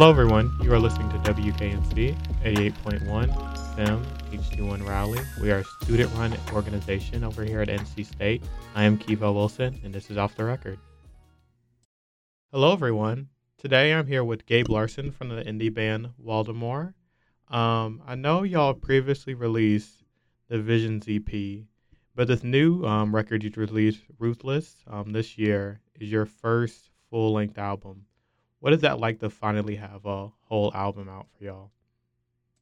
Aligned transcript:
Hello, 0.00 0.10
everyone. 0.10 0.50
You 0.62 0.72
are 0.72 0.78
listening 0.78 1.10
to 1.10 1.18
WKNC 1.30 2.16
88.1 2.42 3.04
FM 3.76 4.02
HD1 4.30 4.88
Raleigh. 4.88 5.20
We 5.42 5.50
are 5.50 5.58
a 5.58 5.64
student 5.82 6.10
run 6.14 6.34
organization 6.54 7.22
over 7.22 7.44
here 7.44 7.60
at 7.60 7.68
NC 7.68 8.06
State. 8.06 8.42
I 8.74 8.84
am 8.84 8.96
Kevelle 8.96 9.34
Wilson, 9.34 9.78
and 9.84 9.92
this 9.92 10.10
is 10.10 10.16
Off 10.16 10.34
the 10.36 10.44
Record. 10.44 10.78
Hello, 12.50 12.72
everyone. 12.72 13.28
Today 13.58 13.92
I'm 13.92 14.06
here 14.06 14.24
with 14.24 14.46
Gabe 14.46 14.70
Larson 14.70 15.12
from 15.12 15.28
the 15.28 15.42
indie 15.42 15.74
band 15.74 16.08
Waldemar. 16.18 16.94
Um, 17.48 18.00
I 18.06 18.14
know 18.14 18.42
y'all 18.42 18.72
previously 18.72 19.34
released 19.34 20.02
the 20.48 20.62
Visions 20.62 21.04
EP, 21.08 21.66
but 22.14 22.26
this 22.26 22.42
new 22.42 22.86
um, 22.86 23.14
record 23.14 23.44
you 23.44 23.52
released, 23.54 24.00
Ruthless, 24.18 24.76
um, 24.86 25.12
this 25.12 25.36
year 25.36 25.82
is 25.94 26.10
your 26.10 26.24
first 26.24 26.88
full 27.10 27.34
length 27.34 27.58
album. 27.58 28.06
What 28.60 28.74
is 28.74 28.82
that 28.82 29.00
like 29.00 29.20
to 29.20 29.30
finally 29.30 29.76
have 29.76 30.04
a 30.04 30.28
whole 30.42 30.70
album 30.74 31.08
out 31.08 31.26
for 31.36 31.44
y'all? 31.44 31.70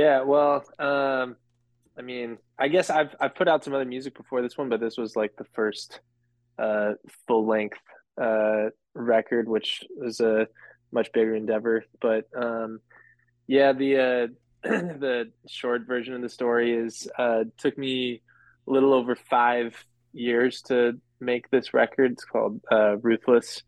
Yeah, 0.01 0.23
well, 0.23 0.65
um, 0.79 1.37
I 1.99 2.03
mean, 2.03 2.39
I 2.57 2.69
guess 2.69 2.89
I've 2.89 3.15
I've 3.21 3.35
put 3.35 3.49
out 3.49 3.65
some 3.65 3.75
other 3.75 3.85
music 3.85 4.17
before 4.17 4.41
this 4.41 4.57
one, 4.57 4.69
but 4.69 4.81
this 4.81 4.97
was 4.97 5.17
like 5.17 5.35
the 5.37 5.47
first 5.55 6.01
uh, 6.57 6.93
full 7.27 7.47
length 7.47 7.79
uh, 8.21 8.67
record, 8.95 9.49
which 9.49 9.83
was 9.97 10.21
a 10.21 10.47
much 10.93 11.13
bigger 11.13 11.35
endeavor. 11.35 11.85
But 12.01 12.29
um, 12.41 12.79
yeah, 13.49 13.73
the 13.73 13.97
uh, 13.97 14.27
the 14.63 15.33
short 15.49 15.89
version 15.89 16.15
of 16.15 16.23
the 16.23 16.29
story 16.29 16.75
is 16.75 17.09
uh, 17.19 17.45
took 17.57 17.77
me 17.77 18.23
a 18.69 18.71
little 18.71 18.95
over 18.95 19.17
five 19.17 19.75
years 20.13 20.63
to 20.63 21.01
make 21.19 21.51
this 21.51 21.75
record. 21.75 22.13
It's 22.13 22.25
called 22.25 22.61
uh, 22.71 22.99
Ruthless, 22.99 23.65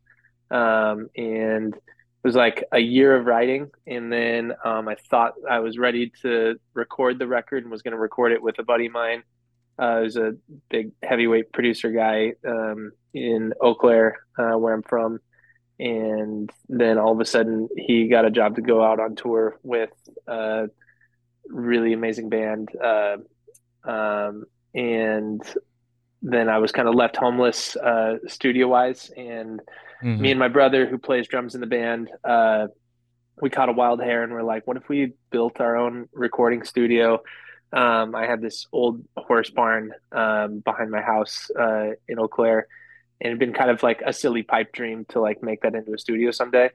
um, 0.53 1.09
and 1.17 1.75
was 2.23 2.35
like 2.35 2.65
a 2.73 2.79
year 2.79 3.17
of 3.17 3.27
writing 3.27 3.71
and 3.87 4.13
then 4.13 4.53
um, 4.65 4.89
i 4.89 4.97
thought 5.09 5.35
i 5.49 5.59
was 5.61 5.79
ready 5.79 6.13
to 6.23 6.57
record 6.75 7.19
the 7.19 7.27
record 7.27 7.63
and 7.63 7.71
was 7.71 7.83
going 7.83 7.93
to 7.93 7.99
record 7.99 8.33
it 8.33 8.43
with 8.43 8.59
a 8.59 8.63
buddy 8.63 8.87
of 8.87 8.93
mine. 8.93 9.23
Uh, 9.79 10.01
who's 10.01 10.17
a 10.17 10.35
big 10.69 10.91
heavyweight 11.03 11.51
producer 11.53 11.91
guy 11.91 12.35
um, 12.47 12.93
in 13.15 13.55
eau 13.63 13.75
claire 13.75 14.19
uh, 14.39 14.53
where 14.53 14.75
i'm 14.75 14.83
from. 14.83 15.19
And 15.79 16.51
then 16.69 16.99
all 16.99 17.13
of 17.13 17.21
a 17.21 17.25
sudden 17.25 17.69
he 17.75 18.09
got 18.09 18.27
a 18.27 18.31
job 18.31 18.57
to 18.57 18.61
go 18.61 18.85
out 18.85 19.01
on 19.01 19.17
tour 19.17 19.59
with 19.63 19.89
a 20.27 20.69
really 21.47 21.95
amazing 21.95 22.29
band 22.29 22.69
uh, 22.85 23.17
um, 23.85 24.45
and 24.75 25.43
then 26.23 26.51
i 26.51 26.59
was 26.59 26.71
kind 26.71 26.87
of 26.87 26.95
left 26.95 27.17
homeless 27.17 27.77
uh, 27.77 28.17
studio 28.27 28.69
wise 28.69 29.11
and 29.17 29.61
Mm-hmm. 30.03 30.23
Me 30.23 30.31
and 30.31 30.39
my 30.39 30.49
brother, 30.49 30.87
who 30.87 30.99
plays 30.99 31.29
drums 31.29 31.55
in 31.55 31.61
the 31.61 31.67
band, 31.67 32.11
uh, 32.25 32.69
we 33.41 33.51
caught 33.51 33.69
a 33.69 33.73
wild 33.73 34.03
hair 34.03 34.23
and 34.23 34.33
we're 34.33 34.43
like, 34.43 34.67
what 34.67 34.77
if 34.77 34.89
we 34.89 35.13
built 35.31 35.61
our 35.61 35.77
own 35.77 36.09
recording 36.13 36.63
studio? 36.65 37.23
Um, 37.73 38.15
I 38.15 38.27
had 38.27 38.41
this 38.41 38.67
old 38.73 39.05
horse 39.17 39.51
barn 39.51 39.93
um, 40.13 40.59
behind 40.61 40.91
my 40.91 41.01
house 41.01 41.51
uh, 41.59 41.91
in 42.09 42.19
Eau 42.19 42.29
Claire, 42.29 42.67
and 43.21 43.29
it'd 43.29 43.39
been 43.39 43.53
kind 43.53 43.71
of 43.71 43.83
like 43.83 44.03
a 44.05 44.13
silly 44.13 44.43
pipe 44.43 44.73
dream 44.73 45.05
to 45.11 45.21
like 45.21 45.43
make 45.43 45.63
that 45.63 45.75
into 45.75 45.95
a 45.95 45.99
studio 45.99 46.31
someday. 46.33 46.71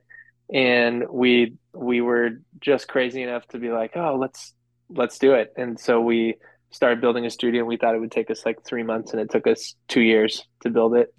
And 0.53 1.09
we 1.09 1.55
we 1.73 2.01
were 2.01 2.41
just 2.59 2.87
crazy 2.87 3.23
enough 3.23 3.45
to 3.47 3.59
be 3.59 3.69
like, 3.69 3.91
oh, 3.95 4.15
let's 4.19 4.53
let's 4.89 5.19
do 5.19 5.33
it. 5.33 5.53
And 5.57 5.79
so 5.79 5.99
we 5.99 6.35
started 6.75 6.99
building 6.99 7.25
a 7.25 7.29
studio 7.29 7.61
and 7.61 7.69
we 7.69 7.77
thought 7.77 7.95
it 7.95 7.99
would 7.99 8.11
take 8.11 8.29
us 8.29 8.45
like 8.45 8.61
three 8.65 8.83
months 8.83 9.13
and 9.13 9.21
it 9.21 9.31
took 9.31 9.47
us 9.47 9.75
two 9.87 10.01
years 10.01 10.45
to 10.61 10.69
build 10.69 10.93
it. 10.93 11.13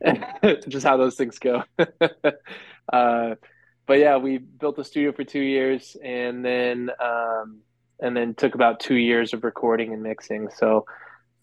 And 0.00 0.62
just 0.68 0.86
how 0.86 0.96
those 0.96 1.16
things 1.16 1.38
go. 1.38 1.64
Uh, 2.90 3.34
but 3.84 3.98
yeah 3.98 4.16
we 4.16 4.38
built 4.38 4.78
a 4.78 4.84
studio 4.84 5.12
for 5.12 5.22
two 5.22 5.42
years 5.42 5.94
and 6.02 6.42
then 6.42 6.88
um, 7.04 7.58
and 8.00 8.16
then 8.16 8.34
took 8.34 8.54
about 8.54 8.80
two 8.80 8.94
years 8.94 9.34
of 9.34 9.44
recording 9.44 9.92
and 9.92 10.02
mixing. 10.02 10.48
So 10.56 10.86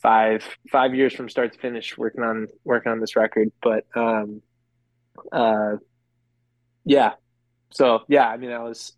five 0.01 0.44
five 0.72 0.95
years 0.95 1.13
from 1.13 1.29
start 1.29 1.53
to 1.53 1.59
finish 1.59 1.95
working 2.00 2.23
on 2.23 2.47
working 2.63 2.91
on 2.91 3.00
this 3.00 3.16
record. 3.16 3.51
But 3.61 3.85
um, 3.95 4.41
uh, 5.31 5.75
yeah. 6.84 7.11
So 7.69 8.00
yeah 8.07 8.28
i 8.28 8.38
mean 8.38 8.50
i 8.50 8.63
was 8.63 8.94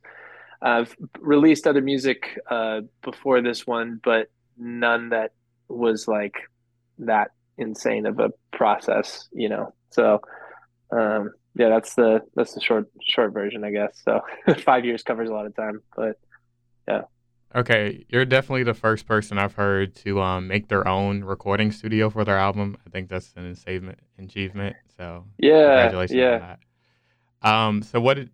I've 0.62 0.95
released 1.19 1.68
other 1.68 1.81
music 1.81 2.40
uh, 2.50 2.81
before 3.03 3.41
this 3.41 3.68
one, 3.68 4.00
but 4.03 4.28
none 4.57 5.09
that 5.09 5.31
was 5.68 6.07
like 6.07 6.35
that 7.00 7.31
insane 7.57 8.06
of 8.06 8.19
a 8.19 8.31
process, 8.51 9.28
you 9.31 9.50
know. 9.50 9.73
So 9.91 10.22
um, 10.91 11.31
yeah, 11.56 11.69
that's 11.69 11.95
the 11.95 12.22
that's 12.35 12.53
the 12.53 12.62
short 12.62 12.90
short 13.01 13.34
version, 13.34 13.63
I 13.63 13.72
guess. 13.72 14.01
So 14.03 14.22
five 14.63 14.85
years 14.85 15.03
covers 15.03 15.29
a 15.29 15.34
lot 15.34 15.45
of 15.45 15.56
time, 15.56 15.81
but 15.95 16.19
yeah. 16.88 17.01
Okay, 17.56 18.06
you're 18.09 18.25
definitely 18.25 18.63
the 18.63 18.74
first 18.74 19.07
person 19.07 19.38
I've 19.38 19.53
heard 19.53 19.95
to 19.97 20.22
um, 20.22 20.47
make 20.47 20.68
their 20.68 20.88
own 20.88 21.24
recording 21.24 21.72
studio 21.72 22.09
for 22.09 22.25
their 22.25 22.38
album. 22.38 22.78
I 22.85 22.89
think 22.89 23.09
that's 23.09 23.34
an 23.38 23.45
achievement. 23.45 24.00
achievement 24.19 24.75
So 24.97 25.25
yeah, 25.38 25.84
congratulations 25.84 26.18
yeah. 26.18 26.34
on 26.34 26.39
that. 26.41 26.59
Um, 27.50 27.84
so 27.84 28.01
what 28.01 28.16
did 28.16 28.31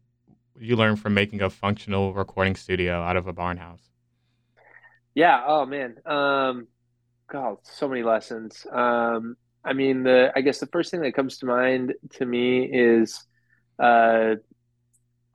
you 0.60 0.76
learn 0.76 0.96
from 0.96 1.14
making 1.14 1.42
a 1.42 1.50
functional 1.50 2.14
recording 2.14 2.56
studio 2.56 3.02
out 3.02 3.18
of 3.18 3.28
a 3.28 3.34
barn 3.34 3.58
house? 3.58 3.82
Yeah. 5.16 5.42
Oh 5.46 5.66
man. 5.66 5.96
Um, 6.06 6.68
God, 7.30 7.58
so 7.64 7.88
many 7.88 8.04
lessons. 8.04 8.66
Um, 8.72 9.36
I 9.64 9.74
mean, 9.74 10.04
the 10.04 10.32
I 10.36 10.42
guess 10.42 10.60
the 10.60 10.68
first 10.68 10.92
thing 10.92 11.02
that 11.02 11.14
comes 11.14 11.38
to 11.40 11.46
mind 11.46 11.94
to 12.14 12.26
me 12.26 12.66
is, 12.66 13.26
uh, 13.80 14.36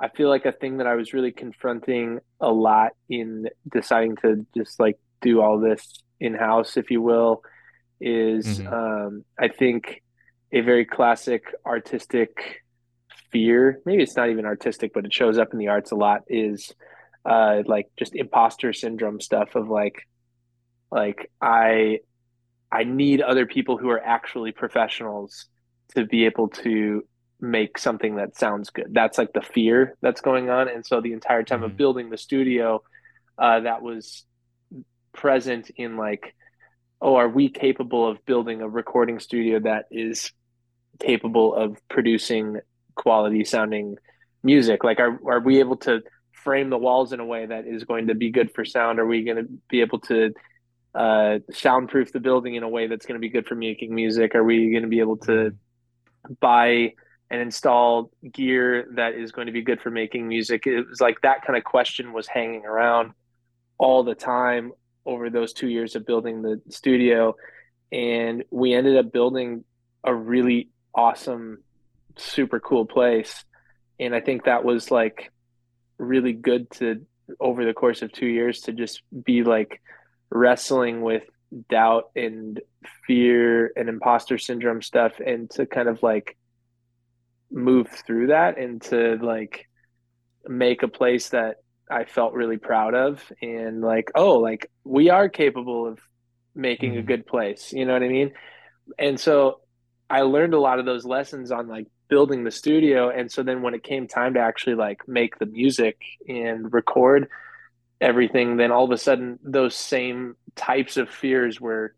I 0.01 0.09
feel 0.17 0.29
like 0.29 0.45
a 0.45 0.53
thing 0.53 0.79
that 0.79 0.87
I 0.87 0.95
was 0.95 1.13
really 1.13 1.33
confronting 1.33 2.21
a 2.41 2.51
lot 2.51 2.93
in 3.09 3.49
deciding 3.71 4.17
to 4.17 4.47
just 4.57 4.79
like 4.79 4.99
do 5.21 5.41
all 5.41 5.59
this 5.59 6.03
in 6.21 6.35
house, 6.35 6.77
if 6.77 6.91
you 6.91 7.03
will, 7.03 7.43
is 8.01 8.61
mm-hmm. 8.61 8.73
um, 8.73 9.25
I 9.39 9.49
think 9.49 10.03
a 10.53 10.61
very 10.61 10.85
classic 10.85 11.43
artistic 11.67 12.63
fear 13.31 13.81
maybe 13.85 14.03
it's 14.03 14.17
not 14.17 14.31
even 14.31 14.45
artistic 14.45 14.93
but 14.95 15.05
it 15.05 15.13
shows 15.13 15.39
up 15.39 15.53
in 15.53 15.59
the 15.59 15.69
arts 15.69 15.91
a 15.91 15.95
lot 15.95 16.23
is 16.29 16.73
uh 17.25 17.63
like 17.67 17.87
just 17.99 18.15
imposter 18.15 18.73
syndrome 18.73 19.21
stuff 19.21 19.55
of 19.55 19.69
like 19.69 20.07
like 20.91 21.31
i 21.41 21.99
i 22.73 22.85
need 22.85 23.21
other 23.21 23.47
people 23.47 23.77
who 23.77 23.91
are 23.91 24.03
actually 24.03 24.53
professionals 24.53 25.47
to 25.95 26.07
be 26.07 26.25
able 26.25 26.49
to 26.49 27.03
make 27.41 27.79
something 27.79 28.17
that 28.17 28.37
sounds 28.37 28.71
good 28.71 28.89
that's 28.91 29.19
like 29.19 29.33
the 29.33 29.43
fear 29.43 29.97
that's 30.01 30.21
going 30.21 30.51
on 30.51 30.69
and 30.69 30.85
so 30.85 31.01
the 31.01 31.13
entire 31.13 31.43
time 31.43 31.61
mm-hmm. 31.61 31.71
of 31.71 31.77
building 31.77 32.11
the 32.11 32.19
studio 32.19 32.83
uh 33.39 33.61
that 33.61 33.83
was 33.83 34.25
present 35.13 35.71
in 35.77 35.97
like 35.97 36.35
oh 37.01 37.17
are 37.17 37.29
we 37.29 37.49
capable 37.49 38.09
of 38.09 38.25
building 38.25 38.61
a 38.61 38.69
recording 38.69 39.19
studio 39.21 39.61
that 39.61 39.85
is 39.91 40.33
capable 40.99 41.55
of 41.55 41.77
producing 41.89 42.59
quality 42.99 43.45
sounding 43.45 43.97
music? 44.43 44.85
Like, 44.85 45.01
are 45.01 45.19
are 45.27 45.41
we 45.41 45.61
able 45.61 45.77
to 45.79 46.03
frame 46.33 46.71
the 46.71 46.79
walls 46.79 47.13
in 47.13 47.21
a 47.21 47.25
way 47.25 47.47
that 47.47 47.67
is 47.67 47.85
going 47.85 48.09
to 48.09 48.15
be 48.15 48.31
good 48.31 48.53
for 48.55 48.65
sound? 48.65 48.99
Are 48.99 49.07
we 49.07 49.25
going 49.25 49.39
to 49.39 49.49
be 49.69 49.81
able 49.81 50.01
to 50.01 50.33
uh, 50.95 51.39
soundproof 51.53 52.13
the 52.13 52.21
building 52.21 52.55
in 52.55 52.63
a 52.63 52.69
way 52.69 52.87
that's 52.87 53.07
going 53.07 53.17
to 53.17 53.21
be 53.21 53.29
good 53.29 53.47
for 53.47 53.55
making 53.55 53.95
music? 53.95 54.35
Are 54.35 54.45
we 54.45 54.71
going 54.71 54.83
to 54.83 54.89
be 54.89 55.01
able 55.01 55.19
to 55.19 55.55
buy 56.41 56.93
and 57.31 57.43
install 57.43 58.11
gear 58.33 58.89
that 58.95 59.15
is 59.15 59.33
going 59.33 59.47
to 59.47 59.53
be 59.53 59.63
good 59.63 59.81
for 59.81 59.91
making 59.91 60.29
music? 60.29 60.67
It 60.67 60.89
was 60.89 61.01
like 61.01 61.21
that 61.23 61.45
kind 61.45 61.57
of 61.57 61.65
question 61.65 62.13
was 62.13 62.27
hanging 62.27 62.65
around 62.65 63.13
all 63.79 64.03
the 64.03 64.15
time 64.15 64.73
over 65.05 65.31
those 65.31 65.53
two 65.53 65.69
years 65.69 65.97
of 65.97 66.07
building 66.07 66.43
the 66.43 66.61
studio. 66.69 67.35
And 67.93 68.45
we 68.51 68.75
ended 68.75 68.97
up 68.97 69.13
building 69.13 69.65
a 70.05 70.15
really 70.15 70.69
awesome 70.95 71.63
super 72.19 72.61
cool 72.61 72.87
place. 72.87 73.45
And 74.01 74.15
I 74.15 74.21
think 74.21 74.45
that 74.45 74.65
was 74.65 74.91
like 74.91 75.33
really 75.99 76.33
good 76.33 76.71
to 76.71 77.05
over 77.41 77.65
the 77.65 77.75
course 77.75 78.03
of 78.03 78.13
two 78.13 78.27
years 78.27 78.63
to 78.63 78.73
just 78.73 79.03
be 79.25 79.43
like 79.43 79.83
wrestling 80.31 81.03
with 81.03 81.25
doubt 81.69 82.11
and 82.15 82.61
fear 83.07 83.73
and 83.77 83.89
imposter 83.89 84.39
syndrome 84.39 84.83
stuff 84.83 85.13
and 85.25 85.51
to 85.51 85.67
kind 85.67 85.89
of 85.89 86.03
like 86.03 86.37
move 87.51 87.89
through 87.89 88.29
that 88.29 88.59
and 88.59 88.83
to 88.83 89.19
like 89.23 89.67
make 90.47 90.83
a 90.83 90.89
place 90.89 91.31
that 91.31 91.57
I 91.91 92.05
felt 92.05 92.35
really 92.35 92.59
proud 92.59 92.95
of 92.95 93.23
and 93.41 93.81
like 93.81 94.11
oh 94.15 94.39
like 94.39 94.71
we 94.85 95.09
are 95.09 95.29
capable 95.29 95.87
of 95.87 95.99
making 96.55 96.93
mm-hmm. 96.93 97.01
a 97.01 97.03
good 97.03 97.27
place 97.27 97.73
you 97.73 97.87
know 97.87 97.95
what 97.95 98.03
I 98.03 98.09
mean 98.09 98.33
and 98.99 99.19
so 99.19 99.61
I 100.11 100.23
learned 100.23 100.55
a 100.55 100.61
lot 100.61 100.79
of 100.79 100.87
those 100.87 101.05
lessons 101.05 101.51
on 101.51 101.69
like 101.69 101.87
building 102.09 102.45
the 102.45 102.51
studio 102.51 103.11
and 103.11 103.31
so 103.31 103.43
then 103.43 103.63
when 103.63 103.75
it 103.75 103.83
came 103.83 104.09
time 104.09 104.35
to 104.35 104.41
actually 104.41 104.75
like 104.75 105.01
make 105.07 105.39
the 105.39 105.47
music 105.47 105.97
and 106.29 106.73
record 106.73 107.29
everything 108.01 108.57
then 108.57 108.73
all 108.73 108.85
of 108.85 108.91
a 108.91 108.99
sudden 108.99 109.39
those 109.45 109.75
same 109.75 110.37
types 110.57 110.97
of 110.97 111.11
fears 111.11 111.61
were 111.61 111.95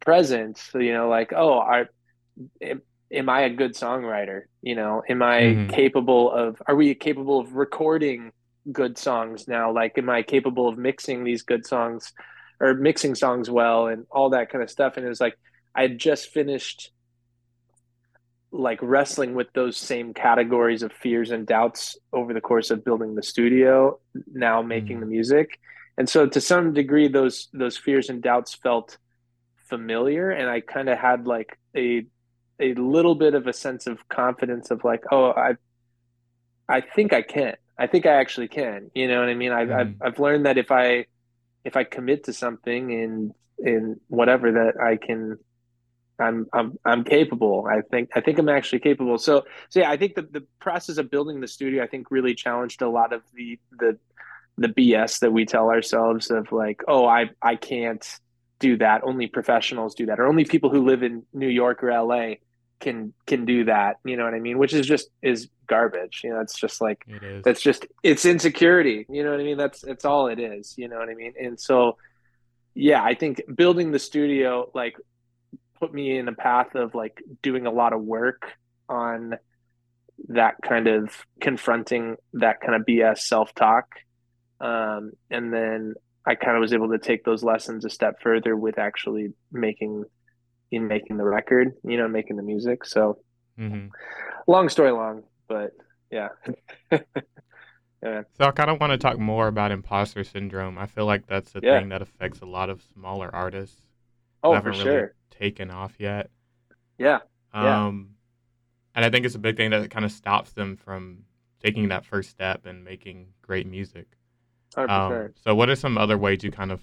present 0.00 0.58
so 0.58 0.78
you 0.78 0.92
know 0.92 1.08
like 1.08 1.32
oh 1.34 1.58
i 1.58 1.84
am 3.12 3.28
I 3.28 3.42
a 3.42 3.50
good 3.50 3.74
songwriter? 3.74 4.42
You 4.62 4.74
know, 4.76 5.02
am 5.08 5.22
I 5.22 5.58
hmm 5.58 5.68
capable 5.68 6.30
of, 6.30 6.60
are 6.66 6.76
we 6.76 6.94
capable 6.94 7.40
of 7.40 7.52
recording 7.54 8.32
good 8.70 8.98
songs 8.98 9.46
now? 9.48 9.72
Like, 9.72 9.98
am 9.98 10.08
I 10.08 10.22
capable 10.22 10.68
of 10.68 10.78
mixing 10.78 11.24
these 11.24 11.42
good 11.42 11.66
songs 11.66 12.12
or 12.60 12.74
mixing 12.74 13.14
songs 13.14 13.50
well 13.50 13.88
and 13.88 14.06
all 14.10 14.30
that 14.30 14.50
kind 14.50 14.62
of 14.62 14.70
stuff? 14.70 14.96
And 14.96 15.04
it 15.04 15.08
was 15.08 15.20
like, 15.20 15.36
I 15.74 15.82
had 15.82 15.98
just 15.98 16.30
finished 16.30 16.90
like 18.52 18.78
wrestling 18.82 19.34
with 19.34 19.48
those 19.54 19.76
same 19.76 20.14
categories 20.14 20.82
of 20.82 20.92
fears 20.92 21.30
and 21.30 21.46
doubts 21.46 21.98
over 22.12 22.34
the 22.34 22.40
course 22.40 22.70
of 22.70 22.84
building 22.84 23.14
the 23.14 23.22
studio, 23.22 23.98
now 24.32 24.62
making 24.62 25.00
the 25.00 25.06
hmm 25.06 25.06
music. 25.06 25.58
And 25.98 26.08
so 26.08 26.26
to 26.28 26.40
some 26.40 26.72
degree 26.74 27.08
those 27.08 27.48
those 27.52 27.76
fears 27.78 28.10
and 28.10 28.22
doubts 28.22 28.54
felt 28.54 28.98
familiar 29.68 30.30
and 30.30 30.50
I 30.50 30.60
kind 30.60 30.88
of 30.88 30.98
had 30.98 31.26
like 31.26 31.58
a 31.76 32.06
a 32.60 32.74
little 32.74 33.14
bit 33.16 33.34
of 33.34 33.46
a 33.46 33.52
sense 33.52 33.86
of 33.86 34.08
confidence 34.08 34.70
of 34.70 34.84
like, 34.84 35.02
oh, 35.10 35.32
I 35.32 35.54
I 36.68 36.80
think 36.80 37.12
I 37.12 37.22
can. 37.22 37.54
I 37.78 37.86
think 37.86 38.06
I 38.06 38.14
actually 38.14 38.48
can. 38.48 38.90
You 38.94 39.08
know 39.08 39.20
what 39.20 39.28
I 39.28 39.34
mean? 39.34 39.52
I've 39.52 39.70
I've, 39.70 39.88
hmm 39.88 40.00
I've 40.00 40.18
learned 40.18 40.46
that 40.46 40.58
if 40.58 40.70
I 40.70 41.06
if 41.64 41.76
I 41.76 41.84
commit 41.84 42.24
to 42.24 42.32
something 42.32 42.90
in 42.92 43.34
in 43.58 44.00
whatever 44.08 44.52
that 44.52 44.74
I 44.82 44.96
can 44.96 45.38
I'm 46.18 46.46
I'm 46.52 46.78
I'm 46.84 47.04
capable. 47.04 47.66
I 47.70 47.80
think 47.80 48.10
I 48.14 48.20
think 48.20 48.38
I'm 48.38 48.48
actually 48.48 48.80
capable. 48.80 49.18
So 49.18 49.44
so 49.70 49.80
yeah, 49.80 49.90
I 49.90 49.96
think 49.96 50.14
the 50.14 50.22
the 50.22 50.44
process 50.60 50.98
of 50.98 51.10
building 51.10 51.40
the 51.40 51.48
studio 51.48 51.82
I 51.82 51.86
think 51.86 52.10
really 52.10 52.34
challenged 52.34 52.82
a 52.82 52.88
lot 52.88 53.12
of 53.12 53.22
the 53.34 53.58
the 53.78 53.98
the 54.58 54.68
BS 54.68 55.20
that 55.20 55.32
we 55.32 55.46
tell 55.46 55.70
ourselves 55.70 56.30
of 56.30 56.52
like, 56.52 56.82
oh, 56.86 57.06
I 57.06 57.30
I 57.40 57.56
can't 57.56 58.06
do 58.58 58.76
that. 58.78 59.02
Only 59.04 59.26
professionals 59.26 59.94
do 59.94 60.06
that, 60.06 60.20
or 60.20 60.26
only 60.26 60.44
people 60.44 60.70
who 60.70 60.84
live 60.84 61.02
in 61.02 61.24
New 61.32 61.48
York 61.48 61.82
or 61.82 61.90
LA 61.90 62.34
can 62.80 63.14
can 63.26 63.44
do 63.44 63.64
that. 63.64 63.96
You 64.04 64.16
know 64.16 64.24
what 64.24 64.34
I 64.34 64.40
mean? 64.40 64.58
Which 64.58 64.74
is 64.74 64.86
just 64.86 65.08
is 65.22 65.48
garbage. 65.66 66.20
You 66.22 66.30
know, 66.30 66.40
it's 66.40 66.58
just 66.58 66.80
like 66.80 67.02
It 67.08 67.22
is. 67.22 67.44
that's 67.44 67.62
just 67.62 67.86
it's 68.02 68.24
insecurity. 68.24 69.06
You 69.08 69.24
know 69.24 69.30
what 69.30 69.40
I 69.40 69.44
mean? 69.44 69.56
That's 69.56 69.82
it's 69.84 70.04
all 70.04 70.26
it 70.26 70.38
is. 70.38 70.74
You 70.76 70.88
know 70.88 70.98
what 70.98 71.08
I 71.08 71.14
mean? 71.14 71.32
And 71.40 71.58
so 71.58 71.96
yeah, 72.74 73.02
I 73.02 73.14
think 73.14 73.42
building 73.54 73.90
the 73.92 73.98
studio 73.98 74.70
like 74.74 74.96
put 75.82 75.94
me 75.94 76.16
in 76.18 76.28
a 76.28 76.34
path 76.34 76.76
of 76.76 76.94
like 76.94 77.18
doing 77.42 77.66
a 77.66 77.72
lot 77.72 77.92
of 77.92 78.02
work 78.02 78.42
on 78.88 79.34
that 80.28 80.54
kind 80.66 80.86
of 80.88 81.10
confronting 81.40 82.16
that 82.34 82.60
kind 82.60 82.74
of 82.74 82.86
BS 82.86 83.26
self 83.26 83.54
talk. 83.54 83.86
Um, 84.60 85.12
and 85.30 85.52
then 85.52 85.94
I 86.26 86.36
kind 86.36 86.56
of 86.56 86.60
was 86.60 86.72
able 86.72 86.90
to 86.90 86.98
take 86.98 87.24
those 87.24 87.42
lessons 87.42 87.84
a 87.84 87.90
step 87.90 88.16
further 88.22 88.56
with 88.56 88.78
actually 88.78 89.30
making 89.52 90.04
in 90.72 90.88
making 90.88 91.18
the 91.18 91.24
record, 91.24 91.72
you 91.84 91.98
know, 91.98 92.08
making 92.08 92.36
the 92.36 92.44
music. 92.44 92.84
So 92.86 93.18
hmm 93.56 93.88
long 94.46 94.68
story 94.68 94.92
long, 94.92 95.22
but 95.48 95.70
yeah. 96.10 96.28
yeah. 98.02 98.22
So 98.38 98.44
I 98.46 98.50
kind 98.50 98.70
of 98.70 98.80
want 98.80 98.92
to 98.92 98.98
talk 98.98 99.18
more 99.18 99.46
about 99.48 99.70
imposter 99.70 100.24
syndrome. 100.24 100.76
I 100.78 100.86
feel 100.86 101.06
like 101.06 101.26
that's 101.26 101.54
a 101.54 101.60
Yeah. 101.60 101.80
thing 101.80 101.88
that 101.90 102.02
affects 102.02 102.40
a 102.40 102.46
lot 102.46 102.68
of 102.70 102.82
smaller 102.82 103.34
artists 103.34 103.80
Oh, 104.42 104.58
for 104.58 104.72
really 104.72 104.72
sure. 104.72 105.14
Taken 105.32 105.70
off 105.70 105.94
yet. 105.98 106.30
Yeah. 106.98 107.20
Yeah. 107.54 107.86
Um, 107.86 108.10
and 108.94 109.04
I 109.04 109.10
think 109.10 109.26
it's 109.26 109.34
a 109.34 109.40
big 109.40 109.56
thing 109.56 109.70
that 109.70 109.90
kind 109.90 110.04
of 110.04 110.12
stops 110.12 110.52
them 110.52 110.76
from 110.76 111.24
taking 111.62 111.88
that 111.88 112.04
first 112.04 112.30
step 112.30 112.66
and 112.66 112.84
making 112.84 113.28
great 113.42 113.66
music. 113.66 114.06
Um, 114.76 115.32
so 115.44 115.54
what 115.54 115.68
are 115.68 115.76
some 115.76 115.98
other 115.98 116.16
ways 116.16 116.42
you 116.42 116.50
kind 116.50 116.72
of 116.72 116.80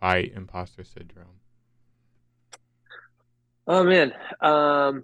fight 0.00 0.32
imposter 0.34 0.84
syndrome? 0.84 1.40
Oh 3.66 3.84
man. 3.84 4.12
Um 4.40 5.02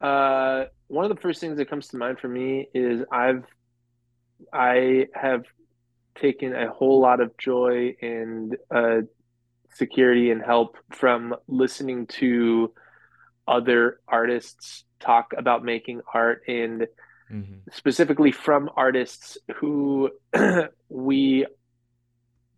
uh 0.00 0.64
one 0.88 1.04
of 1.04 1.14
the 1.14 1.20
first 1.20 1.40
things 1.40 1.56
that 1.58 1.70
comes 1.70 1.88
to 1.88 1.96
mind 1.96 2.18
for 2.18 2.28
me 2.28 2.68
is 2.74 3.02
I've 3.10 3.44
I 4.52 5.06
have 5.14 5.44
taken 6.16 6.54
a 6.54 6.70
whole 6.70 7.00
lot 7.00 7.20
of 7.20 7.36
joy 7.38 7.94
and 8.02 8.56
uh 8.70 9.02
security 9.74 10.30
and 10.30 10.42
help 10.42 10.76
from 10.90 11.34
listening 11.48 12.06
to 12.06 12.72
other 13.46 13.98
artists 14.06 14.84
talk 15.00 15.32
about 15.36 15.64
making 15.64 16.00
art 16.12 16.42
and 16.48 16.86
hmm 17.28 17.42
specifically 17.70 18.32
from 18.32 18.68
artists 18.76 19.38
who 19.56 20.10
we 20.88 21.46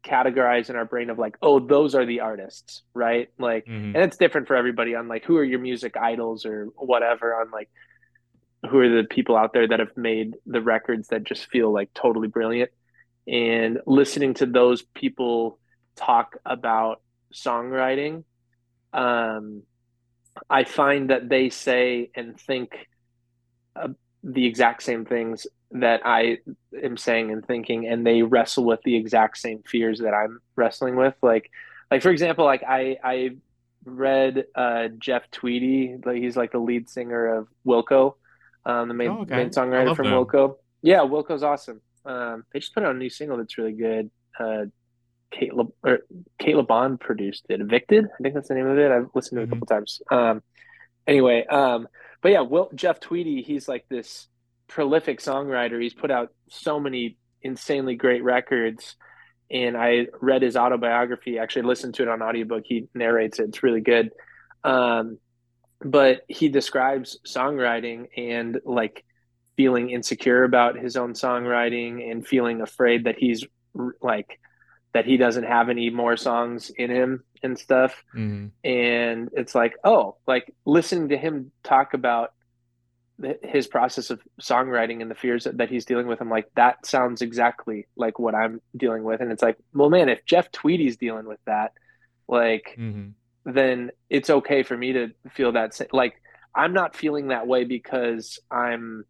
categorize 0.05 0.71
in 0.71 0.77
our 0.77 0.85
brain 0.85 1.11
of 1.11 1.19
like, 1.19 1.37
oh, 1.41 1.59
those 1.59 1.95
are 1.95 2.05
the 2.05 2.21
artists, 2.21 2.83
right? 2.95 3.29
Like, 3.39 3.67
hmm 3.67 3.93
and 3.95 3.97
it's 3.97 4.17
different 4.17 4.47
for 4.49 4.57
everybody 4.57 4.95
on 4.95 5.09
like 5.09 5.25
who 5.25 5.37
are 5.37 5.45
your 5.45 5.61
music 5.61 5.97
idols 5.97 6.45
or 6.45 6.67
whatever 6.77 7.35
on 7.35 7.51
like 7.51 7.71
who 8.71 8.79
are 8.79 8.89
the 8.89 9.05
people 9.09 9.37
out 9.37 9.53
there 9.53 9.69
that 9.69 9.81
have 9.81 9.97
made 9.97 10.35
the 10.47 10.61
records 10.61 11.09
that 11.09 11.25
just 11.25 11.47
feel 11.47 11.73
like 11.73 11.93
totally 11.95 12.29
brilliant. 12.29 12.71
And 13.27 13.81
listening 13.87 14.35
to 14.35 14.47
those 14.47 14.83
people 14.83 15.59
talk 15.97 16.37
about 16.45 17.01
songwriting 17.33 18.25
um 18.93 19.63
i 20.51 20.65
find 20.65 21.11
that 21.11 21.29
they 21.29 21.51
say 21.51 22.11
and 22.15 22.39
think 22.41 22.89
uh, 23.77 23.89
the 24.23 24.47
exact 24.47 24.83
same 24.83 25.05
things 25.05 25.47
that 25.73 26.03
I 26.05 26.39
am 26.83 26.97
saying 26.97 27.33
and 27.33 27.45
thinking, 27.45 27.89
and 27.89 28.07
they 28.07 28.23
wrestle 28.23 28.65
with 28.65 28.81
the 28.85 28.95
exact 28.95 29.39
same 29.39 29.63
fears 29.67 29.99
that 29.99 30.15
I'm 30.15 30.39
wrestling 30.55 30.95
with. 30.95 31.15
Like, 31.21 31.51
like 31.91 32.01
for 32.01 32.11
example, 32.11 32.45
like 32.45 32.63
I 32.63 32.97
I 33.03 33.31
read 33.85 34.45
uh, 34.55 34.89
Jeff 34.99 35.29
Tweedy, 35.33 35.97
like 36.05 36.19
he's 36.19 36.37
like 36.37 36.53
the 36.53 36.59
lead 36.59 36.89
singer 36.89 37.27
of 37.39 37.49
Wilco, 37.67 38.15
um, 38.65 38.87
the 38.89 38.95
main 38.95 39.11
Oh, 39.11 39.25
main 39.25 39.33
okay. 39.33 39.43
I 39.43 39.49
songwriter 39.49 39.97
from 39.97 40.11
them. 40.11 40.15
Wilco. 40.25 40.57
Yeah, 40.81 41.01
Wilco's 41.01 41.43
awesome. 41.43 41.81
Um, 42.05 42.45
they 42.53 42.61
just 42.61 42.73
put 42.73 42.85
out 42.85 42.95
a 42.95 42.99
new 42.99 43.11
single 43.11 43.37
that's 43.37 43.59
really 43.59 43.73
good. 43.73 44.11
Uh, 44.39 44.67
Cate 45.31 45.55
Le- 45.55 45.67
or 45.83 46.01
Le 46.47 46.63
Bon 46.63 46.99
produced 46.99 47.47
it. 47.49 47.61
Evicted, 47.61 48.05
I 48.07 48.23
think 48.23 48.35
that's 48.35 48.49
the 48.49 48.55
name 48.55 48.67
of 48.67 48.79
it. 48.79 48.91
I've 48.91 49.09
listened 49.15 49.39
to 49.39 49.43
it 49.43 49.45
a 49.45 49.47
hmm 49.47 49.49
couple 49.49 49.67
times. 49.67 50.01
Um, 50.11 50.43
anyway, 51.07 51.45
um, 51.47 51.89
but 52.23 52.33
yeah, 52.33 52.41
Will 52.41 52.71
Jeff 52.75 53.01
Tweedy, 53.01 53.43
he's 53.43 53.69
like 53.69 53.85
this 53.89 54.29
prolific 54.69 55.21
songwriter. 55.21 55.81
He's 55.81 55.95
put 55.95 56.11
out 56.11 56.31
so 56.49 56.81
many 56.81 57.19
insanely 57.43 57.97
great 57.97 58.25
records. 58.25 58.97
And 59.51 59.77
I 59.77 60.07
read 60.21 60.43
his 60.43 60.57
autobiography, 60.57 61.39
actually 61.39 61.63
listened 61.63 61.95
to 61.95 62.03
it 62.03 62.09
on 62.09 62.23
audiobook. 62.23 62.65
He 62.67 62.89
narrates 62.95 63.39
it. 63.39 63.51
It's 63.51 63.63
really 63.63 63.83
good. 63.83 64.11
Um, 64.65 65.19
but 65.81 66.23
he 66.29 66.49
describes 66.49 67.19
songwriting 67.27 68.07
and 68.17 68.59
like 68.65 69.05
feeling 69.57 69.91
insecure 69.91 70.45
about 70.45 70.79
his 70.79 70.97
own 70.97 71.13
songwriting 71.13 72.11
and 72.11 72.27
feeling 72.27 72.63
afraid 72.63 73.05
that 73.05 73.17
he's 73.19 73.45
like 74.01 74.41
that 74.95 75.05
he 75.05 75.17
doesn't 75.17 75.45
have 75.45 75.69
any 75.69 75.91
more 75.91 76.17
songs 76.17 76.71
in 76.71 76.91
him 76.91 77.23
and 77.43 77.59
stuff. 77.59 78.03
Hmm 78.13 78.47
and 78.65 79.29
it's 79.35 79.55
like 79.55 79.75
oh 79.85 80.17
like 80.27 80.53
listening 80.65 81.11
to 81.11 81.17
him 81.17 81.53
talk 81.63 81.93
about 81.95 82.33
his 83.43 83.69
process 83.69 84.11
of 84.11 84.21
songwriting 84.43 85.01
and 85.01 85.09
the 85.09 85.15
fears 85.15 85.45
that, 85.45 85.59
that 85.59 85.69
he's 85.69 85.85
dealing 85.85 86.07
with 86.09 86.21
i'm 86.21 86.31
like 86.31 86.49
that 86.57 86.85
sounds 86.85 87.23
exactly 87.23 87.87
like 87.95 88.19
what 88.19 88.35
i'm 88.35 88.61
dealing 88.77 89.05
with. 89.05 89.21
And 89.21 89.31
it's 89.31 89.43
like 89.43 89.57
well 89.73 89.91
man 89.91 90.09
if 90.09 90.25
jeff 90.25 90.51
tweedy's 90.51 90.97
dealing 90.97 91.27
with 91.27 91.39
that 91.47 91.73
like 92.27 92.73
hmm 92.77 93.11
then 93.47 93.91
it's 94.09 94.31
okay 94.31 94.63
for 94.63 94.75
me 94.75 94.95
to 94.95 95.11
feel 95.31 95.53
that 95.53 95.79
like 95.93 96.15
i'm 96.55 96.73
not 96.73 96.97
feeling 96.97 97.29
that 97.29 97.47
way 97.47 97.65
because 97.65 98.39
i'm 98.51 99.05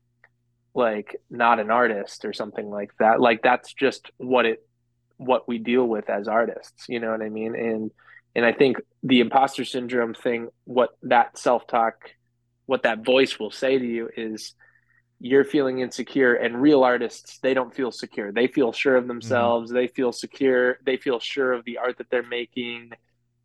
like 0.74 1.20
not 1.30 1.60
an 1.60 1.70
artist 1.70 2.24
or 2.24 2.32
something 2.32 2.68
like 2.68 2.90
that. 2.98 3.20
Like 3.20 3.42
that's 3.42 3.72
just 3.72 4.10
what 4.16 4.44
it 4.44 4.66
what 5.24 5.48
we 5.48 5.58
deal 5.58 5.84
with 5.84 6.08
as 6.10 6.28
artists 6.28 6.86
you 6.88 7.00
know 7.00 7.10
what 7.10 7.22
i 7.22 7.28
mean? 7.28 7.54
And 7.54 7.90
and 8.34 8.44
i 8.44 8.52
think 8.52 8.78
the 9.02 9.20
imposter 9.20 9.64
syndrome 9.64 10.14
thing 10.14 10.48
what 10.64 10.90
that 11.02 11.38
self-talk 11.38 11.94
what 12.66 12.82
that 12.84 13.04
voice 13.04 13.38
will 13.38 13.50
say 13.50 13.78
to 13.78 13.84
you 13.86 14.08
is 14.16 14.54
you're 15.20 15.44
feeling 15.44 15.80
insecure 15.80 16.34
and 16.34 16.60
real 16.60 16.82
artists 16.84 17.38
they 17.42 17.54
don't 17.54 17.74
feel 17.74 17.90
secure. 17.92 18.32
They 18.32 18.48
feel 18.48 18.72
sure 18.72 18.96
of 18.96 19.06
hmm 19.20 19.54
themselves. 19.54 19.70
They 19.70 19.86
feel 19.86 20.12
secure. 20.12 20.78
They 20.84 20.96
feel 20.96 21.20
sure 21.20 21.52
of 21.52 21.64
the 21.64 21.78
art 21.78 21.98
that 21.98 22.10
they're 22.10 22.22
making. 22.22 22.90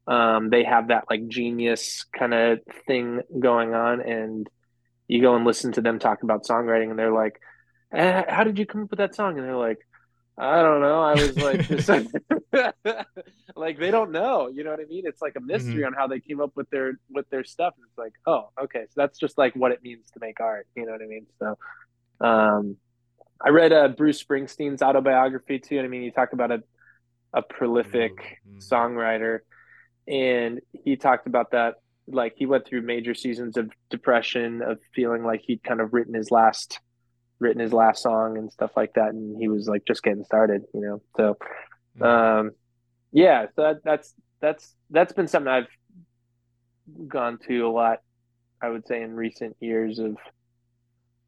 Um, 0.07 0.49
they 0.49 0.63
have 0.63 0.87
that 0.89 1.05
like 1.09 1.27
genius 1.27 2.05
kind 2.17 2.33
of 2.33 2.59
thing 2.87 3.21
going 3.39 3.73
on 3.73 4.01
and 4.01 4.49
you 5.07 5.21
go 5.21 5.35
and 5.35 5.45
listen 5.45 5.71
to 5.73 5.81
them 5.81 5.99
talk 5.99 6.23
about 6.23 6.45
songwriting 6.45 6.89
and 6.89 6.99
they're 6.99 7.13
like 7.13 7.39
eh, 7.93 8.23
how 8.29 8.43
did 8.43 8.59
you 8.59 8.65
come 8.65 8.83
up 8.83 8.89
with 8.91 8.99
that 8.99 9.15
song? 9.15 9.37
And 9.37 9.47
they're 9.47 9.57
like 9.57 9.79
I 10.39 10.61
don't 10.61 10.81
know. 10.81 11.01
I 11.01 11.15
was 11.15 11.37
like 11.37 11.67
just 11.67 11.91
like 13.55 13.79
they 13.79 13.91
don't 13.91 14.11
know. 14.11 14.47
You 14.47 14.63
know 14.63 14.71
what 14.71 14.79
I 14.79 14.85
mean? 14.85 15.05
It's 15.05 15.21
like 15.21 15.35
a 15.37 15.41
mystery 15.41 15.83
hmm 15.83 15.85
on 15.85 15.93
how 15.93 16.07
they 16.07 16.19
came 16.21 16.41
up 16.41 16.51
with 16.55 16.69
their 16.69 16.93
with 17.11 17.29
their 17.29 17.43
stuff. 17.43 17.73
It's 17.79 17.97
like, 17.97 18.13
oh, 18.25 18.49
okay, 18.63 18.81
so 18.89 18.93
that's 18.95 19.19
just 19.19 19.37
like 19.37 19.55
what 19.55 19.71
it 19.71 19.83
means 19.83 20.09
to 20.13 20.19
make 20.21 20.39
art. 20.39 20.67
You 20.75 20.85
know 20.85 20.93
what 20.93 21.01
I 21.01 21.07
mean? 21.07 21.27
So, 21.39 21.57
um, 22.27 22.77
I 23.45 23.49
read 23.49 23.73
uh, 23.73 23.89
Bruce 23.89 24.23
Springsteen's 24.23 24.81
autobiography 24.81 25.59
too. 25.59 25.77
And 25.77 25.85
I 25.85 25.89
mean, 25.89 26.03
you 26.03 26.11
talk 26.11 26.33
about 26.33 26.51
a 26.51 26.63
a 27.33 27.41
prolific 27.43 28.13
Ooh, 28.13 28.27
hmm 28.45 28.71
songwriter, 28.71 29.39
and 30.07 30.61
he 30.73 30.95
talked 30.97 31.27
about 31.27 31.51
that 31.51 31.75
like 32.07 32.33
he 32.37 32.45
went 32.47 32.67
through 32.67 32.81
major 32.81 33.13
seasons 33.15 33.57
of 33.57 33.71
depression, 33.91 34.61
of 34.63 34.79
feeling 34.95 35.23
like 35.23 35.41
he'd 35.45 35.63
kind 35.63 35.81
of 35.81 35.93
written 35.93 36.13
his 36.15 36.31
last 36.31 36.79
written 37.39 37.61
his 37.61 37.73
last 37.73 38.03
song 38.03 38.37
and 38.37 38.51
stuff 38.51 38.71
like 38.75 38.93
that, 38.93 39.09
and 39.09 39.37
he 39.37 39.47
was 39.47 39.67
like 39.67 39.83
just 39.85 40.03
getting 40.03 40.23
started, 40.23 40.63
you 40.73 40.81
know. 40.81 41.01
So, 41.17 41.37
mm-hmm. 41.97 42.03
um, 42.03 42.51
yeah, 43.11 43.47
so 43.55 43.63
that, 43.63 43.83
that's 43.83 44.13
that's 44.41 44.75
that's 44.89 45.13
been 45.13 45.27
something 45.27 45.51
I've 45.51 45.67
gone 47.07 47.39
to 47.47 47.67
a 47.67 47.71
lot. 47.71 47.99
I 48.61 48.69
would 48.69 48.85
say 48.87 49.01
in 49.01 49.15
recent 49.15 49.55
years 49.59 49.99
of 49.99 50.17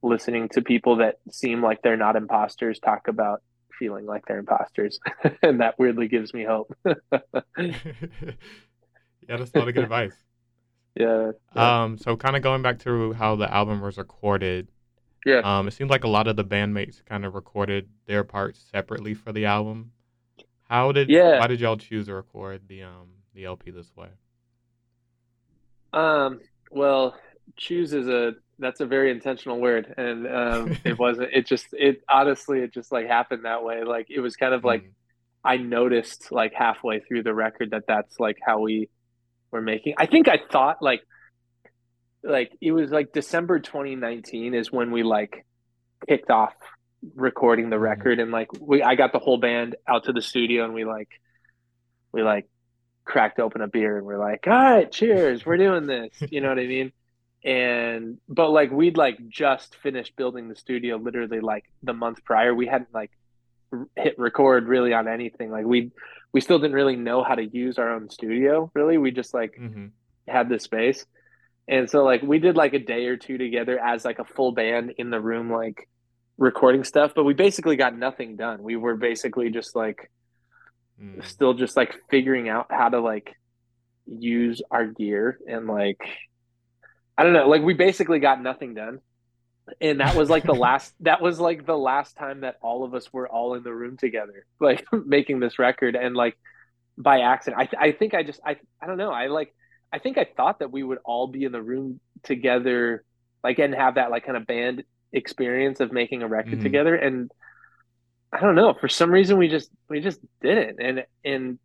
listening 0.01 0.50
to 0.50 0.62
people 0.62 0.98
that 0.98 1.15
seem 1.32 1.63
like 1.63 1.82
they're 1.82 1.98
not 1.98 2.15
imposters 2.15 2.80
talk 2.80 3.08
about 3.08 3.41
feeling 3.77 4.06
like 4.06 4.25
they're 4.27 4.39
imposters, 4.39 5.00
and 5.41 5.62
that 5.62 5.80
weirdly 5.80 6.08
gives 6.08 6.34
me 6.34 6.44
hope. 6.44 6.75
yeah, 6.86 6.94
that's 9.27 9.51
a 9.53 9.60
lot 9.60 9.68
of 9.68 9.74
good 9.74 9.77
advice. 9.84 10.15
Yeah, 10.96 11.32
yeah. 11.56 11.84
Um. 11.84 11.98
So, 11.98 12.18
kind 12.18 12.36
of 12.36 12.41
going 12.41 12.62
back 12.62 12.80
to 12.80 13.13
how 13.13 13.36
the 13.36 13.51
album 13.51 13.82
was 13.82 13.98
recorded. 13.98 14.68
Yeah. 15.25 15.42
Um. 15.44 15.68
It 15.68 15.72
seems 15.72 15.90
like 15.90 16.04
a 16.04 16.10
lot 16.10 16.28
of 16.28 16.36
the 16.36 16.46
bandmates 16.46 17.04
kind 17.06 17.25
of 17.25 17.36
recorded 17.36 17.90
their 18.08 18.24
parts 18.24 18.63
separately 18.72 19.13
for 19.13 19.32
the 19.32 19.46
album. 19.46 19.92
How 20.70 20.92
did? 20.92 21.10
Yeah. 21.10 21.40
Why 21.40 21.48
did 21.48 21.60
y'all 21.60 21.78
choose 21.78 22.08
to 22.08 22.13
record 22.13 22.62
the 22.68 22.84
um 22.84 23.10
the 23.34 23.46
LP 23.46 23.72
this 23.72 23.92
way? 23.96 24.10
Um. 25.94 26.40
Well, 26.72 27.16
choose 27.58 27.94
is 27.94 28.08
a 28.08 28.34
that's 28.60 28.80
a 28.80 28.86
very 28.86 29.12
intentional 29.12 29.60
word, 29.60 29.94
and 29.98 30.28
um, 30.28 30.78
it 30.86 30.98
wasn't. 30.98 31.30
It 31.34 31.46
just 31.46 31.68
it 31.74 32.01
honestly 32.10 32.60
it 32.60 32.74
just 32.74 32.92
like 32.92 33.08
happened 33.08 33.46
that 33.46 33.63
way. 33.63 33.84
Like 33.84 34.08
it 34.10 34.22
was 34.22 34.36
kind 34.36 34.54
of 34.54 34.63
like 34.63 34.84
mm. 34.84 34.92
I 35.44 35.58
noticed 35.58 36.32
like 36.32 36.54
halfway 36.54 37.00
through 37.00 37.24
the 37.24 37.34
record 37.34 37.72
that 37.72 37.84
that's 37.88 38.20
like 38.20 38.38
how 38.46 38.60
we 38.60 38.90
were 39.51 39.62
making. 39.62 39.96
I 39.98 40.06
think 40.06 40.28
I 40.28 40.40
thought 40.51 40.78
like 40.82 41.01
like 42.24 42.58
it 42.62 42.72
was 42.72 42.92
like 42.92 43.13
December 43.13 43.60
2019 43.60 44.54
is 44.54 44.72
when 44.72 44.92
we 44.92 45.04
like 45.04 45.46
kicked 46.08 46.30
off 46.30 46.54
recording 47.16 47.70
the 47.70 47.75
mm-hmm. 47.75 47.84
record 47.84 48.20
and 48.20 48.32
like 48.32 48.50
we 48.60 48.84
I 48.84 48.96
got 48.96 49.12
the 49.12 49.20
whole 49.20 49.38
band 49.38 49.75
out 49.88 50.06
to 50.06 50.13
the 50.13 50.22
studio 50.22 50.66
and 50.66 50.74
we 50.74 50.86
like 50.86 51.10
we 52.12 52.24
like 52.24 52.48
cracked 53.06 53.40
open 53.40 53.62
a 53.62 53.68
beer 53.68 53.98
and 53.98 54.06
we're 54.06 54.20
like, 54.20 54.46
all 54.48 54.54
right, 54.54 54.92
cheers, 54.92 55.46
we're 55.46 55.58
doing 55.58 55.88
this. 55.88 56.12
You 56.30 56.42
know 56.42 56.50
what 56.50 56.60
I 56.60 56.68
mean? 56.68 56.92
And 57.44 58.20
but 58.30 58.51
like 58.51 58.70
we'd 58.70 58.98
like 58.98 59.18
just 59.28 59.75
finished 59.78 60.16
building 60.16 60.48
the 60.48 60.56
studio 60.56 60.98
literally 60.98 61.40
like 61.40 61.66
the 61.82 61.92
month 61.92 62.24
prior. 62.24 62.54
We 62.54 62.68
hadn't 62.68 62.94
like 62.94 63.10
hit 63.96 64.20
record 64.20 64.68
really 64.68 64.94
on 64.94 65.08
anything. 65.08 65.50
Like 65.50 65.66
we 65.66 65.90
we 66.32 66.42
still 66.42 66.60
didn't 66.60 66.75
really 66.75 66.98
know 66.98 67.24
how 67.24 67.34
to 67.34 67.44
use 67.44 67.80
our 67.80 67.96
own 67.96 68.12
studio 68.12 68.70
really. 68.75 69.00
We 69.00 69.10
just 69.10 69.34
like 69.34 69.56
mm-hmm. 69.60 69.88
had 70.28 70.50
the 70.50 70.60
space. 70.60 71.04
And 71.68 71.89
so 71.89 72.03
like 72.03 72.22
we 72.22 72.39
did 72.39 72.56
like 72.56 72.74
a 72.74 72.80
day 72.80 73.06
or 73.06 73.18
two 73.18 73.38
together 73.38 73.80
as 73.80 74.03
like 74.03 74.20
a 74.20 74.25
full 74.25 74.51
band 74.51 74.94
in 74.98 75.10
the 75.10 75.20
room 75.20 75.51
like 75.51 75.88
recording 76.38 76.84
stuff, 76.84 77.13
but 77.15 77.24
we 77.24 77.34
basically 77.34 77.75
got 77.75 77.96
nothing 77.98 78.36
done. 78.36 78.63
We 78.63 78.75
were 78.75 78.96
basically 78.96 79.51
just 79.51 79.75
like 79.75 80.12
mm. 81.01 81.24
still 81.24 81.53
just 81.53 81.77
like 81.77 81.96
figuring 82.10 82.50
out 82.50 82.68
how 82.70 82.89
to 82.89 83.00
like 83.00 83.36
use 84.08 84.62
our 84.72 84.88
gear 84.88 85.39
and 85.48 85.68
like 85.68 86.01
I 87.18 87.24
don't 87.24 87.34
know, 87.34 87.48
like 87.48 87.62
we 87.62 87.74
basically 87.74 88.20
got 88.20 88.41
nothing 88.41 88.74
done. 88.74 89.00
And 89.80 90.00
that 90.00 90.15
was 90.15 90.30
like 90.30 90.44
the 90.44 90.53
last 90.56 90.94
that 91.01 91.22
was 91.22 91.39
like 91.39 91.65
the 91.65 91.77
last 91.77 92.18
time 92.18 92.41
that 92.41 92.58
all 92.62 92.84
of 92.84 92.94
us 92.96 93.13
were 93.13 93.30
all 93.30 93.53
in 93.53 93.63
the 93.63 93.74
room 93.74 93.98
together, 93.98 94.46
like 94.60 94.86
making 94.91 95.39
this 95.39 95.60
record 95.60 95.96
and 95.96 96.15
like 96.15 96.38
by 96.98 97.22
accident. 97.22 97.62
I 97.62 97.88
I 97.88 97.91
think 97.91 98.13
I 98.13 98.24
just 98.24 98.39
I 98.46 98.58
I 98.82 98.88
don't 98.88 98.98
know. 98.98 99.12
I 99.12 99.27
like 99.27 99.53
I 99.93 100.00
think 100.00 100.17
I 100.17 100.25
thought 100.25 100.60
that 100.60 100.71
we 100.71 100.83
would 100.83 101.00
all 101.03 101.27
be 101.27 101.43
in 101.43 101.51
the 101.51 101.62
room 101.62 102.00
together 102.24 103.03
like 103.43 103.60
and 103.60 103.74
have 103.74 103.95
that 103.95 104.12
like 104.12 104.25
kind 104.25 104.38
of 104.38 104.45
band 104.45 104.83
experience 105.12 105.79
of 105.79 105.91
making 105.91 106.24
a 106.24 106.27
record 106.27 106.60
mm. 106.60 106.63
together. 106.63 106.95
And 106.95 107.31
I 108.31 108.39
don't 108.39 108.55
know 108.55 108.74
for 108.74 108.88
some 108.88 109.12
reason 109.12 109.38
we 109.38 109.48
just 109.48 109.69
we 109.89 110.00
just 110.00 110.19
didn't. 110.41 110.81
And 110.81 111.05
and 111.25 111.60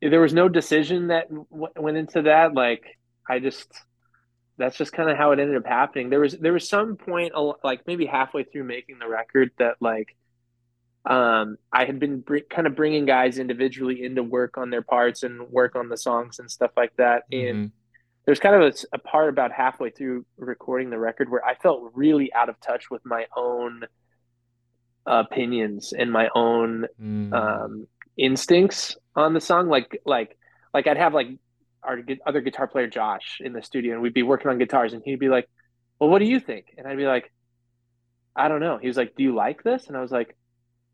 there 0.00 0.20
was 0.20 0.34
no 0.34 0.48
decision 0.48 1.08
that 1.08 1.28
w- 1.28 1.68
went 1.76 1.96
into 1.96 2.22
that. 2.22 2.54
Like 2.54 2.98
I 3.28 3.38
just 3.38 3.68
that's 4.58 4.76
just 4.76 4.92
kind 4.92 5.10
of 5.10 5.16
how 5.16 5.32
it 5.32 5.38
ended 5.38 5.56
up 5.56 5.66
happening. 5.66 6.10
There 6.10 6.20
was 6.20 6.36
there 6.36 6.52
was 6.52 6.68
some 6.68 6.96
point 6.96 7.32
like 7.62 7.86
maybe 7.86 8.06
halfway 8.06 8.44
through 8.44 8.64
making 8.64 8.98
the 8.98 9.08
record 9.08 9.50
that 9.58 9.76
like 9.80 10.16
um 11.04 11.56
I 11.72 11.84
had 11.84 11.98
been 11.98 12.20
br- 12.20 12.38
kind 12.48 12.66
of 12.66 12.76
bringing 12.76 13.06
guys 13.06 13.38
individually 13.38 14.04
into 14.04 14.22
work 14.22 14.56
on 14.56 14.70
their 14.70 14.82
parts 14.82 15.22
and 15.22 15.48
work 15.50 15.74
on 15.74 15.88
the 15.88 15.96
songs 15.96 16.38
and 16.38 16.50
stuff 16.50 16.70
like 16.76 16.94
that 16.96 17.24
mm-hmm. 17.32 17.48
and 17.48 17.72
there's 18.24 18.38
kind 18.38 18.54
of 18.54 18.62
a, 18.62 18.96
a, 18.96 18.98
part 18.98 19.28
about 19.28 19.50
halfway 19.50 19.90
through 19.90 20.24
recording 20.36 20.90
the 20.90 20.98
record 20.98 21.28
where 21.28 21.44
I 21.44 21.54
felt 21.56 21.90
really 21.94 22.32
out 22.32 22.48
of 22.48 22.60
touch 22.60 22.90
with 22.90 23.02
my 23.04 23.26
own 23.36 23.82
opinions 25.06 25.92
and 25.92 26.12
my 26.12 26.28
own 26.34 26.86
mm. 27.00 27.32
um, 27.32 27.86
instincts 28.16 28.96
on 29.16 29.34
the 29.34 29.40
song. 29.40 29.68
Like, 29.68 30.00
like, 30.04 30.38
like 30.72 30.86
I'd 30.86 30.98
have 30.98 31.14
like 31.14 31.28
our 31.82 31.98
other 32.26 32.40
guitar 32.40 32.66
player 32.66 32.86
Josh 32.86 33.40
in 33.40 33.52
the 33.52 33.62
studio, 33.62 33.94
and 33.94 34.02
we'd 34.02 34.14
be 34.14 34.22
working 34.22 34.50
on 34.50 34.58
guitars, 34.58 34.92
and 34.92 35.02
he'd 35.04 35.18
be 35.18 35.28
like, 35.28 35.48
"Well, 35.98 36.08
what 36.08 36.20
do 36.20 36.26
you 36.26 36.38
think?" 36.38 36.66
And 36.78 36.86
I'd 36.86 36.96
be 36.96 37.06
like, 37.06 37.32
"I 38.36 38.48
don't 38.48 38.60
know." 38.60 38.78
He 38.78 38.86
was 38.86 38.96
like, 38.96 39.16
"Do 39.16 39.24
you 39.24 39.34
like 39.34 39.64
this?" 39.64 39.88
And 39.88 39.96
I 39.96 40.00
was 40.00 40.12
like, 40.12 40.36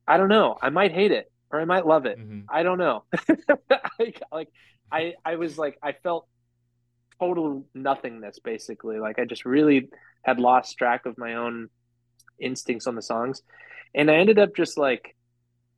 "I 0.09 0.17
don't 0.17 0.29
know. 0.29 0.57
I 0.61 0.71
might 0.71 0.93
hate 0.93 1.13
it." 1.13 1.31
Or 1.51 1.59
I 1.59 1.65
might 1.65 1.87
love 1.87 2.05
it. 2.05 2.19
Mm-hmm. 2.19 2.41
I 2.51 2.63
don't 2.63 2.77
know. 2.77 3.05
like, 3.99 4.21
like 4.31 4.49
I, 4.93 5.15
I 5.25 5.37
was 5.37 5.57
like, 5.57 5.79
I 5.83 5.93
felt 5.93 6.29
total 7.19 7.65
nothingness 7.75 8.39
basically 8.39 8.99
like 8.99 9.19
i 9.19 9.25
just 9.25 9.45
really 9.45 9.89
had 10.23 10.39
lost 10.39 10.77
track 10.77 11.07
of 11.07 11.19
my 11.19 11.35
own 11.35 11.69
instincts 12.41 12.87
on 12.87 12.95
the 12.95 13.03
songs 13.03 13.43
and 13.95 14.11
i 14.11 14.15
ended 14.15 14.39
up 14.39 14.55
just 14.55 14.79
like 14.79 15.17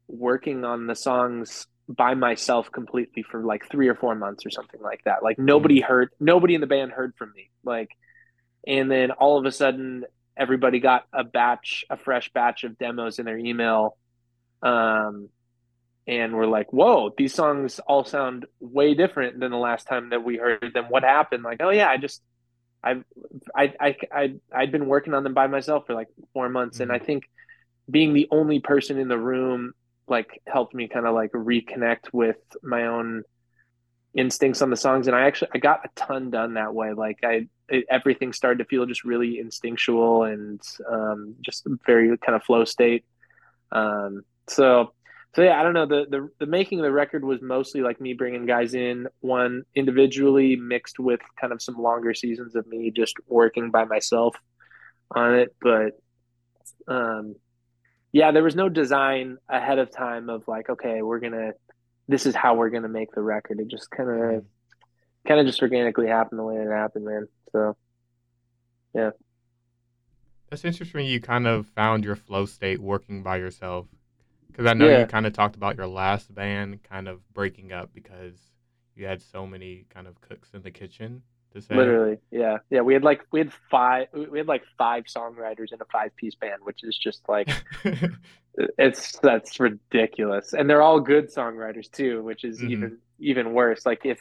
working 0.08 0.64
on 0.64 0.86
the 0.86 0.94
songs 0.94 1.66
by 1.88 2.14
myself 2.14 2.70
completely 2.70 3.22
for 3.22 3.42
like 3.42 3.68
three 3.70 3.88
or 3.88 3.94
four 3.94 4.14
months 4.14 4.44
or 4.44 4.50
something 4.50 4.80
like 4.80 5.02
that 5.04 5.22
like 5.22 5.38
nobody 5.38 5.80
mm. 5.80 5.84
heard 5.84 6.10
nobody 6.20 6.54
in 6.54 6.60
the 6.60 6.66
band 6.66 6.92
heard 6.92 7.14
from 7.16 7.32
me 7.34 7.50
like 7.64 7.90
and 8.66 8.90
then 8.90 9.10
all 9.10 9.38
of 9.38 9.44
a 9.46 9.52
sudden 9.52 10.04
everybody 10.36 10.78
got 10.78 11.04
a 11.12 11.24
batch 11.24 11.84
a 11.90 11.96
fresh 11.96 12.30
batch 12.32 12.64
of 12.64 12.78
demos 12.78 13.18
in 13.18 13.24
their 13.24 13.38
email 13.38 13.96
um 14.62 15.28
and 16.06 16.34
we're 16.34 16.46
like, 16.46 16.72
whoa, 16.72 17.12
these 17.16 17.34
songs 17.34 17.78
all 17.86 18.04
sound 18.04 18.46
way 18.58 18.94
different 18.94 19.38
than 19.38 19.52
the 19.52 19.56
last 19.56 19.86
time 19.86 20.10
that 20.10 20.24
we 20.24 20.38
heard 20.38 20.72
them. 20.74 20.86
What 20.88 21.04
happened? 21.04 21.44
Like, 21.44 21.60
oh 21.60 21.70
yeah, 21.70 21.88
I 21.88 21.98
just, 21.98 22.20
I've, 22.82 23.04
I, 23.54 23.74
I, 23.78 23.96
I, 24.12 24.34
I'd 24.52 24.72
been 24.72 24.86
working 24.86 25.14
on 25.14 25.22
them 25.22 25.34
by 25.34 25.46
myself 25.46 25.86
for 25.86 25.94
like 25.94 26.08
four 26.32 26.48
months, 26.48 26.76
mm-hmm. 26.76 26.84
and 26.84 26.92
I 26.92 26.96
mm-hmm. 26.96 27.04
think 27.04 27.30
being 27.88 28.12
the 28.12 28.26
only 28.32 28.58
person 28.58 28.98
in 28.98 29.08
the 29.08 29.18
room 29.18 29.72
like 30.08 30.42
helped 30.46 30.74
me 30.74 30.88
kind 30.88 31.06
of 31.06 31.14
like 31.14 31.30
reconnect 31.30 32.12
with 32.12 32.38
my 32.62 32.86
own 32.86 33.22
instincts 34.12 34.62
on 34.62 34.70
the 34.70 34.76
songs, 34.76 35.06
and 35.06 35.14
I 35.14 35.26
actually 35.26 35.52
I 35.54 35.58
got 35.58 35.84
a 35.84 35.88
ton 35.94 36.30
done 36.30 36.54
that 36.54 36.74
way. 36.74 36.92
Like 36.92 37.20
I, 37.22 37.46
it, 37.68 37.84
everything 37.88 38.32
started 38.32 38.58
to 38.58 38.64
feel 38.64 38.86
just 38.86 39.04
really 39.04 39.38
instinctual 39.38 40.24
and 40.24 40.60
um, 40.90 41.36
just 41.40 41.68
very 41.86 42.18
kind 42.18 42.34
of 42.34 42.42
flow 42.42 42.64
state. 42.64 43.04
Um, 43.70 44.24
so 44.50 44.92
so 45.34 45.42
yeah, 45.42 45.60
I 45.60 45.62
don't 45.62 45.74
know. 45.74 45.86
The, 45.86 46.06
the 46.10 46.28
the 46.40 46.46
making 46.46 46.80
of 46.80 46.84
the 46.84 46.90
record 46.90 47.24
was 47.24 47.40
mostly 47.40 47.82
like 47.82 48.00
me 48.00 48.14
bringing 48.14 48.46
guys 48.46 48.74
in, 48.74 49.06
one 49.20 49.62
individually 49.76 50.56
mixed 50.56 50.98
with 50.98 51.20
kind 51.40 51.52
of 51.52 51.62
some 51.62 51.76
longer 51.76 52.14
seasons 52.14 52.56
of 52.56 52.66
me 52.66 52.90
just 52.90 53.14
working 53.28 53.70
by 53.70 53.84
myself 53.84 54.34
on 55.14 55.36
it. 55.36 55.54
But 55.62 56.00
um, 56.92 57.36
yeah, 58.10 58.32
there 58.32 58.42
was 58.42 58.56
no 58.56 58.68
design 58.68 59.38
ahead 59.48 59.78
of 59.78 59.92
time 59.92 60.28
of 60.28 60.48
like, 60.48 60.68
okay, 60.68 61.00
we're 61.00 61.20
gonna, 61.20 61.52
this 62.08 62.26
is 62.26 62.34
how 62.34 62.56
we're 62.56 62.70
gonna 62.70 62.88
make 62.88 63.12
the 63.12 63.22
record. 63.22 63.60
It 63.60 63.68
just 63.68 63.88
kind 63.88 64.10
of, 64.10 64.44
kind 65.28 65.38
of 65.38 65.46
just 65.46 65.62
organically 65.62 66.08
happened 66.08 66.40
the 66.40 66.44
way 66.44 66.56
it 66.56 66.68
happened, 66.68 67.04
man. 67.04 67.28
So 67.52 67.76
yeah. 68.94 69.10
That's 70.48 70.64
interesting. 70.64 71.06
You 71.06 71.20
kind 71.20 71.46
of 71.46 71.68
found 71.68 72.04
your 72.04 72.16
flow 72.16 72.46
state 72.46 72.80
working 72.80 73.22
by 73.22 73.36
yourself 73.36 73.86
because 74.50 74.66
I 74.66 74.74
know 74.74 74.88
yeah. 74.88 75.00
you 75.00 75.06
kind 75.06 75.26
of 75.26 75.32
talked 75.32 75.56
about 75.56 75.76
your 75.76 75.86
last 75.86 76.34
band 76.34 76.82
kind 76.82 77.08
of 77.08 77.20
breaking 77.32 77.72
up 77.72 77.90
because 77.94 78.38
you 78.94 79.06
had 79.06 79.22
so 79.22 79.46
many 79.46 79.86
kind 79.92 80.06
of 80.06 80.20
cooks 80.20 80.50
in 80.54 80.62
the 80.62 80.70
kitchen. 80.70 81.22
To 81.54 81.60
say. 81.60 81.74
Literally, 81.74 82.18
yeah, 82.30 82.58
yeah. 82.70 82.80
We 82.80 82.94
had 82.94 83.02
like 83.02 83.22
we 83.32 83.40
had 83.40 83.52
five 83.70 84.06
we 84.12 84.38
had 84.38 84.46
like 84.46 84.62
five 84.78 85.04
songwriters 85.04 85.72
in 85.72 85.80
a 85.80 85.84
five 85.90 86.14
piece 86.14 86.36
band, 86.36 86.60
which 86.62 86.84
is 86.84 86.96
just 86.96 87.28
like 87.28 87.48
it's 88.78 89.18
that's 89.18 89.58
ridiculous. 89.58 90.52
And 90.52 90.70
they're 90.70 90.82
all 90.82 91.00
good 91.00 91.34
songwriters 91.34 91.90
too, 91.90 92.22
which 92.22 92.44
is 92.44 92.58
mm-hmm. 92.58 92.70
even 92.70 92.98
even 93.18 93.52
worse. 93.52 93.84
Like 93.84 94.02
if 94.04 94.20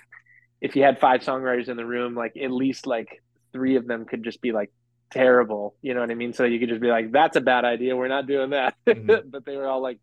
if 0.59 0.75
you 0.75 0.81
had 0.81 1.00
five 1.00 1.21
songwriters 1.21 1.69
in 1.69 1.77
the 1.77 1.86
room, 1.86 2.15
like 2.15 2.36
at 2.36 2.51
least 2.51 2.88
like 2.88 3.21
three 3.53 3.75
of 3.75 3.86
them 3.86 4.05
could 4.05 4.24
just 4.24 4.41
be 4.41 4.51
like 4.51 4.71
terrible. 5.12 5.75
You 5.81 5.93
know 5.93 6.01
what 6.01 6.12
I 6.12 6.15
mean? 6.15 6.33
So 6.33 6.45
you 6.45 6.59
could 6.59 6.69
just 6.69 6.81
be 6.81 6.89
like, 6.89 7.12
"That's 7.12 7.38
a 7.38 7.41
bad 7.41 7.65
idea. 7.65 7.95
We're 7.95 8.07
not 8.07 8.27
doing 8.27 8.51
that." 8.51 8.75
Mm-hmm. 8.88 9.29
but 9.29 9.45
they 9.45 9.55
were 9.55 9.67
all 9.67 9.81
like 9.81 10.00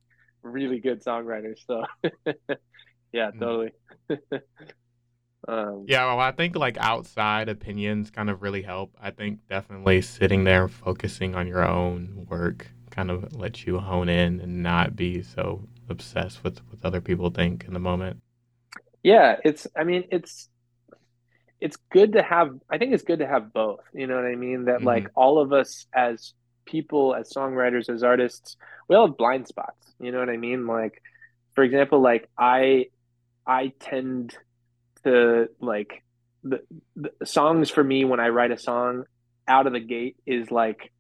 really 0.53 0.81
good 0.81 1.03
songwriters. 1.05 1.59
So 1.67 1.85
yeah, 3.12 3.31
mm-hmm. 3.35 3.41
totally. 3.41 3.73
Um, 5.49 5.88
Yeah, 5.88 6.07
well, 6.07 6.21
I 6.21 6.33
think 6.33 6.57
like 6.57 6.76
outside 6.79 7.49
opinions 7.49 8.11
kind 8.11 8.29
of 8.31 8.43
really 8.43 8.62
help. 8.62 8.95
I 9.00 9.11
think 9.11 9.47
definitely 9.49 10.03
sitting 10.03 10.45
there 10.45 10.65
and 10.65 10.73
focusing 10.73 11.35
on 11.35 11.47
your 11.47 11.65
own 11.65 12.26
work 12.29 12.69
kind 12.91 13.11
of 13.11 13.35
lets 13.37 13.67
you 13.67 13.79
hone 13.79 14.09
in 14.09 14.41
and 14.41 14.62
not 14.62 14.97
be 14.97 15.23
so 15.23 15.69
obsessed 15.88 16.43
with 16.43 16.59
what 16.69 16.85
other 16.85 17.00
people 17.00 17.31
think 17.31 17.65
in 17.65 17.73
the 17.73 17.79
moment. 17.81 18.21
yeah, 19.03 19.37
it's. 19.45 19.67
I 19.76 19.85
mean, 19.85 20.05
it's 20.11 20.49
it's 21.61 21.76
good 21.91 22.12
to 22.12 22.23
have. 22.23 22.50
I 22.71 22.79
think 22.79 22.93
it's 22.93 23.03
good 23.05 23.21
to 23.21 23.26
have 23.26 23.53
both. 23.53 23.81
You 23.95 24.07
know 24.07 24.17
what 24.17 24.26
I 24.26 24.35
mean? 24.35 24.67
That 24.67 24.83
hmm 24.83 24.85
like 24.85 25.09
all 25.15 25.38
of 25.41 25.53
us 25.53 25.87
as 25.95 26.35
people, 26.66 27.14
as 27.14 27.32
songwriters, 27.32 27.88
as 27.88 28.02
artists, 28.02 28.56
we 28.88 28.96
all 28.96 29.06
have 29.06 29.16
blind 29.16 29.49
spots. 29.49 29.94
You 29.99 30.12
know 30.12 30.18
what 30.18 30.28
I 30.28 30.37
mean? 30.37 30.66
Like, 30.66 31.02
for 31.54 31.64
example, 31.64 32.00
like 32.00 32.28
I 32.37 32.87
I 33.46 33.73
tend 33.80 34.37
to 35.04 35.49
like 35.61 36.02
the, 36.42 36.61
the 36.94 37.12
songs 37.25 37.70
for 37.70 37.82
me 37.82 38.04
when 38.04 38.20
I 38.20 38.28
write 38.28 38.50
a 38.50 38.58
song 38.58 39.04
out 39.49 39.66
of 39.66 39.73
the 39.73 39.80
gate 39.80 40.16
is 40.26 40.50
like 40.50 40.92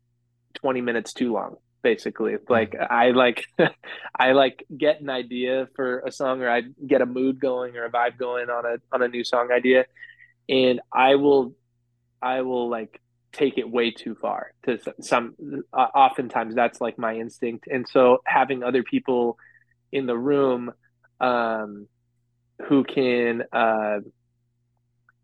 20 0.54 0.80
minutes 0.80 1.12
too 1.12 1.32
long 1.32 1.56
basically 1.82 2.32
mm-hmm. 2.32 2.52
like 2.52 2.74
i 2.90 3.10
like 3.10 3.44
i 4.18 4.32
like 4.32 4.64
get 4.76 5.00
an 5.00 5.10
idea 5.10 5.68
for 5.76 6.00
a 6.00 6.10
song 6.10 6.42
or 6.42 6.50
i 6.50 6.62
get 6.86 7.00
a 7.00 7.06
mood 7.06 7.38
going 7.38 7.76
or 7.76 7.84
a 7.84 7.90
vibe 7.90 8.18
going 8.18 8.50
on 8.50 8.64
a 8.64 8.76
on 8.92 9.02
a 9.02 9.08
new 9.08 9.22
song 9.22 9.50
idea 9.52 9.84
and 10.48 10.80
i 10.92 11.14
will 11.14 11.54
i 12.20 12.40
will 12.42 12.68
like 12.68 13.00
take 13.36 13.58
it 13.58 13.70
way 13.70 13.90
too 13.90 14.14
far 14.14 14.52
to 14.64 14.78
some 15.00 15.34
uh, 15.72 15.88
oftentimes 15.94 16.54
that's 16.54 16.80
like 16.80 16.98
my 16.98 17.14
instinct 17.16 17.66
and 17.70 17.86
so 17.88 18.18
having 18.26 18.62
other 18.62 18.82
people 18.82 19.38
in 19.92 20.06
the 20.06 20.16
room 20.16 20.72
um 21.20 21.86
who 22.68 22.84
can 22.84 23.42
uh 23.52 23.98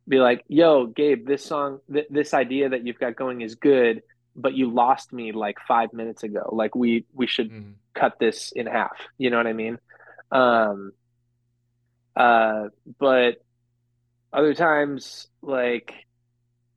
be 0.08 0.18
like, 0.18 0.44
"Yo, 0.48 0.86
Gabe, 0.86 1.26
this 1.26 1.44
song, 1.44 1.80
th- 1.92 2.08
this 2.10 2.34
idea 2.34 2.70
that 2.70 2.86
you've 2.86 2.98
got 2.98 3.16
going 3.16 3.40
is 3.40 3.54
good, 3.54 4.02
but 4.34 4.54
you 4.54 4.70
lost 4.70 5.12
me 5.12 5.32
like 5.32 5.56
five 5.66 5.92
minutes 5.92 6.22
ago. 6.22 6.50
Like 6.52 6.74
we 6.74 7.06
we 7.12 7.26
should 7.26 7.48
hmm 7.48 7.72
cut 7.94 8.18
this 8.18 8.52
in 8.52 8.66
half." 8.66 8.96
You 9.18 9.30
know 9.30 9.36
what 9.36 9.46
I 9.46 9.52
mean? 9.52 9.78
Um, 10.30 10.92
uh, 12.16 12.68
but 12.98 13.36
other 14.32 14.54
times, 14.54 15.28
like 15.42 15.94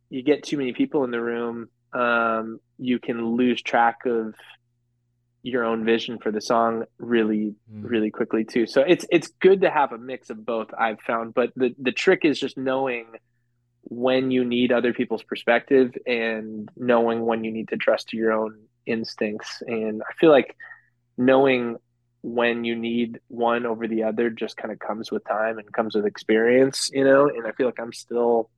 you 0.09 0.23
get 0.23 0.43
too 0.43 0.57
many 0.57 0.73
people 0.73 1.03
in 1.03 1.11
the 1.11 1.21
room, 1.21 1.69
um, 1.93 2.59
you 2.77 2.99
can 2.99 3.25
lose 3.35 3.61
track 3.61 4.05
of 4.05 4.35
your 5.43 5.63
own 5.63 5.85
vision 5.85 6.17
for 6.17 6.31
the 6.31 6.41
song 6.41 6.85
really 6.97 7.53
hmm 7.69 7.85
really 7.85 8.09
quickly 8.09 8.43
too 8.43 8.65
so 8.65 8.81
it's 8.81 9.05
it's 9.11 9.27
good 9.39 9.61
to 9.61 9.69
have 9.69 9.91
a 9.91 9.97
mix 9.99 10.31
of 10.31 10.43
both 10.43 10.69
i've 10.75 10.99
found 11.01 11.35
but 11.35 11.51
the 11.55 11.75
the 11.77 11.91
trick 11.91 12.21
is 12.25 12.39
just 12.39 12.57
knowing 12.57 13.05
when 13.87 14.31
you 14.31 14.43
need 14.43 14.71
other 14.71 14.93
people's 14.93 15.23
perspective 15.23 15.93
and 16.07 16.69
knowing 16.75 17.23
when 17.23 17.43
you 17.43 17.51
need 17.51 17.67
to 17.69 17.77
trust 17.77 18.13
your 18.13 18.31
own 18.31 18.57
instincts. 18.85 19.61
And 19.65 20.01
I 20.01 20.13
feel 20.19 20.31
like 20.31 20.55
knowing 21.17 21.77
when 22.21 22.63
you 22.63 22.75
need 22.75 23.19
one 23.27 23.65
over 23.65 23.87
the 23.87 24.03
other 24.03 24.31
just 24.31 24.57
kind 24.57 24.71
of 24.71 24.79
comes 24.79 25.11
with 25.11 25.23
time 25.25 25.59
and 25.59 25.71
comes 25.71 25.95
with 25.95 26.07
experience, 26.07 26.89
you 26.91 27.03
know? 27.03 27.27
And 27.27 27.45
I 27.45 27.51
feel 27.51 27.67
like 27.67 27.79
I'm 27.79 27.93
still 27.93 28.49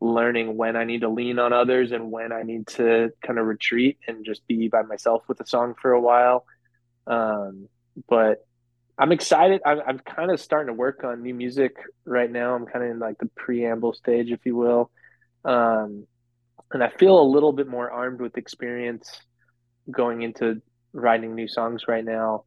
learning 0.00 0.56
when 0.56 0.76
I 0.76 0.84
need 0.84 1.02
to 1.02 1.08
lean 1.08 1.38
on 1.38 1.52
others 1.52 1.92
and 1.92 2.10
when 2.10 2.32
I 2.32 2.42
need 2.42 2.66
to 2.68 3.10
kind 3.24 3.38
of 3.38 3.46
retreat 3.46 3.98
and 4.08 4.24
just 4.24 4.46
be 4.46 4.68
by 4.68 4.82
myself 4.82 5.22
with 5.28 5.40
a 5.40 5.46
song 5.46 5.74
for 5.80 5.92
a 5.92 6.00
while. 6.00 6.46
Um, 7.06 7.68
but 8.08 8.46
I'm 8.98 9.12
excited. 9.12 9.60
I'm, 9.64 9.80
I'm 9.86 9.98
kind 9.98 10.30
of 10.30 10.40
starting 10.40 10.68
to 10.68 10.74
work 10.78 11.04
on 11.04 11.22
new 11.22 11.34
music 11.34 11.76
right 12.04 12.30
now. 12.30 12.54
I'm 12.54 12.66
kind 12.66 12.84
of 12.84 12.90
in 12.90 12.98
like 12.98 13.18
the 13.18 13.30
preamble 13.36 13.92
stage, 13.92 14.30
if 14.30 14.40
you 14.44 14.56
will. 14.56 14.90
Um, 15.44 16.06
and 16.72 16.82
I 16.82 16.88
feel 16.88 17.20
a 17.20 17.22
little 17.22 17.52
bit 17.52 17.66
more 17.66 17.90
armed 17.90 18.20
with 18.20 18.36
experience 18.36 19.10
going 19.90 20.22
into 20.22 20.62
writing 20.92 21.34
new 21.34 21.48
songs 21.48 21.84
right 21.88 22.04
now 22.04 22.44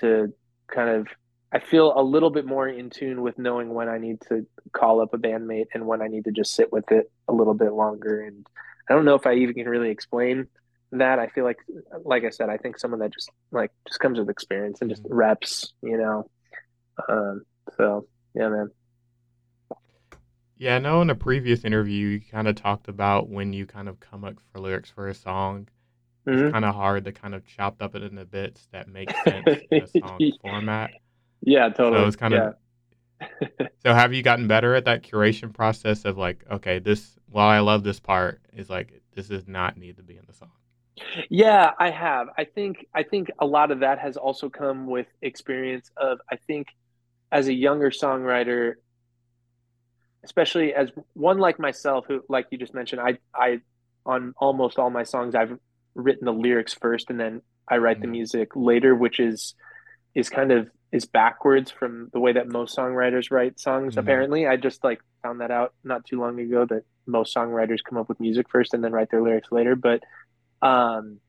to 0.00 0.32
kind 0.68 0.88
of, 0.90 1.06
I 1.52 1.58
feel 1.58 1.92
a 1.98 2.02
little 2.02 2.30
bit 2.30 2.46
more 2.46 2.68
in 2.68 2.90
tune 2.90 3.22
with 3.22 3.38
knowing 3.38 3.74
when 3.74 3.88
I 3.88 3.98
need 3.98 4.20
to 4.28 4.46
call 4.72 5.00
up 5.00 5.14
a 5.14 5.18
bandmate 5.18 5.66
and 5.74 5.86
when 5.86 6.00
I 6.00 6.06
need 6.06 6.24
to 6.24 6.32
just 6.32 6.54
sit 6.54 6.72
with 6.72 6.90
it 6.92 7.10
a 7.28 7.32
little 7.32 7.54
bit 7.54 7.72
longer. 7.72 8.20
And 8.22 8.46
I 8.88 8.94
don't 8.94 9.04
know 9.04 9.16
if 9.16 9.26
I 9.26 9.34
even 9.34 9.54
can 9.56 9.68
really 9.68 9.90
explain 9.90 10.46
that. 10.92 11.18
I 11.18 11.26
feel 11.28 11.44
like, 11.44 11.58
like 12.04 12.24
I 12.24 12.30
said, 12.30 12.50
I 12.50 12.56
think 12.56 12.78
some 12.78 12.92
of 12.92 13.00
that 13.00 13.12
just 13.12 13.30
like 13.50 13.72
just 13.88 14.00
comes 14.00 14.18
with 14.18 14.30
experience 14.30 14.80
and 14.80 14.90
just 14.90 15.02
hmm 15.02 15.10
reps, 15.10 15.72
you 15.82 15.98
know. 15.98 16.30
Um, 17.08 17.42
so 17.76 18.06
yeah, 18.34 18.48
man. 18.48 18.70
Yeah, 20.56 20.76
I 20.76 20.78
know 20.78 21.02
in 21.02 21.10
a 21.10 21.16
previous 21.16 21.64
interview 21.64 22.06
you 22.06 22.20
kind 22.20 22.46
of 22.46 22.54
talked 22.54 22.86
about 22.86 23.28
when 23.28 23.52
you 23.52 23.66
kind 23.66 23.88
of 23.88 23.98
come 23.98 24.24
up 24.24 24.36
for 24.52 24.60
lyrics 24.60 24.88
for 24.90 25.08
a 25.08 25.14
song, 25.14 25.68
it's 26.32 26.42
hmm 26.42 26.52
kind 26.52 26.64
of 26.64 26.74
hard 26.74 27.04
to 27.06 27.12
kind 27.12 27.34
of 27.34 27.46
chop 27.46 27.82
up 27.82 27.94
it 27.96 28.02
into 28.04 28.24
bits 28.26 28.68
that 28.72 28.88
make 28.88 29.14
sense 29.16 29.64
in 29.72 29.80
a 29.80 29.88
song 29.88 30.30
format. 30.40 30.94
Yeah, 31.42 31.68
So 31.92 32.06
totally. 32.08 32.08
it's 32.08 32.16
kind 32.16 32.32
Yeah. 32.32 32.52
so 33.82 33.94
have 33.94 34.12
you 34.12 34.22
gotten 34.22 34.46
better 34.46 34.74
at 34.74 34.84
that 34.84 35.02
curation 35.02 35.52
process 35.52 36.04
of 36.04 36.18
like, 36.18 36.44
okay, 36.50 36.78
this 36.78 37.16
while 37.28 37.48
I 37.48 37.60
love 37.60 37.82
this 37.82 38.00
part 38.00 38.40
is 38.52 38.68
like 38.68 39.00
this 39.14 39.28
does 39.28 39.46
not 39.48 39.76
need 39.76 39.96
to 39.96 40.02
be 40.02 40.16
in 40.16 40.24
the 40.26 40.32
song. 40.34 40.50
Yeah, 41.30 41.70
I 41.78 41.90
have. 41.90 42.28
I 42.36 42.44
think 42.44 42.86
I 42.94 43.02
think 43.02 43.28
a 43.38 43.46
lot 43.46 43.70
of 43.70 43.80
that 43.80 43.98
has 43.98 44.16
also 44.16 44.48
come 44.50 44.86
with 44.86 45.06
experience 45.22 45.90
of 45.96 46.18
I 46.30 46.36
think 46.46 46.68
as 47.32 47.48
a 47.48 47.54
younger 47.54 47.90
songwriter, 47.90 48.74
especially 50.24 50.74
as 50.74 50.90
one 51.14 51.38
like 51.38 51.58
myself 51.58 52.04
who 52.08 52.22
like 52.28 52.46
you 52.50 52.58
just 52.58 52.74
mentioned, 52.74 53.00
I 53.00 53.18
I 53.34 53.60
on 54.06 54.34
almost 54.38 54.78
all 54.78 54.90
my 54.90 55.02
songs 55.04 55.34
I've 55.34 55.56
written 55.94 56.24
the 56.24 56.32
lyrics 56.32 56.74
first 56.74 57.10
and 57.10 57.18
then 57.18 57.42
I 57.68 57.76
write 57.78 58.00
the 58.00 58.06
Mm, 58.06 58.08
music 58.08 58.50
later, 58.54 58.94
which 58.94 59.20
is 59.20 59.54
is 60.14 60.30
kind 60.30 60.52
of 60.52 60.70
is 60.92 61.06
backwards 61.06 61.70
from 61.70 62.08
the 62.12 62.20
way 62.20 62.32
that 62.32 62.48
most 62.48 62.76
songwriters 62.76 63.30
write 63.30 63.60
songs 63.60 63.94
mm, 63.94 63.98
apparently. 63.98 64.46
I 64.46 64.56
just 64.56 64.82
like 64.82 65.00
found 65.22 65.40
that 65.40 65.50
out 65.50 65.72
not 65.84 66.04
too 66.04 66.20
long 66.20 66.38
ago 66.40 66.66
that 66.66 66.82
most 67.06 67.34
songwriters 67.34 67.78
come 67.88 67.98
up 67.98 68.08
with 68.08 68.20
music 68.20 68.46
first 68.50 68.74
and 68.74 68.82
then 68.82 68.92
write 68.92 69.10
their 69.10 69.22
lyrics 69.22 69.52
later, 69.52 69.76
but 69.76 70.02
um 70.62 71.20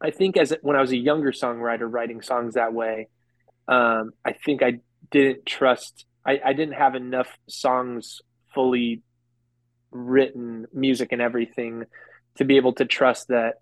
I 0.00 0.10
think 0.10 0.36
as 0.36 0.54
when 0.62 0.76
I 0.76 0.80
was 0.80 0.92
a 0.92 0.96
younger 0.96 1.32
songwriter 1.32 1.90
writing 1.90 2.22
songs 2.22 2.54
that 2.54 2.72
way, 2.72 3.08
um, 3.66 4.10
I 4.24 4.32
think 4.32 4.62
I 4.62 4.80
didn't 5.10 5.44
trust. 5.44 6.06
I, 6.24 6.40
I 6.44 6.52
didn't 6.52 6.74
have 6.74 6.94
enough 6.94 7.28
songs 7.48 8.20
fully 8.54 9.02
written, 9.90 10.66
music 10.72 11.12
and 11.12 11.20
everything, 11.20 11.84
to 12.36 12.44
be 12.44 12.56
able 12.56 12.74
to 12.74 12.84
trust 12.84 13.28
that. 13.28 13.54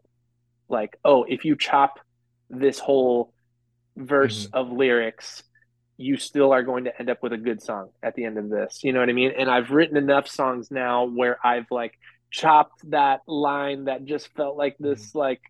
Like, 0.68 0.98
oh, 1.04 1.24
if 1.24 1.44
you 1.44 1.56
chop 1.56 2.00
this 2.50 2.78
whole 2.78 3.32
verse 3.96 4.46
mhm, 4.46 4.52
of 4.52 4.70
lyrics, 4.70 5.42
you 5.98 6.16
still 6.16 6.52
are 6.52 6.62
going 6.62 6.84
to 6.84 6.98
end 6.98 7.10
up 7.10 7.18
with 7.22 7.32
a 7.32 7.38
good 7.38 7.62
song 7.62 7.90
at 8.02 8.14
the 8.14 8.24
end 8.24 8.38
of 8.38 8.50
this. 8.50 8.80
You 8.82 8.92
know 8.92 9.00
what 9.00 9.08
I 9.08 9.12
mean? 9.14 9.32
And 9.38 9.50
I've 9.50 9.70
written 9.70 9.96
enough 9.96 10.28
songs 10.28 10.70
now 10.70 11.06
where 11.06 11.38
I've 11.44 11.66
like 11.70 11.94
chopped 12.30 12.90
that 12.90 13.20
line 13.26 13.84
that 13.86 14.04
just 14.04 14.28
felt 14.36 14.56
like 14.56 14.76
this 14.78 15.14
like 15.14 15.40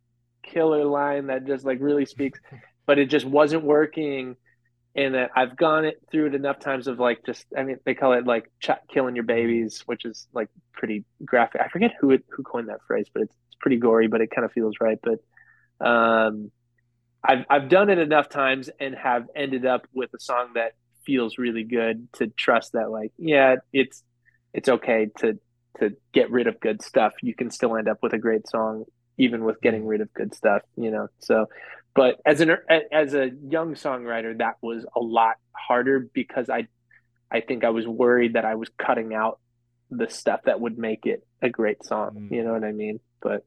killer 0.44 0.84
line 0.84 1.26
that 1.28 1.46
just 1.46 1.64
like 1.64 1.78
really 1.80 2.06
speaks, 2.06 2.38
but 2.86 2.98
it 2.98 3.10
just 3.10 3.26
wasn't 3.26 3.64
working. 3.64 4.36
And 4.94 5.14
that 5.14 5.30
I've 5.36 5.56
gone 5.56 5.84
it 5.84 6.00
through 6.10 6.28
it 6.28 6.34
enough 6.34 6.58
times 6.58 6.88
of 6.88 6.98
like 6.98 7.20
just 7.26 7.44
I 7.56 7.64
mean 7.64 7.78
they 7.84 7.94
call 7.94 8.14
it 8.14 8.26
like 8.26 8.50
ch- 8.62 8.70
killing 8.92 9.14
your 9.14 9.24
mm, 9.26 9.26
babies, 9.26 9.82
which 9.86 10.06
is 10.06 10.26
like 10.32 10.48
pretty 10.72 11.04
graphic. 11.24 11.60
I 11.62 11.68
forget 11.68 11.92
who 12.00 12.12
it 12.12 12.24
who 12.30 12.42
coined 12.42 12.68
that 12.70 12.80
phrase, 12.86 13.06
but 13.12 13.24
it's, 13.24 13.36
it's 13.48 13.56
pretty 13.60 13.76
gory, 13.76 14.08
but 14.08 14.22
it 14.22 14.30
kind 14.30 14.44
of 14.46 14.52
feels 14.52 14.76
right. 14.80 14.98
But 15.02 15.86
um, 15.86 16.50
I've 17.24 17.44
I've 17.50 17.68
done 17.68 17.90
it 17.90 17.98
enough 17.98 18.28
times 18.28 18.70
and 18.80 18.94
have 18.94 19.26
ended 19.34 19.66
up 19.66 19.86
with 19.92 20.10
a 20.14 20.20
song 20.20 20.52
that 20.54 20.72
feels 21.04 21.38
really 21.38 21.64
good 21.64 22.08
to 22.14 22.26
trust 22.26 22.72
that 22.72 22.90
like 22.90 23.12
yeah 23.16 23.54
it's 23.72 24.02
it's 24.52 24.68
okay 24.68 25.08
to 25.18 25.38
to 25.78 25.96
get 26.12 26.30
rid 26.30 26.46
of 26.46 26.58
good 26.60 26.82
stuff. 26.82 27.12
You 27.22 27.34
can 27.34 27.50
still 27.50 27.76
end 27.76 27.88
up 27.88 27.98
with 28.02 28.12
a 28.12 28.18
great 28.18 28.48
song 28.48 28.84
even 29.18 29.44
with 29.44 29.60
getting 29.62 29.86
rid 29.86 30.00
of 30.00 30.12
good 30.12 30.34
stuff, 30.34 30.62
you 30.76 30.90
know. 30.90 31.08
So, 31.20 31.46
but 31.94 32.16
as 32.26 32.40
an 32.40 32.56
as 32.92 33.14
a 33.14 33.30
young 33.48 33.74
songwriter, 33.74 34.36
that 34.38 34.56
was 34.60 34.84
a 34.94 35.00
lot 35.00 35.36
harder 35.52 36.08
because 36.12 36.50
I 36.50 36.66
I 37.30 37.40
think 37.40 37.64
I 37.64 37.70
was 37.70 37.86
worried 37.86 38.34
that 38.34 38.44
I 38.44 38.54
was 38.54 38.68
cutting 38.78 39.14
out 39.14 39.40
the 39.90 40.08
stuff 40.08 40.40
that 40.44 40.60
would 40.60 40.78
make 40.78 41.06
it 41.06 41.26
a 41.40 41.48
great 41.48 41.84
song. 41.84 42.28
You 42.30 42.42
mm. 42.42 42.44
know 42.44 42.52
what 42.52 42.64
I 42.64 42.72
mean? 42.72 43.00
But 43.22 43.44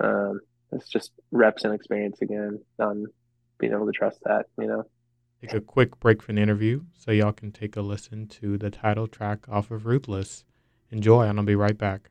um, 0.00 0.40
it's 0.72 0.88
just 0.88 1.12
reps 1.30 1.64
and 1.64 1.74
experience 1.74 2.20
again 2.20 2.60
on 2.78 3.06
being 3.58 3.72
able 3.72 3.86
to 3.86 3.92
trust 3.92 4.18
that, 4.24 4.46
you 4.58 4.66
know. 4.66 4.84
Take 5.40 5.54
a 5.54 5.60
quick 5.60 6.00
break 6.00 6.20
from 6.20 6.34
the 6.34 6.42
interview 6.42 6.82
so 6.92 7.12
y'all 7.12 7.32
can 7.32 7.52
take 7.52 7.76
a 7.76 7.80
listen 7.80 8.26
to 8.26 8.58
the 8.58 8.70
title 8.70 9.06
track 9.06 9.48
off 9.48 9.70
of 9.70 9.86
Ruthless. 9.86 10.44
Enjoy, 10.90 11.22
and 11.22 11.38
I'll 11.38 11.44
be 11.44 11.54
right 11.54 11.78
back. 11.78 12.10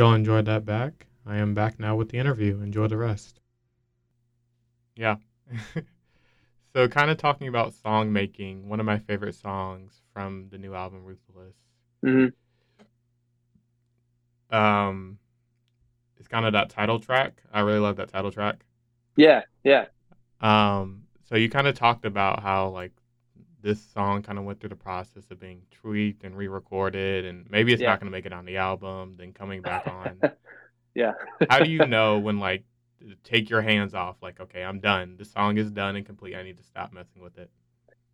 Hope 0.00 0.04
you 0.04 0.08
all 0.08 0.14
enjoyed 0.14 0.46
that 0.46 0.64
back. 0.64 1.08
I 1.26 1.36
am 1.36 1.52
back 1.52 1.78
now 1.78 1.94
with 1.94 2.08
the 2.08 2.16
interview. 2.16 2.62
Enjoy 2.62 2.86
the 2.86 2.96
rest. 2.96 3.38
Yeah. 4.96 5.16
so, 6.72 6.88
kind 6.88 7.10
of 7.10 7.18
talking 7.18 7.48
about 7.48 7.74
song 7.74 8.10
making, 8.10 8.66
one 8.66 8.80
of 8.80 8.86
my 8.86 8.98
favorite 8.98 9.34
songs 9.34 10.00
from 10.14 10.48
the 10.50 10.56
new 10.56 10.74
album, 10.74 11.04
Ruthless. 11.04 11.54
hmm 12.02 12.28
Um, 14.50 15.18
it's 16.16 16.28
kind 16.28 16.46
of 16.46 16.54
that 16.54 16.70
title 16.70 16.98
track. 16.98 17.42
I 17.52 17.60
really 17.60 17.80
love 17.80 17.96
that 17.96 18.08
title 18.08 18.30
track. 18.30 18.64
Yeah, 19.18 19.42
yeah, 19.64 19.84
Um, 20.40 21.02
so 21.28 21.36
you 21.36 21.50
kind 21.50 21.66
of 21.66 21.74
talked 21.74 22.06
about 22.06 22.42
how 22.42 22.70
like 22.70 22.92
this 23.62 23.82
song 23.92 24.22
kind 24.22 24.38
of 24.38 24.44
went 24.44 24.60
through 24.60 24.70
the 24.70 24.76
process 24.76 25.24
of 25.30 25.40
being 25.40 25.62
tweaked 25.70 26.24
and 26.24 26.36
re-recorded, 26.36 27.24
and 27.24 27.46
maybe 27.50 27.72
it's 27.72 27.82
Yeah. 27.82 27.90
not 27.90 28.00
going 28.00 28.06
to 28.10 28.16
make 28.16 28.26
it 28.26 28.32
on 28.32 28.44
the 28.44 28.56
album, 28.58 29.16
then 29.18 29.32
coming 29.32 29.62
back 29.62 29.86
on. 29.86 30.20
yeah. 30.94 31.12
how 31.48 31.60
do 31.60 31.70
you 31.70 31.78
know 31.86 32.18
when 32.18 32.38
like 32.38 32.64
take 33.24 33.50
your 33.50 33.62
hands 33.62 33.94
off? 33.94 34.16
Like, 34.22 34.40
okay, 34.40 34.62
I'm 34.62 34.80
done. 34.80 35.16
The 35.18 35.24
song 35.24 35.56
is 35.58 35.70
done 35.70 35.96
and 35.96 36.04
complete. 36.06 36.34
I 36.36 36.42
need 36.42 36.58
to 36.58 36.64
stop 36.64 36.92
messing 36.92 37.22
with 37.22 37.38
it. 37.38 37.50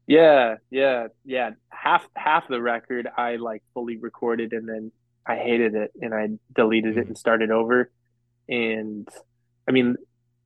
Yeah, 0.06 0.56
yeah, 0.70 1.08
yeah. 1.24 1.50
Half 1.70 2.08
half 2.14 2.46
the 2.48 2.62
record 2.62 3.08
I 3.16 3.36
like 3.36 3.62
fully 3.74 3.96
recorded 3.96 4.52
and 4.52 4.68
then 4.68 4.92
I 5.26 5.36
hated 5.36 5.74
it 5.74 5.90
and 6.00 6.14
I 6.14 6.28
deleted 6.54 6.96
it 6.96 7.04
Mhm. 7.04 7.08
and 7.08 7.18
started 7.18 7.50
over. 7.50 7.90
And 8.48 9.08
I 9.68 9.72
mean, 9.72 9.96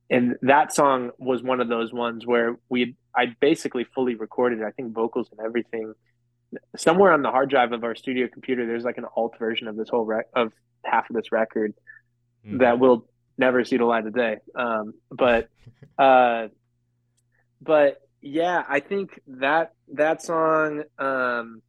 and 0.09 0.35
that 0.41 0.73
song 0.73 1.11
was 1.19 1.43
one 1.43 1.61
of 1.61 1.67
those 1.67 1.93
ones 1.93 2.25
where 2.25 2.57
we 2.69 2.95
I 3.15 3.35
basically 3.39 3.83
fully 3.83 4.15
recorded, 4.15 4.63
I 4.63 4.71
think 4.71 4.93
vocals 4.93 5.29
and 5.31 5.39
everything. 5.45 5.93
Somewhere 6.75 7.11
on 7.11 7.21
the 7.21 7.31
hard 7.31 7.49
drive 7.49 7.71
of 7.71 7.83
our 7.83 7.95
studio 7.95 8.27
computer, 8.27 8.65
there's 8.65 8.83
like 8.83 8.97
an 8.97 9.05
alt 9.15 9.37
version 9.39 9.67
of 9.67 9.75
this 9.75 9.89
whole 9.89 10.05
rec 10.05 10.25
of 10.35 10.51
half 10.83 11.09
of 11.09 11.15
this 11.15 11.31
record 11.31 11.73
Mhm. 12.45 12.59
that 12.59 12.79
will 12.79 13.07
never 13.37 13.63
see 13.63 13.77
the 13.77 13.85
light 13.85 14.05
of 14.07 14.13
day. 14.13 14.37
Um, 14.55 14.93
but 15.09 15.49
uh, 15.97 16.47
but 17.61 18.01
yeah, 18.21 18.63
I 18.67 18.79
think 18.79 19.19
that 19.27 19.73
that 19.93 20.21
song, 20.21 20.83
um, 20.97 21.61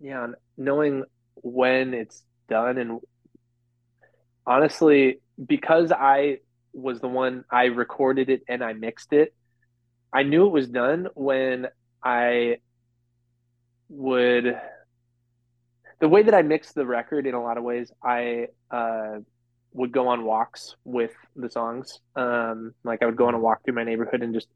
yeah, 0.00 0.28
knowing 0.56 1.04
when 1.36 1.94
it's 1.94 2.22
done 2.48 2.78
and 2.78 3.00
honestly, 4.46 5.20
because 5.44 5.92
I 5.92 6.38
was 6.72 7.00
the 7.00 7.08
one 7.08 7.44
I 7.50 7.66
recorded 7.66 8.28
it 8.30 8.42
and 8.48 8.62
I 8.62 8.72
mixed 8.72 9.12
it, 9.12 9.34
I 10.12 10.22
knew 10.22 10.46
it 10.46 10.52
was 10.52 10.68
done 10.68 11.08
when 11.14 11.68
I 12.02 12.58
would 13.88 14.58
the 16.00 16.08
way 16.08 16.22
that 16.22 16.34
I 16.34 16.42
mixed 16.42 16.74
the 16.74 16.84
record 16.84 17.26
in 17.26 17.34
a 17.34 17.42
lot 17.42 17.58
of 17.58 17.64
ways, 17.64 17.92
I 18.02 18.48
uh 18.70 19.18
would 19.74 19.92
go 19.92 20.08
on 20.08 20.24
walks 20.24 20.76
with 20.84 21.12
the 21.34 21.48
songs. 21.48 22.00
Um, 22.14 22.74
like 22.84 23.02
I 23.02 23.06
would 23.06 23.16
go 23.16 23.28
on 23.28 23.34
a 23.34 23.38
walk 23.38 23.64
through 23.64 23.74
my 23.74 23.84
neighborhood 23.84 24.22
and 24.22 24.34
just 24.34 24.48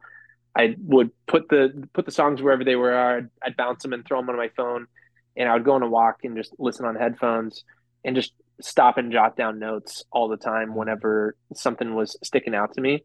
I 0.57 0.75
would 0.79 1.11
put 1.27 1.49
the 1.49 1.89
put 1.93 2.07
the 2.07 2.13
songs 2.13 2.43
wherever 2.43 2.65
they 2.65 2.77
were. 2.77 2.97
I'd, 2.97 3.29
I'd 3.43 3.57
bounce 3.57 3.83
them 3.83 3.93
and 3.93 4.05
throw 4.05 4.21
them 4.21 4.31
on 4.31 4.37
my 4.37 4.51
phone, 4.57 4.87
and 5.37 5.49
I 5.49 5.55
would 5.55 5.65
go 5.65 5.73
on 5.73 5.83
a 5.83 5.89
walk 5.89 6.17
and 6.25 6.37
just 6.37 6.53
listen 6.59 6.87
on 6.87 6.97
headphones 6.97 7.65
and 8.05 8.17
just 8.17 8.33
stop 8.61 8.97
and 8.97 9.13
jot 9.13 9.37
down 9.37 9.59
notes 9.59 10.05
all 10.11 10.29
the 10.29 10.37
time 10.37 10.75
whenever 10.75 11.37
something 11.55 11.95
was 11.95 12.17
sticking 12.23 12.55
out 12.55 12.75
to 12.75 12.81
me. 12.81 13.05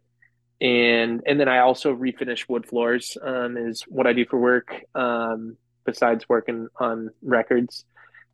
And 0.61 1.21
and 1.25 1.39
then 1.39 1.49
I 1.49 1.59
also 1.59 1.93
refinish 1.95 2.47
wood 2.47 2.67
floors 2.67 3.17
um, 3.21 3.57
is 3.57 3.81
what 3.87 4.05
I 4.05 4.13
do 4.13 4.25
for 4.25 4.39
work 4.39 4.75
um, 4.93 5.57
besides 5.85 6.29
working 6.29 6.67
on 6.79 7.09
records. 7.23 7.83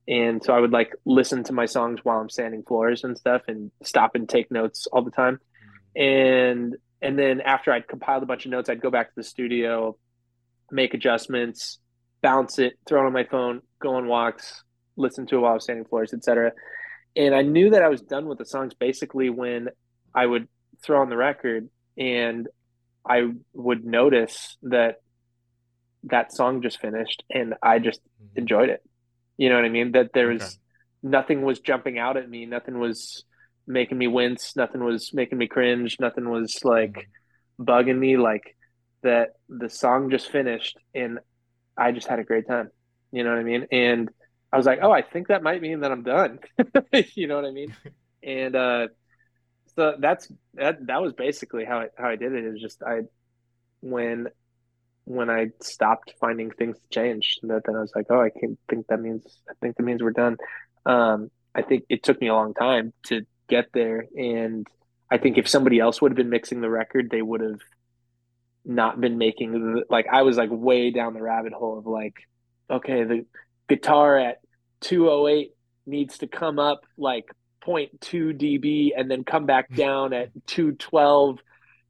And 0.09 0.43
so 0.43 0.53
I 0.53 0.59
would 0.59 0.71
like 0.71 0.93
listen 1.05 1.43
to 1.45 1.53
my 1.53 1.65
songs 1.65 2.01
while 2.03 2.19
I'm 2.19 2.29
sanding 2.29 2.63
floors 2.63 3.05
and 3.05 3.17
stuff 3.17 3.43
and 3.47 3.71
stop 3.81 4.15
and 4.15 4.27
take 4.27 4.51
notes 4.51 4.87
all 4.91 5.03
the 5.03 5.11
time. 5.11 5.39
And 5.95 6.75
and 7.01 7.17
then 7.17 7.39
after 7.39 7.71
I'd 7.71 7.87
compiled 7.87 8.23
a 8.23 8.25
bunch 8.25 8.45
of 8.45 8.51
notes, 8.51 8.69
I'd 8.69 8.81
go 8.81 8.91
back 8.91 9.07
to 9.07 9.15
the 9.15 9.23
studio, 9.23 9.97
make 10.69 10.93
adjustments, 10.93 11.79
bounce 12.21 12.59
it, 12.59 12.77
throw 12.85 13.03
it 13.03 13.07
on 13.07 13.13
my 13.13 13.23
phone, 13.23 13.61
go 13.79 13.95
on 13.95 14.07
walks, 14.07 14.63
listen 14.97 15.27
to 15.27 15.37
it 15.37 15.39
while 15.39 15.51
I 15.51 15.55
was 15.55 15.65
sanding 15.65 15.85
floors, 15.85 16.13
etc. 16.13 16.51
And 17.15 17.33
I 17.33 17.41
knew 17.41 17.69
that 17.69 17.83
I 17.83 17.87
was 17.87 18.01
done 18.01 18.25
with 18.25 18.37
the 18.37 18.45
songs 18.45 18.73
basically 18.73 19.29
when 19.29 19.69
I 20.13 20.25
would 20.25 20.49
throw 20.83 21.01
on 21.01 21.09
the 21.09 21.17
record 21.17 21.69
and 21.97 22.47
I 23.07 23.31
would 23.53 23.85
notice 23.85 24.57
that 24.63 24.97
that 26.03 26.33
song 26.33 26.61
just 26.61 26.79
finished 26.79 27.23
and 27.29 27.55
I 27.61 27.79
just 27.79 27.99
Mhm. 28.19 28.37
enjoyed 28.37 28.69
it. 28.69 28.81
You 29.37 29.49
know 29.49 29.55
what 29.55 29.65
I 29.65 29.69
mean? 29.69 29.91
That 29.93 30.13
there 30.13 30.27
was 30.29 30.43
Okay. 30.43 30.57
nothing 31.03 31.41
was 31.43 31.59
jumping 31.59 31.99
out 31.99 32.17
at 32.17 32.29
me, 32.29 32.45
nothing 32.45 32.79
was 32.79 33.23
making 33.67 33.97
me 33.97 34.07
wince, 34.07 34.55
nothing 34.55 34.83
was 34.83 35.13
making 35.13 35.37
me 35.37 35.47
cringe, 35.47 35.97
nothing 35.99 36.29
was 36.29 36.63
like 36.63 37.09
bugging 37.59 37.97
me 37.97 38.17
like 38.17 38.55
that 39.03 39.29
the 39.49 39.69
song 39.69 40.09
just 40.09 40.29
finished 40.31 40.77
and 40.93 41.19
I 41.77 41.91
just 41.91 42.07
had 42.07 42.19
a 42.19 42.23
great 42.23 42.47
time. 42.47 42.69
You 43.11 43.23
know 43.23 43.31
what 43.31 43.39
I 43.39 43.43
mean? 43.43 43.67
And 43.71 44.09
I 44.51 44.57
was 44.57 44.65
like, 44.65 44.79
"Oh, 44.81 44.91
I 44.91 45.01
think 45.01 45.27
that 45.27 45.43
might 45.43 45.61
mean 45.61 45.81
that 45.81 45.91
I'm 45.91 46.03
done." 46.03 46.39
you 47.15 47.27
know 47.27 47.35
what 47.35 47.45
I 47.45 47.51
mean? 47.51 47.73
And 48.23 48.55
uh 48.55 48.87
so 49.77 49.95
that's 49.99 50.27
that 50.55 50.85
that 50.87 51.01
was 51.01 51.13
basically 51.13 51.63
how 51.63 51.81
I 51.81 51.87
how 51.97 52.09
I 52.09 52.15
did 52.15 52.33
it 52.33 52.43
is 52.43 52.59
just 52.59 52.81
I 52.81 53.01
when 53.81 54.27
when 55.05 55.29
I 55.29 55.51
stopped 55.61 56.13
finding 56.19 56.51
things 56.51 56.77
to 56.77 56.89
change, 56.89 57.37
that 57.43 57.61
then 57.65 57.75
I 57.77 57.79
was 57.79 57.93
like, 57.95 58.07
oh, 58.09 58.19
I 58.19 58.29
can't 58.29 58.59
think 58.67 58.87
that 58.87 58.99
means 58.99 59.23
I 59.49 59.53
think 59.61 59.77
that 59.77 59.83
means 59.83 60.01
we're 60.01 60.11
done. 60.11 60.37
Um, 60.85 61.29
I 61.55 61.61
think 61.61 61.85
it 61.89 62.03
took 62.03 62.19
me 62.19 62.27
a 62.27 62.33
long 62.33 62.53
time 62.55 62.91
to 63.03 63.21
get 63.47 63.67
there, 63.71 64.05
and 64.17 64.67
I 65.11 65.17
think 65.19 65.37
if 65.37 65.47
somebody 65.47 65.79
else 65.79 66.01
would 66.01 66.11
have 66.11 66.17
been 66.17 66.31
mixing 66.31 66.59
the 66.59 66.69
record, 66.69 67.09
they 67.11 67.21
would 67.21 67.41
have 67.41 67.61
not 68.65 68.99
been 68.99 69.17
making 69.17 69.53
the, 69.53 69.83
like 69.89 70.07
I 70.11 70.23
was 70.23 70.37
like 70.37 70.49
way 70.51 70.89
down 70.89 71.13
the 71.13 71.21
rabbit 71.21 71.53
hole 71.53 71.77
of 71.77 71.85
like, 71.85 72.15
okay, 72.69 73.03
the 73.03 73.25
guitar 73.69 74.17
at 74.17 74.39
208 74.81 75.51
needs 75.85 76.17
to 76.17 76.27
come 76.27 76.59
up 76.59 76.81
like 76.97 77.25
0.2 77.67 78.33
dB 78.39 78.91
and 78.95 79.09
then 79.11 79.23
come 79.23 79.45
back 79.45 79.69
down 79.75 80.13
at 80.13 80.29
212 80.47 81.39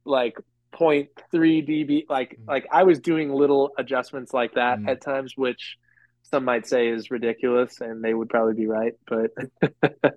like 0.04 0.36
0.3 0.74 1.08
dB 1.32 2.04
like 2.08 2.38
like 2.46 2.66
I 2.70 2.82
was 2.84 3.00
doing 3.00 3.32
little 3.32 3.70
adjustments 3.78 4.32
like 4.32 4.54
that 4.54 4.78
Mm. 4.80 4.88
at 4.88 5.00
times 5.00 5.34
which 5.36 5.76
some 6.22 6.44
might 6.44 6.66
say 6.66 6.88
is 6.88 7.10
ridiculous 7.10 7.80
and 7.80 8.04
they 8.04 8.12
would 8.12 8.28
probably 8.28 8.54
be 8.54 8.66
right 8.66 8.92
but 9.06 9.30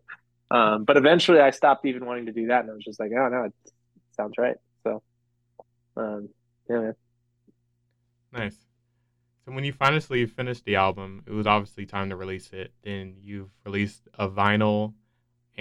um 0.51 0.83
but 0.83 0.97
eventually 0.97 1.39
I 1.39 1.51
stopped 1.51 1.85
even 1.85 2.05
wanting 2.05 2.25
to 2.25 2.33
do 2.33 2.47
that 2.47 2.61
and 2.61 2.71
I 2.71 2.73
was 2.73 2.83
just 2.83 2.99
like 2.99 3.11
oh 3.17 3.27
no 3.29 3.43
it 3.45 3.53
sounds 4.17 4.33
right 4.37 4.57
so 4.83 5.01
um 5.95 6.29
yeah 6.69 6.79
man. 6.79 6.93
Nice. 8.33 8.57
So 9.45 9.51
when 9.53 9.63
you 9.63 9.73
finally 9.73 10.25
finished 10.25 10.63
the 10.65 10.75
album, 10.75 11.23
it 11.27 11.31
was 11.31 11.47
obviously 11.47 11.85
time 11.85 12.09
to 12.11 12.15
release 12.15 12.51
it. 12.53 12.71
Then 12.83 13.15
you've 13.19 13.49
released 13.65 14.07
a 14.13 14.29
vinyl 14.29 14.93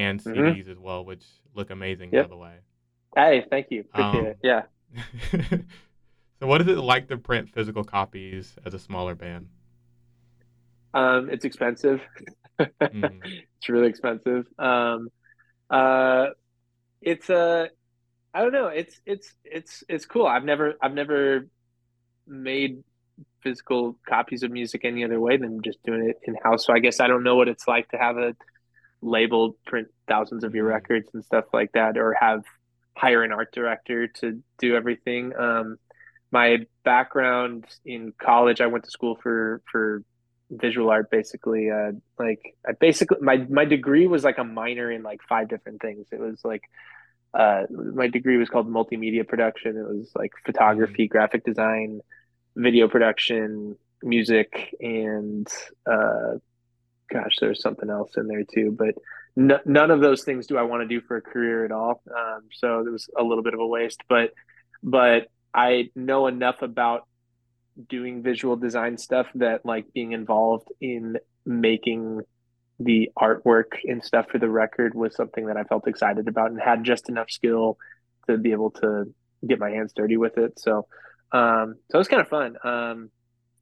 and 0.00 0.20
Mhm. 0.24 0.54
CDs 0.54 0.68
as 0.68 0.78
well, 0.78 1.04
which 1.04 1.24
look 1.54 1.70
amazing, 1.70 2.12
Yep. 2.12 2.26
by 2.26 2.28
the 2.28 2.36
way. 2.36 2.56
hey 3.16 3.44
thank 3.50 3.68
you 3.70 3.80
appreciate 3.80 4.24
Um, 4.24 4.26
it 4.26 4.38
yeah 4.42 4.62
so 6.40 6.46
what 6.46 6.60
is 6.60 6.68
it 6.68 6.78
like 6.78 7.08
to 7.08 7.16
print 7.16 7.50
physical 7.50 7.84
copies 7.84 8.56
as 8.64 8.74
a 8.74 8.78
smaller 8.78 9.14
band? 9.14 9.48
um 10.94 11.28
it's 11.30 11.44
expensive 11.44 12.00
Mhm. 12.92 13.24
it's 13.58 13.68
really 13.68 13.88
expensive. 13.88 14.46
Um, 14.58 15.08
uh, 15.70 16.28
it's 17.02 17.30
a, 17.30 17.68
I 18.34 18.42
don't 18.42 18.52
know. 18.52 18.68
It's 18.68 19.00
it's 19.06 19.34
it's 19.44 19.84
it's 19.88 20.06
cool. 20.06 20.26
I've 20.26 20.44
never 20.44 20.74
I've 20.82 20.94
never 20.94 21.48
made 22.26 22.84
physical 23.42 23.98
copies 24.08 24.42
of 24.44 24.50
music 24.52 24.84
any 24.84 25.04
other 25.04 25.20
way 25.20 25.36
than 25.38 25.62
just 25.62 25.82
doing 25.84 26.08
it 26.10 26.18
in 26.24 26.36
house. 26.44 26.66
So 26.66 26.74
I 26.74 26.80
guess 26.80 27.00
I 27.00 27.08
don't 27.08 27.24
know 27.24 27.36
what 27.36 27.48
it's 27.48 27.68
like 27.68 27.88
to 27.90 27.98
have 27.98 28.18
a 28.18 28.34
label 29.02 29.56
print 29.66 29.88
thousands 30.08 30.44
of 30.44 30.54
your 30.54 30.66
Mhm. 30.66 30.70
records 30.70 31.10
and 31.14 31.24
stuff 31.24 31.46
like 31.52 31.72
that, 31.72 31.96
or 31.98 32.14
have 32.14 32.44
hire 32.96 33.22
an 33.22 33.32
art 33.32 33.52
director 33.52 34.08
to 34.08 34.42
do 34.58 34.76
everything. 34.76 35.34
Um, 35.36 35.76
my 36.32 36.58
background 36.84 37.66
in 37.84 38.12
college, 38.20 38.60
I 38.60 38.66
went 38.66 38.84
to 38.84 38.90
school 38.90 39.16
for 39.22 39.62
for 39.70 40.02
visual 40.50 40.90
art 40.90 41.10
basically 41.10 41.70
uh 41.70 41.92
like 42.18 42.56
I 42.66 42.72
basically 42.72 43.18
my 43.20 43.36
my 43.48 43.64
degree 43.64 44.08
was 44.08 44.24
like 44.24 44.38
a 44.38 44.44
minor 44.44 44.90
in 44.90 45.02
like 45.04 45.20
five 45.28 45.48
different 45.48 45.80
things 45.80 46.08
it 46.10 46.18
was 46.18 46.40
like 46.44 46.62
uh 47.34 47.64
my 47.70 48.08
degree 48.08 48.36
was 48.36 48.48
called 48.48 48.68
multimedia 48.68 49.26
production 49.26 49.76
it 49.76 49.86
was 49.88 50.10
like 50.16 50.32
photography 50.44 51.06
graphic 51.06 51.44
design 51.44 52.00
video 52.56 52.88
production 52.88 53.76
music 54.02 54.74
and 54.80 55.46
uh 55.86 56.34
gosh 57.12 57.36
there's 57.40 57.62
something 57.62 57.90
else 57.90 58.12
in 58.16 58.26
there 58.26 58.44
too 58.44 58.74
but 58.76 58.94
none 59.36 59.90
of 59.90 60.00
those 60.00 60.24
things 60.24 60.46
do 60.46 60.56
I 60.56 60.62
want 60.62 60.82
to 60.82 60.88
do 60.88 61.00
for 61.06 61.16
a 61.16 61.22
career 61.22 61.64
at 61.64 61.72
all 61.72 62.02
um 62.10 62.42
so 62.52 62.80
it 62.80 62.90
was 62.90 63.08
a 63.18 63.22
little 63.22 63.44
bit 63.44 63.54
of 63.54 63.60
a 63.60 63.66
waste 63.66 64.02
but 64.08 64.30
but 64.82 65.28
I 65.52 65.90
know 65.94 66.26
enough 66.26 66.62
about 66.62 67.06
doing 67.88 68.22
visual 68.22 68.56
design 68.56 68.98
stuff 68.98 69.26
that 69.36 69.64
like 69.64 69.92
being 69.92 70.12
involved 70.12 70.68
in 70.80 71.16
making 71.46 72.20
the 72.78 73.10
artwork 73.18 73.78
and 73.84 74.02
stuff 74.02 74.26
for 74.30 74.38
the 74.38 74.48
record 74.48 74.94
was 74.94 75.14
something 75.14 75.46
that 75.46 75.56
I 75.56 75.64
felt 75.64 75.86
excited 75.86 76.28
about 76.28 76.50
and 76.50 76.60
had 76.60 76.84
just 76.84 77.08
enough 77.08 77.30
skill 77.30 77.78
to 78.28 78.38
be 78.38 78.52
able 78.52 78.70
to 78.72 79.12
get 79.46 79.58
my 79.58 79.70
hands 79.70 79.92
dirty 79.94 80.16
with 80.16 80.38
it. 80.38 80.58
So, 80.58 80.86
um, 81.32 81.76
so 81.90 81.96
it 81.96 81.98
was 81.98 82.08
kind 82.08 82.22
of 82.22 82.28
fun. 82.28 82.56
Um, 82.64 83.10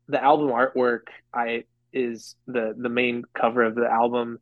the 0.09 0.23
album 0.23 0.49
artwork, 0.49 1.03
I 1.35 1.65
is 1.93 2.37
the 2.47 2.75
the 2.77 2.89
main 2.89 3.25
cover 3.35 3.63
of 3.63 3.75
the 3.75 3.91
album. 3.91 4.39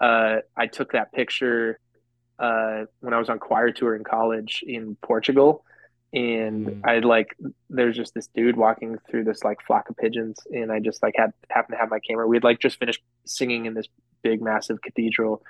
Uh, 0.00 0.36
I 0.56 0.66
took 0.66 0.92
that 0.92 1.12
picture 1.12 1.78
uh, 2.38 2.84
when 3.00 3.14
I 3.14 3.18
was 3.18 3.28
on 3.28 3.38
choir 3.38 3.72
tour 3.72 3.96
in 3.96 4.04
college 4.04 4.62
in 4.66 4.96
Portugal, 5.02 5.64
and 6.12 6.66
Mm. 6.66 6.80
I 6.84 6.98
like 7.00 7.36
there's 7.70 7.96
just 7.96 8.14
this 8.14 8.28
dude 8.28 8.56
walking 8.56 8.98
through 9.10 9.24
this 9.24 9.42
like 9.42 9.60
flock 9.66 9.88
of 9.90 9.96
pigeons, 9.96 10.38
and 10.50 10.70
I 10.70 10.80
just 10.80 11.02
like 11.02 11.14
had 11.16 11.32
happened 11.50 11.74
to 11.74 11.80
have 11.80 11.90
my 11.90 11.98
camera. 11.98 12.26
We 12.26 12.36
had 12.36 12.44
like 12.44 12.60
just 12.60 12.78
finished 12.78 13.02
singing 13.24 13.66
in 13.66 13.74
this 13.74 13.88
big 14.22 14.42
massive 14.42 14.80
cathedral, 14.82 15.42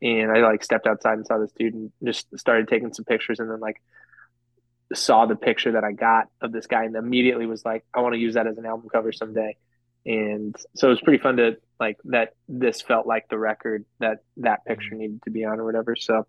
and 0.00 0.30
I 0.30 0.40
like 0.40 0.64
stepped 0.64 0.86
outside 0.86 1.18
and 1.18 1.26
saw 1.26 1.38
this 1.38 1.52
dude 1.52 1.74
and 1.74 1.92
just 2.04 2.26
started 2.38 2.68
taking 2.68 2.92
some 2.92 3.04
pictures, 3.04 3.40
and 3.40 3.50
then 3.50 3.60
like 3.60 3.80
saw 4.94 5.24
the 5.26 5.36
picture 5.36 5.72
that 5.72 5.84
I 5.84 5.92
got 5.92 6.28
of 6.40 6.52
this 6.52 6.66
guy, 6.66 6.84
and 6.84 6.96
immediately 6.96 7.46
was 7.46 7.64
like, 7.64 7.84
I 7.94 8.00
want 8.00 8.14
to 8.14 8.20
use 8.20 8.34
that 8.34 8.46
as 8.46 8.58
an 8.58 8.66
album 8.66 8.88
cover 8.90 9.12
someday. 9.12 9.56
And 10.04 10.56
so 10.74 10.88
it 10.88 10.90
was 10.90 11.00
pretty 11.00 11.22
fun 11.22 11.36
to 11.36 11.56
like 11.78 11.98
that. 12.04 12.34
This 12.48 12.82
felt 12.82 13.06
like 13.06 13.28
the 13.28 13.38
record 13.38 13.84
that 14.00 14.18
that 14.38 14.64
picture 14.64 14.94
needed 14.94 15.22
to 15.24 15.30
be 15.30 15.44
on 15.44 15.60
or 15.60 15.64
whatever. 15.64 15.94
So, 15.96 16.26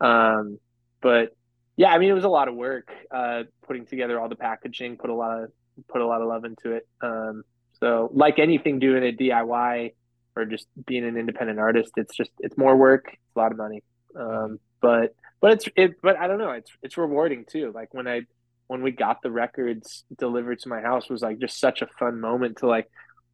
um, 0.00 0.58
but 1.00 1.36
yeah, 1.76 1.92
I 1.92 1.98
mean, 1.98 2.10
it 2.10 2.14
was 2.14 2.24
a 2.24 2.28
lot 2.28 2.48
of 2.48 2.54
work 2.54 2.90
uh, 3.10 3.42
putting 3.66 3.86
together 3.86 4.18
all 4.18 4.28
the 4.28 4.36
packaging, 4.36 4.96
put 4.96 5.10
a 5.10 5.14
lot 5.14 5.42
of 5.42 5.52
put 5.88 6.00
a 6.00 6.06
lot 6.06 6.22
of 6.22 6.28
love 6.28 6.44
into 6.44 6.72
it. 6.72 6.88
Um, 7.02 7.42
so, 7.80 8.10
like 8.14 8.38
anything 8.38 8.78
doing 8.78 9.02
a 9.04 9.12
DIY 9.12 9.92
or 10.36 10.44
just 10.44 10.66
being 10.86 11.04
an 11.04 11.16
independent 11.16 11.58
artist, 11.58 11.92
it's 11.96 12.16
just 12.16 12.30
it's 12.38 12.56
more 12.56 12.76
work, 12.76 13.08
it's 13.08 13.36
a 13.36 13.38
lot 13.38 13.52
of 13.52 13.58
money. 13.58 13.82
Um, 14.18 14.60
but 14.80 15.14
but 15.40 15.52
it's 15.52 15.68
it 15.76 16.00
but 16.00 16.16
I 16.16 16.26
don't 16.26 16.38
know, 16.38 16.52
it's 16.52 16.70
it's 16.82 16.96
rewarding 16.96 17.44
too. 17.44 17.72
Like 17.74 17.92
when 17.92 18.06
I 18.06 18.22
when 18.66 18.82
we 18.82 18.90
got 18.90 19.20
the 19.22 19.30
records 19.30 20.04
delivered 20.18 20.58
to 20.60 20.68
my 20.68 20.80
house 20.80 21.08
was 21.10 21.22
like 21.22 21.38
just 21.38 21.58
such 21.60 21.82
a 21.82 21.86
fun 21.98 22.20
moment 22.20 22.58
to 22.58 22.66
like 22.66 22.88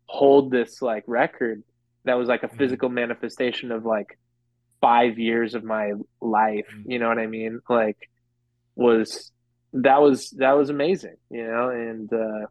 hold 0.07 0.51
this 0.51 0.83
like 0.83 1.05
record 1.07 1.63
that 2.05 2.15
was 2.15 2.29
like 2.29 2.43
a 2.43 2.49
Mhm. 2.49 2.59
physical 2.59 2.89
manifestation 2.89 3.71
of 3.71 3.85
like 3.85 4.19
five 4.81 5.19
years 5.19 5.55
of 5.55 5.63
my 5.63 5.93
life. 6.21 6.67
Mhm. 6.75 6.83
You 6.87 6.99
know 6.99 7.09
what 7.09 7.19
I 7.19 7.27
mean? 7.27 7.61
Like 7.69 7.99
was 8.75 9.31
that 9.75 10.01
was 10.01 10.31
that 10.39 10.53
was 10.57 10.71
amazing, 10.71 11.17
you 11.31 11.47
know, 11.47 11.69
and 11.71 12.13
uh 12.13 12.47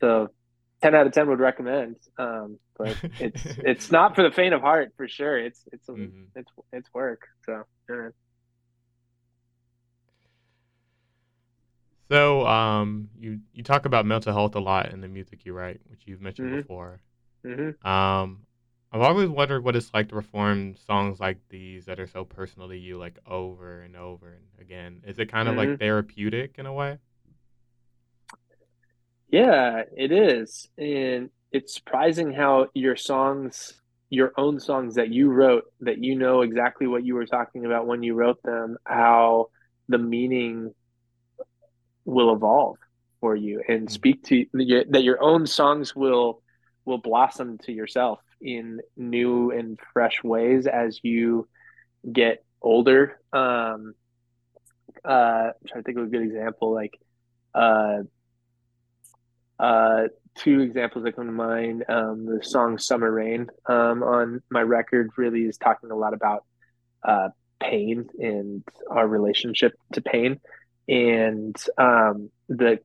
so 0.00 0.28
ten 0.82 0.94
out 0.94 1.06
of 1.06 1.12
ten 1.12 1.28
would 1.28 1.40
recommend. 1.40 1.96
Um 2.18 2.58
but 2.78 2.96
it's 3.20 3.44
it's 3.58 3.90
not 3.92 4.14
for 4.14 4.22
the 4.22 4.30
faint 4.30 4.54
of 4.54 4.60
heart 4.62 4.92
for 4.96 5.06
sure. 5.08 5.36
It's 5.38 5.60
it's 5.72 5.86
Mhm. 5.88 6.28
it's 6.34 6.50
it's 6.72 6.88
work. 6.94 7.22
So 7.44 7.62
yeah. 7.90 8.08
So, 12.10 12.46
um, 12.46 13.08
you 13.18 13.40
you 13.52 13.62
talk 13.62 13.86
about 13.86 14.04
mental 14.06 14.32
health 14.32 14.54
a 14.56 14.60
lot 14.60 14.92
in 14.92 15.00
the 15.00 15.08
music 15.08 15.44
you 15.44 15.52
write, 15.54 15.80
which 15.88 16.02
you've 16.06 16.20
mentioned 16.20 16.50
Mhm. 16.50 16.68
before. 16.68 17.00
hmm 17.44 17.70
Um, 17.84 18.46
I've 18.92 19.02
always 19.02 19.28
wondered 19.28 19.64
what 19.64 19.76
it's 19.76 19.92
like 19.94 20.08
to 20.10 20.16
perform 20.16 20.76
songs 20.76 21.20
like 21.20 21.38
these 21.50 21.86
that 21.86 22.00
are 22.00 22.06
so 22.08 22.24
personal 22.24 22.68
to 22.68 22.76
you, 22.78 22.98
like 22.98 23.18
over 23.26 23.82
and 23.82 23.96
over 23.96 24.32
and 24.34 24.44
again. 24.60 25.02
Is 25.06 25.18
it 25.18 25.26
kind 25.32 25.48
of 25.48 25.56
like 25.56 25.72
Mhm. 25.72 25.78
therapeutic 25.78 26.56
in 26.58 26.66
a 26.66 26.74
way? 26.74 26.98
Yeah, 29.28 29.82
it 29.96 30.12
is. 30.12 30.68
And 30.78 31.30
it's 31.52 31.74
surprising 31.74 32.32
how 32.32 32.68
your 32.74 32.96
songs, 32.96 33.74
your 34.10 34.32
own 34.36 34.60
songs 34.60 34.94
that 34.94 35.10
you 35.10 35.30
wrote, 35.30 35.64
that 35.80 35.98
you 36.02 36.16
know 36.16 36.42
exactly 36.42 36.86
what 36.86 37.04
you 37.04 37.14
were 37.14 37.26
talking 37.26 37.64
about 37.64 37.86
when 37.86 38.02
you 38.02 38.14
wrote 38.14 38.42
them, 38.42 38.76
how 38.86 39.48
the 39.88 39.98
meaning 39.98 40.72
will 42.04 42.32
evolve 42.34 42.76
for 43.20 43.34
you 43.34 43.62
and 43.68 43.88
Mhm. 43.88 43.90
speak 43.90 44.22
to 44.24 44.46
that 44.90 45.02
your 45.02 45.22
own 45.22 45.46
songs 45.46 45.94
will 45.96 46.42
will 46.84 46.98
blossom 46.98 47.56
to 47.58 47.72
yourself 47.72 48.20
in 48.42 48.80
new 48.96 49.50
and 49.50 49.78
fresh 49.94 50.22
ways 50.22 50.66
as 50.66 51.00
you 51.02 51.48
get 52.12 52.44
older. 52.60 53.18
Um, 53.32 53.94
uh, 55.02 55.52
I'm 55.52 55.66
trying 55.66 55.82
to 55.82 55.86
think 55.86 55.98
of 55.98 56.04
a 56.04 56.08
good 56.08 56.22
example, 56.22 56.72
like 56.72 56.98
uh, 57.54 58.02
uh, 59.58 60.08
two 60.34 60.60
examples 60.60 61.04
that 61.04 61.16
come 61.16 61.26
to 61.26 61.32
mind. 61.32 61.84
Um, 61.88 62.26
the 62.26 62.42
song 62.42 62.78
"Summer 62.78 63.10
Rain" 63.10 63.48
um, 63.66 64.02
on 64.02 64.42
my 64.50 64.62
record 64.62 65.10
really 65.16 65.42
is 65.44 65.56
talking 65.56 65.90
a 65.90 65.96
lot 65.96 66.12
about 66.14 66.44
uh, 67.02 67.30
pain 67.60 68.08
and 68.18 68.62
our 68.90 69.06
relationship 69.06 69.72
to 69.92 70.02
pain, 70.02 70.40
and 70.88 71.56
um, 71.78 72.30
the 72.48 72.80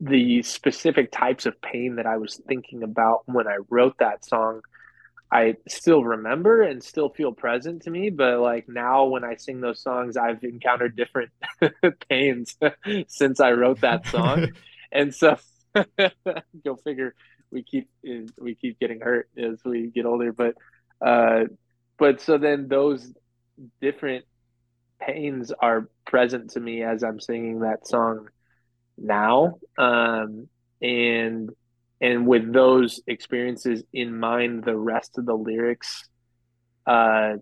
the 0.00 0.42
specific 0.42 1.12
types 1.12 1.46
of 1.46 1.60
pain 1.62 1.96
that 1.96 2.06
I 2.06 2.16
was 2.16 2.40
thinking 2.48 2.82
about 2.82 3.22
when 3.26 3.46
I 3.46 3.58
wrote 3.70 3.98
that 3.98 4.24
song. 4.24 4.62
I 5.30 5.56
still 5.66 6.04
remember 6.04 6.60
and 6.60 6.82
still 6.84 7.08
feel 7.08 7.32
present 7.32 7.84
to 7.84 7.90
me, 7.90 8.10
but 8.10 8.40
like 8.40 8.68
now 8.68 9.04
when 9.04 9.24
I 9.24 9.36
sing 9.36 9.62
those 9.62 9.80
songs, 9.80 10.18
I've 10.18 10.44
encountered 10.44 10.94
different 10.94 11.30
pains 12.10 12.54
since 13.08 13.40
I 13.40 13.52
wrote 13.52 13.80
that 13.80 14.06
song 14.08 14.48
and 14.92 15.14
so 15.14 15.36
go 16.64 16.76
figure 16.84 17.14
we 17.50 17.62
keep 17.62 17.88
we 18.38 18.54
keep 18.54 18.78
getting 18.78 19.00
hurt 19.00 19.28
as 19.36 19.58
we 19.64 19.88
get 19.88 20.06
older 20.06 20.32
but 20.32 20.54
uh 21.04 21.44
but 21.98 22.20
so 22.20 22.38
then 22.38 22.68
those 22.68 23.12
different 23.80 24.24
pains 25.06 25.52
are 25.60 25.88
present 26.06 26.50
to 26.50 26.60
me 26.60 26.82
as 26.82 27.02
i'm 27.02 27.20
singing 27.20 27.60
that 27.60 27.86
song 27.86 28.28
now. 28.98 29.58
Um 29.78 30.48
and 30.80 31.50
and 32.00 32.26
with 32.26 32.52
those 32.52 33.00
experiences 33.06 33.82
in 33.92 34.18
mind 34.18 34.64
the 34.64 34.76
rest 34.76 35.18
of 35.18 35.26
the 35.26 35.34
lyrics 35.34 36.08
uh 36.86 37.34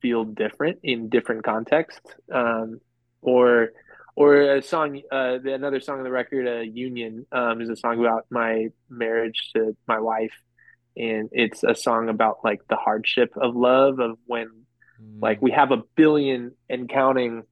feel 0.00 0.24
different 0.24 0.80
in 0.82 1.08
different 1.08 1.44
contexts. 1.44 2.10
Um 2.32 2.80
or 3.22 3.70
or 4.16 4.56
a 4.56 4.62
song 4.62 5.00
uh 5.10 5.38
another 5.44 5.80
song 5.80 5.98
on 5.98 6.04
the 6.04 6.10
record 6.10 6.46
uh 6.46 6.60
union 6.60 7.26
um 7.32 7.60
is 7.60 7.70
a 7.70 7.76
song 7.76 8.00
about 8.00 8.26
my 8.30 8.68
marriage 8.88 9.50
to 9.54 9.76
my 9.86 10.00
wife. 10.00 10.34
And 10.96 11.28
it's 11.32 11.64
a 11.64 11.74
song 11.74 12.08
about 12.08 12.38
like 12.44 12.60
the 12.68 12.76
hardship 12.76 13.32
of 13.36 13.56
love 13.56 13.98
of 13.98 14.16
when 14.26 14.63
like 15.20 15.40
we 15.42 15.50
have 15.50 15.72
a 15.72 15.82
billion 15.96 16.52
and 16.68 16.88
counting 16.88 17.42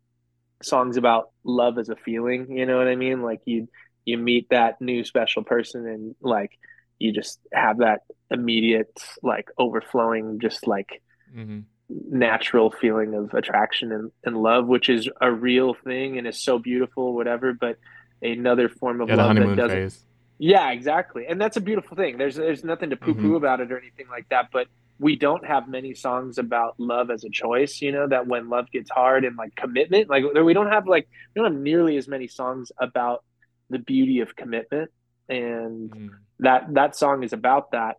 songs 0.62 0.96
about 0.96 1.30
love 1.44 1.78
as 1.78 1.88
a 1.88 1.96
feeling 1.96 2.56
you 2.56 2.66
know 2.66 2.78
what 2.78 2.88
i 2.88 2.96
mean 2.96 3.22
like 3.22 3.40
you 3.46 3.68
you 4.04 4.16
meet 4.18 4.48
that 4.50 4.80
new 4.80 5.04
special 5.04 5.42
person 5.44 5.86
and 5.86 6.14
like 6.20 6.52
you 6.98 7.12
just 7.12 7.40
have 7.52 7.78
that 7.78 8.00
immediate 8.30 8.92
like 9.22 9.48
overflowing 9.58 10.38
just 10.40 10.66
like 10.66 11.02
hmm 11.32 11.60
natural 11.88 12.70
feeling 12.70 13.14
of 13.14 13.34
attraction 13.34 13.92
and, 13.92 14.10
and 14.24 14.36
love, 14.36 14.66
which 14.66 14.88
is 14.88 15.08
a 15.20 15.30
real 15.30 15.74
thing 15.74 16.18
and 16.18 16.26
is 16.26 16.42
so 16.42 16.58
beautiful, 16.58 17.14
whatever. 17.14 17.52
But 17.52 17.76
another 18.20 18.68
form 18.68 19.00
of 19.00 19.08
Yeah, 19.08 19.16
love 19.16 19.34
that 19.36 19.56
doesn't. 19.56 19.78
phase. 19.80 20.04
Yeah, 20.38 20.70
exactly, 20.70 21.26
and 21.28 21.40
that's 21.40 21.56
a 21.56 21.60
beautiful 21.60 21.96
thing. 21.96 22.18
There's 22.18 22.36
there's 22.36 22.64
nothing 22.64 22.90
to 22.90 22.96
poo 22.96 23.14
poo 23.14 23.36
about 23.36 23.60
it 23.60 23.70
or 23.70 23.78
anything 23.78 24.06
like 24.10 24.26
that. 24.30 24.48
But 24.52 24.66
we 24.98 25.16
don't 25.16 25.44
have 25.44 25.68
many 25.68 25.94
songs 25.94 26.38
about 26.38 26.74
love 26.78 27.10
as 27.10 27.24
a 27.24 27.30
choice. 27.30 27.80
You 27.82 27.92
know 27.92 28.06
that 28.08 28.26
when 28.26 28.48
love 28.48 28.70
gets 28.70 28.90
hard 28.90 29.24
and 29.24 29.36
like 29.36 29.54
commitment, 29.56 30.08
like 30.08 30.24
we 30.34 30.54
don't 30.54 30.70
have 30.70 30.86
like 30.86 31.08
we 31.34 31.42
don't 31.42 31.52
have 31.52 31.60
nearly 31.60 31.96
as 31.96 32.06
many 32.08 32.28
songs 32.28 32.70
about 32.78 33.24
the 33.70 33.78
beauty 33.78 34.20
of 34.20 34.36
commitment 34.36 34.90
and 35.28 35.90
Mm. 35.90 36.10
that 36.40 36.74
that 36.74 36.96
song 36.96 37.22
is 37.22 37.32
about 37.32 37.70
that 37.70 37.96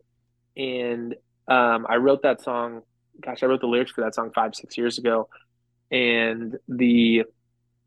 and 0.57 1.15
um, 1.47 1.87
i 1.89 1.95
wrote 1.95 2.21
that 2.23 2.41
song 2.41 2.81
gosh 3.21 3.41
i 3.41 3.45
wrote 3.45 3.61
the 3.61 3.65
lyrics 3.67 3.91
for 3.91 4.01
that 4.01 4.13
song 4.13 4.29
five 4.35 4.53
six 4.53 4.77
years 4.77 4.97
ago 4.99 5.29
and 5.89 6.57
the 6.67 7.23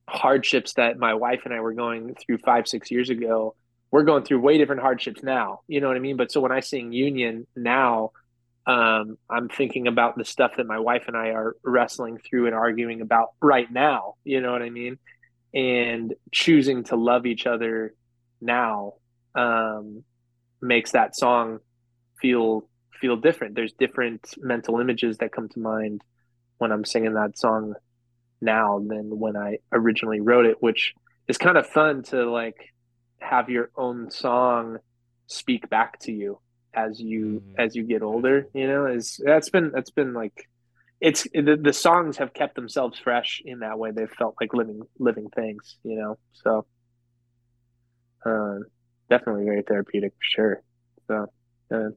hardships 0.09 0.72
that 0.74 0.98
my 0.98 1.14
wife 1.14 1.42
and 1.44 1.52
i 1.52 1.61
were 1.61 1.74
going 1.74 2.14
through 2.14 2.38
five 2.38 2.66
six 2.66 2.90
years 2.90 3.11
ago 3.11 3.54
we're 3.90 4.04
going 4.04 4.24
through 4.24 4.40
way 4.40 4.57
different 4.59 4.80
hardships 4.80 5.22
now 5.22 5.61
you 5.68 5.80
know 5.80 5.88
what 5.88 5.96
i 5.96 6.00
mean 6.00 6.16
but 6.16 6.32
so 6.32 6.40
when 6.40 6.50
i 6.52 6.61
sing 6.61 6.92
union 6.92 7.46
now 7.54 8.11
um, 8.66 9.16
i'm 9.30 9.48
thinking 9.48 9.86
about 9.86 10.16
the 10.16 10.24
stuff 10.24 10.52
that 10.56 10.66
my 10.66 10.78
wife 10.78 11.04
and 11.06 11.16
i 11.16 11.28
are 11.28 11.56
wrestling 11.62 12.18
through 12.18 12.46
and 12.46 12.54
arguing 12.54 13.00
about 13.00 13.28
right 13.40 13.70
now 13.70 14.14
you 14.24 14.40
know 14.40 14.52
what 14.52 14.62
i 14.62 14.70
mean 14.70 14.98
and 15.54 16.14
choosing 16.32 16.84
to 16.84 16.96
love 16.96 17.26
each 17.26 17.46
other 17.46 17.94
now 18.40 18.94
um, 19.34 20.04
makes 20.60 20.92
that 20.92 21.16
song 21.16 21.58
feel 22.20 22.68
feel 23.00 23.16
different. 23.16 23.54
There's 23.54 23.72
different 23.72 24.34
mental 24.38 24.80
images 24.80 25.18
that 25.18 25.32
come 25.32 25.48
to 25.50 25.58
mind 25.58 26.02
when 26.58 26.72
I'm 26.72 26.84
singing 26.84 27.14
that 27.14 27.38
song 27.38 27.74
now 28.40 28.78
than 28.86 29.18
when 29.18 29.36
I 29.36 29.58
originally 29.72 30.20
wrote 30.20 30.46
it, 30.46 30.56
which 30.60 30.94
is 31.28 31.38
kind 31.38 31.58
of 31.58 31.66
fun 31.66 32.02
to 32.04 32.30
like 32.30 32.72
have 33.20 33.50
your 33.50 33.70
own 33.76 34.10
song 34.10 34.78
speak 35.26 35.68
back 35.68 35.98
to 36.00 36.12
you 36.12 36.38
as 36.76 37.00
you 37.00 37.42
Mhm. 37.42 37.54
as 37.58 37.74
you 37.74 37.84
get 37.84 38.02
older. 38.02 38.46
You 38.54 38.68
know, 38.68 38.86
is 38.86 39.20
that's 39.24 39.50
been 39.50 39.72
that's 39.72 39.90
been 39.90 40.12
like 40.14 40.48
it's 41.00 41.24
the, 41.34 41.58
the 41.60 41.72
songs 41.72 42.18
have 42.18 42.32
kept 42.34 42.54
themselves 42.54 42.98
fresh 42.98 43.42
in 43.44 43.60
that 43.60 43.78
way. 43.78 43.90
They've 43.90 44.10
felt 44.10 44.36
like 44.40 44.54
living 44.54 44.82
living 44.98 45.28
things. 45.34 45.76
You 45.82 45.96
know, 45.98 46.18
so 46.32 46.66
uh, 48.24 48.58
definitely 49.10 49.44
very 49.44 49.62
therapeutic 49.62 50.12
for 50.12 50.24
sure. 50.24 50.62
So 51.08 51.26
uh, 51.74 51.90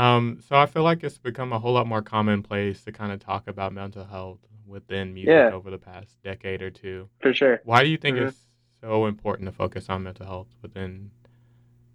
Um, 0.00 0.40
so 0.48 0.56
I 0.56 0.66
feel 0.66 0.82
like 0.84 1.02
it's 1.02 1.18
become 1.18 1.52
a 1.52 1.58
whole 1.58 1.72
lot 1.72 1.86
more 1.86 2.02
commonplace 2.02 2.84
to 2.84 2.92
kind 2.92 3.12
of 3.12 3.20
talk 3.20 3.48
about 3.48 3.72
mental 3.72 4.04
health 4.04 4.38
within 4.66 5.12
music 5.12 5.32
Yeah. 5.32 5.50
over 5.50 5.70
the 5.70 5.78
past 5.78 6.22
decade 6.22 6.62
or 6.62 6.70
two. 6.70 7.08
for 7.20 7.34
sure. 7.34 7.60
Why 7.64 7.82
do 7.82 7.90
you 7.90 7.96
think 7.98 8.16
Mhm. 8.16 8.28
it's 8.28 8.46
so 8.80 9.06
important 9.06 9.46
to 9.48 9.52
focus 9.52 9.90
on 9.90 10.04
mental 10.04 10.26
health 10.26 10.48
within 10.62 11.10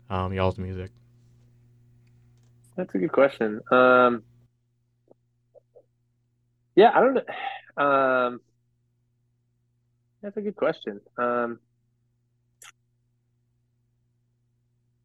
um, 0.10 0.34
y'all's 0.34 0.58
music? 0.58 0.92
That's 2.76 2.94
a 2.94 2.98
good 2.98 3.12
question. 3.12 3.62
Um, 3.72 4.24
yeah, 6.76 6.92
I 6.94 7.00
don't 7.00 7.14
know. 7.16 7.22
Um, 7.78 8.40
that's 10.22 10.38
a 10.38 10.42
good 10.42 10.56
question. 10.56 11.02
Um, 11.18 11.60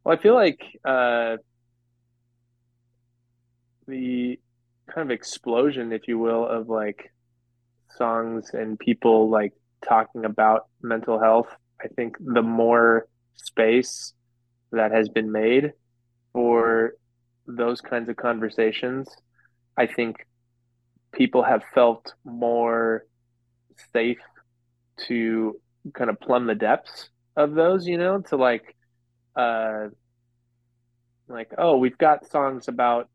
well, 0.04 0.16
I 0.16 0.22
feel 0.22 0.36
like 0.36 0.62
uh, 0.84 1.38
the 3.88 4.38
kind 4.86 5.10
of 5.10 5.10
explosion, 5.10 5.92
if 5.92 6.06
you 6.06 6.16
will, 6.16 6.46
of 6.46 6.68
like 6.68 7.12
songs 7.96 8.50
and 8.52 8.78
people 8.78 9.28
like 9.28 9.52
talking 9.86 10.24
about 10.24 10.66
mental 10.80 11.18
health. 11.18 11.48
I 11.82 11.88
think 11.88 12.16
the 12.20 12.42
more 12.42 13.08
space 13.34 14.14
that 14.72 14.92
has 14.92 15.08
been 15.08 15.32
made 15.32 15.72
for 16.32 16.94
those 17.46 17.80
kinds 17.80 18.08
of 18.08 18.16
conversations, 18.16 19.08
I 19.76 19.86
think 19.86 20.16
people 21.12 21.42
have 21.42 21.62
felt 21.74 22.14
more 22.24 23.04
safe 23.92 24.20
to 25.08 25.60
kind 25.94 26.10
of 26.10 26.20
plumb 26.20 26.46
the 26.46 26.54
depths 26.54 27.08
of 27.36 27.54
those, 27.54 27.86
you 27.86 27.98
know, 27.98 28.20
to 28.20 28.36
like, 28.36 28.76
uh, 29.36 29.88
like, 31.28 31.52
oh, 31.58 31.76
we've 31.76 31.98
got 31.98 32.30
songs 32.30 32.68
about 32.68 33.08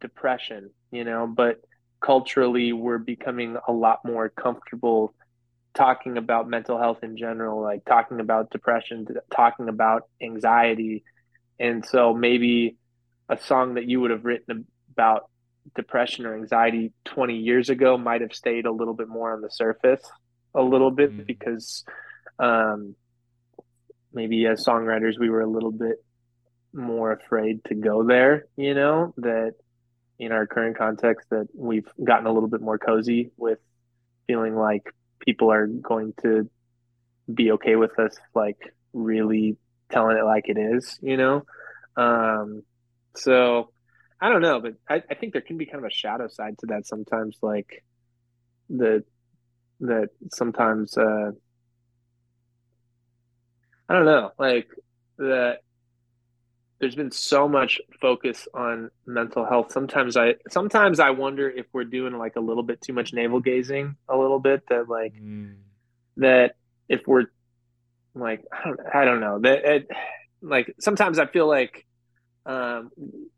depression, 0.00 0.70
you 0.90 1.04
know, 1.04 1.26
but 1.26 1.60
culturally 2.00 2.72
we're 2.72 2.98
becoming 2.98 3.56
a 3.68 3.72
lot 3.72 4.00
more 4.04 4.28
comfortable 4.28 5.14
talking 5.74 6.18
about 6.18 6.48
mental 6.48 6.78
health 6.78 6.98
in 7.02 7.16
general, 7.16 7.62
like 7.62 7.84
talking 7.84 8.20
about 8.20 8.50
depression, 8.50 9.06
talking 9.34 9.68
about 9.68 10.02
anxiety. 10.22 11.04
And 11.58 11.84
so 11.84 12.12
maybe 12.14 12.76
a 13.28 13.38
song 13.38 13.74
that 13.74 13.88
you 13.88 14.00
would 14.00 14.10
have 14.10 14.24
written 14.24 14.66
about 14.92 15.30
depression 15.74 16.26
or 16.26 16.34
anxiety 16.34 16.92
20 17.04 17.36
years 17.36 17.70
ago 17.70 17.96
might 17.96 18.20
have 18.20 18.34
stayed 18.34 18.66
a 18.66 18.72
little 18.72 18.94
bit 18.94 19.08
more 19.08 19.32
on 19.32 19.40
the 19.40 19.50
surface 19.50 20.02
a 20.54 20.62
little 20.62 20.90
bit 20.90 21.10
Mhm. 21.12 21.26
because 21.26 21.84
um, 22.38 22.94
maybe 24.12 24.46
as 24.46 24.64
songwriters 24.66 25.18
we 25.18 25.30
were 25.30 25.40
a 25.40 25.46
little 25.46 25.70
bit 25.70 26.04
more 26.74 27.12
afraid 27.12 27.62
to 27.64 27.74
go 27.74 28.02
there 28.02 28.46
you 28.56 28.74
know 28.74 29.14
that 29.18 29.54
in 30.18 30.32
our 30.32 30.46
current 30.46 30.76
context 30.76 31.28
that 31.30 31.46
we've 31.54 31.88
gotten 32.02 32.26
a 32.26 32.32
little 32.32 32.48
bit 32.48 32.60
more 32.60 32.78
cozy 32.78 33.30
with 33.36 33.58
feeling 34.26 34.56
like 34.56 34.92
people 35.24 35.50
are 35.52 35.66
going 35.66 36.12
to 36.22 36.48
be 37.32 37.52
okay 37.52 37.76
with 37.76 37.98
us 37.98 38.16
like 38.34 38.58
really 38.92 39.56
telling 39.90 40.16
it 40.16 40.24
like 40.24 40.48
it 40.48 40.58
is 40.58 40.98
you 41.02 41.16
know? 41.16 41.42
Um 41.96 42.62
so 43.14 43.70
i 44.20 44.28
don't 44.28 44.40
know 44.40 44.60
but 44.60 44.74
I, 44.88 45.02
I 45.10 45.14
think 45.14 45.32
there 45.32 45.42
can 45.42 45.58
be 45.58 45.66
kind 45.66 45.84
of 45.84 45.84
a 45.84 45.94
shadow 45.94 46.28
side 46.28 46.56
to 46.60 46.66
that 46.66 46.86
sometimes 46.86 47.36
like 47.42 47.84
the 48.70 49.04
that 49.80 50.08
sometimes 50.30 50.96
uh 50.96 51.32
i 53.88 53.94
don't 53.94 54.06
know 54.06 54.30
like 54.38 54.68
that 55.18 55.58
there's 56.82 56.96
been 56.96 57.12
so 57.12 57.48
much 57.48 57.80
focus 58.00 58.48
on 58.54 58.90
mental 59.06 59.46
health 59.46 59.72
sometimes 59.72 60.16
i 60.16 60.34
sometimes 60.50 61.00
i 61.00 61.10
wonder 61.10 61.48
if 61.48 61.64
we're 61.72 61.84
doing 61.84 62.18
like 62.18 62.36
a 62.36 62.40
little 62.40 62.64
bit 62.64 62.80
too 62.82 62.92
much 62.92 63.14
navel 63.14 63.40
gazing 63.40 63.96
a 64.08 64.16
little 64.16 64.40
bit 64.40 64.62
that 64.68 64.88
like 64.88 65.14
Mm, 65.14 65.54
that 66.18 66.56
if 66.88 67.00
we're 67.06 67.26
like 68.14 68.44
I 68.52 68.64
don't 68.64 68.80
I 68.94 69.04
don't 69.04 69.20
know 69.20 69.38
that 69.40 69.64
it, 69.64 69.88
like 70.42 70.74
sometimes 70.80 71.18
I 71.18 71.26
feel 71.26 71.48
like 71.48 71.86
um, 72.44 72.90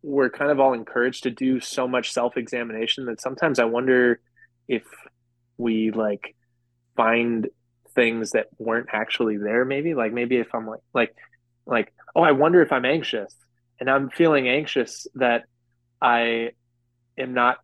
we're 0.03 0.31
kind 0.31 0.51
of 0.51 0.61
all 0.61 0.73
encouraged 0.73 1.25
to 1.25 1.31
do 1.31 1.61
so 1.61 1.87
much 1.87 2.13
self 2.13 2.37
examination 2.37 3.07
that 3.07 3.21
sometimes 3.21 3.59
I 3.59 3.65
wonder 3.65 4.21
if 4.67 4.83
we 5.59 5.91
like 5.91 6.35
find 6.97 7.49
things 7.95 8.33
that 8.33 8.47
weren't 8.59 8.89
actually 8.93 9.37
there. 9.37 9.65
Maybe 9.65 9.95
like 9.95 10.13
maybe 10.13 10.37
if 10.37 10.55
I'm 10.55 10.67
like 10.67 10.81
like 10.95 11.15
like 11.67 11.93
oh 12.15 12.23
I 12.23 12.33
wonder 12.33 12.63
if 12.63 12.73
I'm 12.73 12.85
anxious 12.85 13.35
and 13.81 13.91
I'm 13.91 14.11
feeling 14.11 14.49
anxious 14.49 15.07
that 15.17 15.45
I 16.01 16.51
am 17.19 17.35
not 17.35 17.59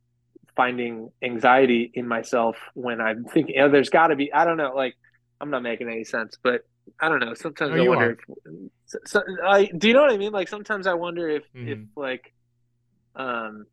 finding 0.56 1.10
anxiety 1.22 1.90
in 1.94 2.06
myself 2.06 2.56
when 2.74 3.00
I'm 3.00 3.24
thinking, 3.24 3.56
oh, 3.60 3.68
there's 3.68 3.90
got 3.90 4.08
to 4.08 4.16
be, 4.16 4.32
I 4.32 4.44
don't 4.44 4.56
know, 4.56 4.72
like, 4.74 4.94
I'm 5.40 5.50
not 5.50 5.62
making 5.62 5.88
any 5.88 6.04
sense, 6.04 6.36
but 6.42 6.62
I 7.00 7.08
don't 7.08 7.20
know. 7.20 7.34
Sometimes 7.34 7.74
No, 7.74 7.84
I 7.84 7.88
wonder 7.88 8.10
if, 8.12 8.44
so, 8.86 8.98
so, 9.06 9.22
I, 9.46 9.66
do 9.66 9.88
you 9.88 9.94
know 9.94 10.02
what 10.02 10.12
I 10.12 10.16
mean? 10.16 10.32
Like, 10.32 10.48
sometimes 10.48 10.86
I 10.86 10.94
wonder 10.94 11.28
if, 11.28 11.44
if 11.54 11.78
Mhm. 11.78 11.86
like, 11.96 12.32
um, 13.14 13.66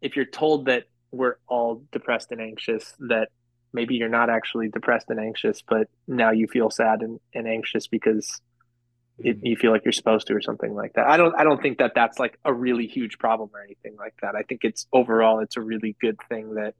if 0.00 0.16
you're 0.16 0.24
told 0.26 0.66
that 0.66 0.84
we're 1.10 1.36
all 1.48 1.82
depressed 1.92 2.32
and 2.32 2.40
anxious, 2.40 2.94
that 3.00 3.28
maybe 3.72 3.96
you're 3.96 4.08
not 4.08 4.30
actually 4.30 4.68
depressed 4.68 5.06
and 5.10 5.20
anxious, 5.20 5.62
but 5.68 5.88
now 6.06 6.30
you 6.30 6.46
feel 6.46 6.70
sad 6.70 7.02
and, 7.02 7.20
and 7.34 7.46
anxious 7.48 7.88
because 7.88 8.40
it, 9.18 9.40
mm. 9.40 9.48
you 9.48 9.56
feel 9.56 9.72
like 9.72 9.82
you're 9.84 9.92
supposed 9.92 10.26
to 10.28 10.34
or 10.34 10.40
something 10.40 10.74
like 10.74 10.94
that. 10.94 11.06
I 11.06 11.16
don't 11.16 11.34
I 11.38 11.44
don't 11.44 11.60
think 11.60 11.78
that 11.78 11.92
that's 11.94 12.18
like 12.18 12.38
a 12.44 12.52
really 12.52 12.86
huge 12.86 13.18
problem 13.18 13.50
or 13.54 13.62
anything 13.62 13.96
like 13.98 14.14
that. 14.22 14.34
I 14.34 14.42
think 14.42 14.62
it's 14.64 14.86
overall 14.92 15.40
it's 15.40 15.56
a 15.56 15.60
really 15.60 15.96
good 16.00 16.18
thing 16.28 16.54
that 16.54 16.74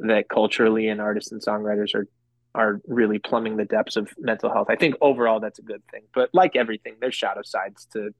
that 0.00 0.28
culturally 0.28 0.88
and 0.88 1.00
artists 1.00 1.32
and 1.32 1.42
songwriters 1.42 1.94
are 1.94 2.06
are 2.54 2.80
really 2.86 3.18
plumbing 3.18 3.56
the 3.56 3.64
depths 3.64 3.96
of 3.96 4.10
mental 4.18 4.50
health. 4.50 4.68
I 4.70 4.76
think 4.76 4.96
overall 5.00 5.40
that's 5.40 5.58
a 5.58 5.62
good 5.62 5.82
thing. 5.90 6.02
But 6.14 6.30
like 6.32 6.56
everything, 6.56 6.96
there's 7.00 7.14
shadow 7.14 7.42
sides 7.44 7.86
to 7.92 8.10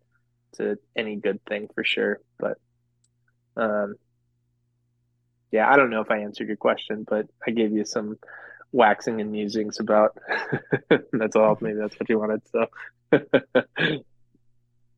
to 0.55 0.77
any 0.97 1.17
good 1.17 1.41
thing 1.47 1.69
for 1.75 1.85
sure. 1.85 2.21
But 2.39 2.59
um 3.57 3.95
yeah, 5.51 5.71
I 5.71 5.77
don't 5.77 5.89
know 5.89 6.03
if 6.03 6.11
I 6.11 6.19
answered 6.19 6.49
your 6.49 6.59
question, 6.59 7.07
but 7.09 7.27
I 7.47 7.53
gave 7.53 7.73
you 7.73 7.87
some 7.87 8.19
waxing 8.73 9.21
and 9.21 9.33
musings 9.33 9.81
about 9.81 10.17
that's 11.13 11.37
all. 11.37 11.59
Maybe 11.61 11.79
that's 11.79 11.99
what 11.99 12.09
you 12.09 12.19
wanted. 12.19 12.43
So 12.53 12.67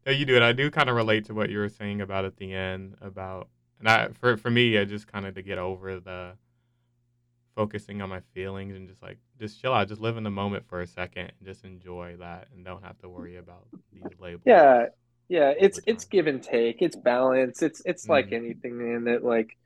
Yeah, 0.06 0.12
you 0.12 0.24
do 0.24 0.36
it. 0.36 0.42
I 0.42 0.52
do 0.52 0.70
kind 0.70 0.88
of 0.88 0.96
relate 0.96 1.26
to 1.26 1.34
what 1.34 1.50
you 1.50 1.58
were 1.58 1.68
saying 1.68 2.00
about 2.00 2.24
at 2.24 2.36
the 2.36 2.54
end 2.54 2.96
about, 3.00 3.48
and 3.78 3.88
I 3.88 4.08
for 4.08 4.36
for 4.36 4.50
me, 4.50 4.78
I 4.78 4.84
just 4.84 5.06
kind 5.06 5.26
of 5.26 5.34
to 5.34 5.42
get 5.42 5.58
over 5.58 6.00
the 6.00 6.32
focusing 7.54 8.00
on 8.00 8.08
my 8.08 8.20
feelings 8.34 8.74
and 8.74 8.88
just 8.88 9.02
like 9.02 9.18
just 9.38 9.60
chill 9.60 9.72
out, 9.74 9.88
just 9.88 10.00
live 10.00 10.16
in 10.16 10.24
the 10.24 10.30
moment 10.30 10.66
for 10.68 10.80
a 10.80 10.86
second 10.86 11.32
and 11.38 11.46
just 11.46 11.64
enjoy 11.64 12.16
that 12.18 12.48
and 12.54 12.64
don't 12.64 12.82
have 12.82 12.98
to 12.98 13.08
worry 13.08 13.36
about 13.36 13.66
these 13.92 14.18
labels. 14.18 14.42
Yeah, 14.46 14.86
yeah, 15.28 15.52
it's 15.58 15.80
it's 15.86 16.04
give 16.06 16.26
and 16.26 16.42
take. 16.42 16.80
It's 16.80 16.96
balance. 16.96 17.62
It's 17.62 17.82
it's 17.84 18.08
like 18.08 18.28
Mhm. 18.30 18.32
anything, 18.32 18.78
man. 18.78 19.04
That 19.04 19.24
like 19.24 19.56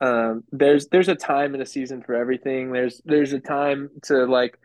um 0.00 0.44
there's 0.52 0.88
there's 0.88 1.08
a 1.08 1.14
time 1.14 1.54
and 1.54 1.62
a 1.62 1.66
season 1.66 2.02
for 2.02 2.14
everything. 2.14 2.72
There's 2.72 3.00
there's 3.04 3.32
a 3.32 3.40
time 3.40 3.90
to 4.04 4.24
like 4.26 4.58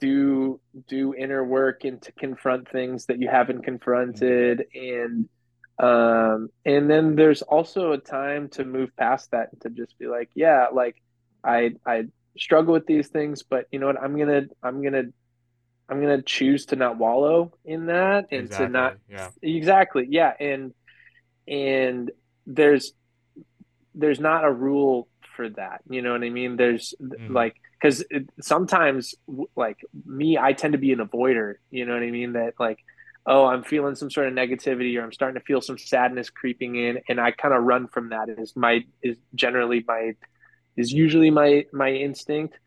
do 0.00 0.60
do 0.88 1.14
inner 1.14 1.44
work 1.44 1.84
and 1.84 2.00
to 2.02 2.12
confront 2.12 2.68
things 2.70 3.06
that 3.06 3.20
you 3.20 3.28
haven't 3.28 3.62
confronted 3.64 4.64
and 4.74 5.28
um 5.78 6.48
and 6.64 6.90
then 6.90 7.16
there's 7.16 7.42
also 7.42 7.92
a 7.92 7.98
time 7.98 8.48
to 8.50 8.64
move 8.64 8.90
past 8.96 9.30
that 9.32 9.48
and 9.52 9.60
to 9.62 9.70
just 9.70 9.98
be 9.98 10.06
like, 10.06 10.30
yeah, 10.34 10.66
like 10.72 10.96
I 11.42 11.72
I 11.86 12.04
struggle 12.38 12.74
with 12.74 12.86
these 12.86 13.08
things, 13.08 13.42
but 13.42 13.66
you 13.72 13.78
know 13.78 13.86
what? 13.86 14.00
I'm 14.02 14.18
gonna 14.18 14.42
I'm 14.62 14.82
gonna 14.82 15.04
I'm 15.88 16.00
gonna 16.00 16.22
choose 16.22 16.66
to 16.66 16.76
not 16.76 16.98
wallow 16.98 17.52
in 17.64 17.86
that 17.86 18.26
and 18.30 18.50
to 18.50 18.68
not 18.68 18.96
Yeah. 19.08 19.30
exactly 19.42 20.06
yeah 20.10 20.32
and 20.40 20.72
and 21.46 22.10
there's 22.46 22.92
there's 23.94 24.20
not 24.20 24.44
a 24.44 24.50
rule 24.52 25.08
for 25.36 25.48
that 25.48 25.80
you 25.88 26.00
know 26.02 26.12
what 26.12 26.22
i 26.22 26.30
mean? 26.30 26.56
There's 26.56 26.94
Mhm. 27.00 27.18
like 27.28 27.56
because 27.80 28.04
sometimes 28.40 29.14
like 29.56 29.78
me 30.06 30.38
i 30.38 30.52
tend 30.52 30.72
to 30.72 30.78
be 30.78 30.92
an 30.92 31.00
avoider 31.00 31.54
you 31.70 31.84
know 31.86 31.94
what 31.94 32.02
i 32.02 32.10
mean? 32.10 32.32
That 32.34 32.54
like 32.58 32.78
oh 33.26 33.46
i'm 33.46 33.62
feeling 33.64 33.94
some 33.94 34.10
sort 34.10 34.28
of 34.28 34.34
negativity 34.34 34.98
or 34.98 35.02
i'm 35.02 35.12
starting 35.12 35.40
to 35.40 35.44
feel 35.46 35.60
some 35.60 35.78
sadness 35.78 36.28
creeping 36.30 36.76
in 36.76 37.00
and 37.08 37.18
i 37.20 37.30
kind 37.30 37.54
of 37.54 37.62
run 37.64 37.88
from 37.88 38.10
that 38.10 38.28
is 38.28 38.54
my 38.54 38.84
is 39.02 39.16
generally 39.34 39.82
my 39.88 40.12
is 40.76 40.92
usually 40.92 41.30
my 41.30 41.64
my 41.72 41.90
instinct. 41.90 42.58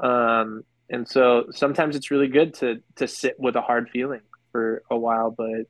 Um 0.00 0.62
and 0.90 1.08
so 1.08 1.46
sometimes 1.52 1.96
it's 1.96 2.10
really 2.10 2.28
good 2.28 2.54
to 2.54 2.82
to 2.96 3.06
sit 3.06 3.36
with 3.38 3.56
a 3.56 3.62
hard 3.62 3.88
feeling 3.90 4.20
for 4.50 4.82
a 4.90 4.96
while 4.96 5.30
but 5.30 5.62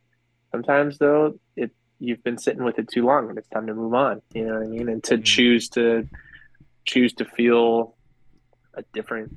sometimes 0.51 0.99
though 0.99 1.39
it 1.57 1.71
you've 2.03 2.23
been 2.25 2.37
sitting 2.37 2.65
with 2.65 2.79
it 2.81 2.89
too 2.89 3.05
long 3.07 3.29
and 3.29 3.39
it's 3.39 3.49
time 3.49 3.69
to 3.69 3.75
move 3.75 3.95
on. 3.95 4.21
You 4.35 4.47
know 4.47 4.55
what 4.55 4.65
I 4.65 4.67
mean? 4.67 4.89
And 4.89 5.05
to 5.05 5.17
Mhm. 5.19 5.25
choose 5.25 5.69
to 5.71 6.09
choose 6.85 7.13
to 7.15 7.25
feel 7.25 7.97
a 8.75 8.83
different 8.93 9.37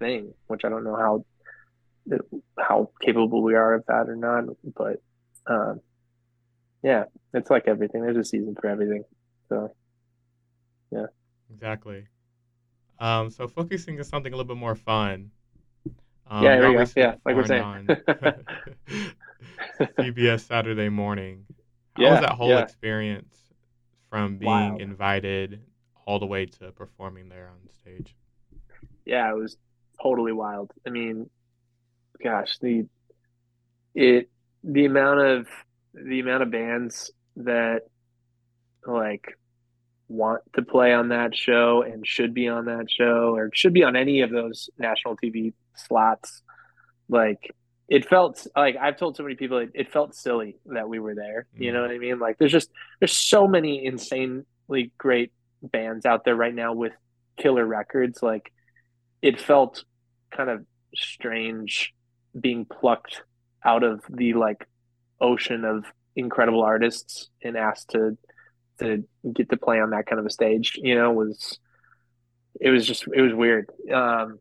thing, 0.00 0.34
which 0.48 0.64
I 0.64 0.68
don't 0.68 0.82
know 0.82 0.96
how 0.96 1.24
how 2.58 2.90
capable 3.00 3.42
we 3.42 3.54
are 3.54 3.74
of 3.74 3.84
that 3.86 4.08
or 4.08 4.16
not, 4.16 4.44
but 4.74 5.00
um, 5.46 5.80
yeah, 6.82 7.04
it's 7.32 7.48
like 7.50 7.68
everything. 7.68 8.02
There's 8.02 8.16
a 8.16 8.24
season 8.24 8.56
for 8.60 8.66
everything. 8.68 9.04
So 9.48 9.74
yeah 10.90 11.06
Exactly. 11.52 12.06
Um, 12.98 13.30
so 13.30 13.46
focusing 13.46 13.98
on 13.98 14.04
something 14.04 14.32
a 14.32 14.36
little 14.36 14.48
bit 14.48 14.58
more 14.60 14.74
fun. 14.74 15.30
Um, 16.28 16.42
Yeah, 16.44 16.58
go. 16.60 16.84
Yeah, 16.96 17.14
like 17.24 17.36
we're 17.36 17.46
saying. 17.46 17.86
CBS 19.98 20.40
Saturday 20.46 20.88
morning. 20.88 21.46
How 21.96 22.02
Yeah, 22.04 22.10
was 22.12 22.20
that 22.20 22.32
whole 22.32 22.48
yeah. 22.48 22.60
experience 22.60 23.36
from 24.10 24.38
being 24.38 24.48
Wild. 24.48 24.80
invited 24.80 25.60
all 26.06 26.18
the 26.18 26.26
way 26.26 26.46
to 26.46 26.72
performing 26.72 27.28
there 27.28 27.48
on 27.48 27.68
stage? 27.80 28.14
yeah, 29.04 29.30
it 29.30 29.36
was 29.36 29.56
totally 30.02 30.32
wild. 30.32 30.70
I 30.86 30.90
mean, 30.90 31.28
gosh, 32.22 32.58
the 32.60 32.86
it 33.94 34.30
the 34.62 34.84
amount 34.84 35.20
of 35.20 35.46
the 35.94 36.20
amount 36.20 36.42
of 36.42 36.50
bands 36.50 37.10
that 37.36 37.82
like 38.86 39.36
want 40.08 40.42
to 40.54 40.62
play 40.62 40.92
on 40.92 41.08
that 41.08 41.36
show 41.36 41.82
and 41.82 42.06
should 42.06 42.34
be 42.34 42.48
on 42.48 42.66
that 42.66 42.90
show 42.90 43.34
or 43.34 43.50
should 43.52 43.72
be 43.72 43.84
on 43.84 43.96
any 43.96 44.20
of 44.22 44.30
those 44.30 44.70
national 44.78 45.16
TV 45.16 45.52
slots. 45.74 46.42
Like 47.08 47.54
it 47.90 48.08
felt 48.08 48.46
like 48.56 48.76
I've 48.80 48.96
told 48.96 49.16
so 49.16 49.24
many 49.24 49.34
people 49.34 49.58
it, 49.58 49.72
it 49.74 49.92
felt 49.92 50.14
silly 50.14 50.56
that 50.66 50.88
we 50.88 51.00
were 51.00 51.16
there. 51.16 51.46
You 51.56 51.72
know 51.72 51.82
what 51.82 51.90
I 51.90 51.98
mean? 51.98 52.20
Like 52.20 52.38
there's 52.38 52.52
just 52.52 52.70
there's 53.00 53.16
so 53.16 53.48
many 53.48 53.84
insanely 53.84 54.92
great 54.96 55.32
bands 55.60 56.06
out 56.06 56.24
there 56.24 56.36
right 56.36 56.54
now 56.54 56.72
with 56.72 56.92
killer 57.36 57.66
records. 57.66 58.22
Like 58.22 58.52
it 59.22 59.40
felt 59.40 59.84
kind 60.30 60.48
of 60.48 60.64
strange 60.94 61.92
being 62.40 62.64
plucked 62.64 63.22
out 63.64 63.82
of 63.82 64.02
the 64.08 64.34
like 64.34 64.68
ocean 65.20 65.64
of 65.64 65.84
incredible 66.14 66.62
artists 66.62 67.28
and 67.42 67.56
asked 67.56 67.90
to 67.90 68.16
to 68.78 69.04
get 69.34 69.50
to 69.50 69.56
play 69.56 69.80
on 69.80 69.90
that 69.90 70.06
kind 70.06 70.18
of 70.18 70.26
a 70.26 70.30
stage 70.30 70.78
you 70.82 70.94
know 70.94 71.12
was 71.12 71.58
it 72.60 72.70
was 72.70 72.86
just 72.86 73.04
it 73.14 73.20
was 73.20 73.34
weird 73.34 73.68
um 73.92 74.38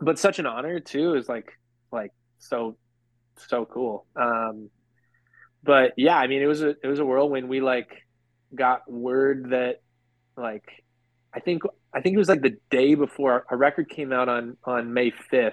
but 0.00 0.18
such 0.18 0.38
an 0.38 0.46
honor 0.46 0.80
too 0.80 1.14
is 1.14 1.28
like 1.28 1.52
like 1.92 2.10
so 2.38 2.76
so 3.48 3.64
cool. 3.66 4.06
Um 4.16 4.70
but 5.62 5.92
yeah 5.96 6.16
i 6.18 6.26
mean 6.26 6.42
it 6.42 6.46
was 6.46 6.62
a 6.62 6.70
it 6.82 6.86
was 6.86 6.98
a 6.98 7.04
whirlwind. 7.04 7.48
We 7.48 7.60
like 7.60 7.90
got 8.54 8.90
word 8.90 9.50
that 9.50 9.80
like 10.36 10.64
i 11.32 11.40
think 11.40 11.62
i 11.92 12.00
think 12.00 12.14
it 12.14 12.18
was 12.18 12.28
like 12.28 12.42
the 12.42 12.56
day 12.70 12.94
before 12.94 13.44
our 13.50 13.56
record 13.56 13.88
came 13.88 14.12
out 14.12 14.28
on 14.28 14.56
on 14.64 14.92
may 14.92 15.10
5th 15.32 15.52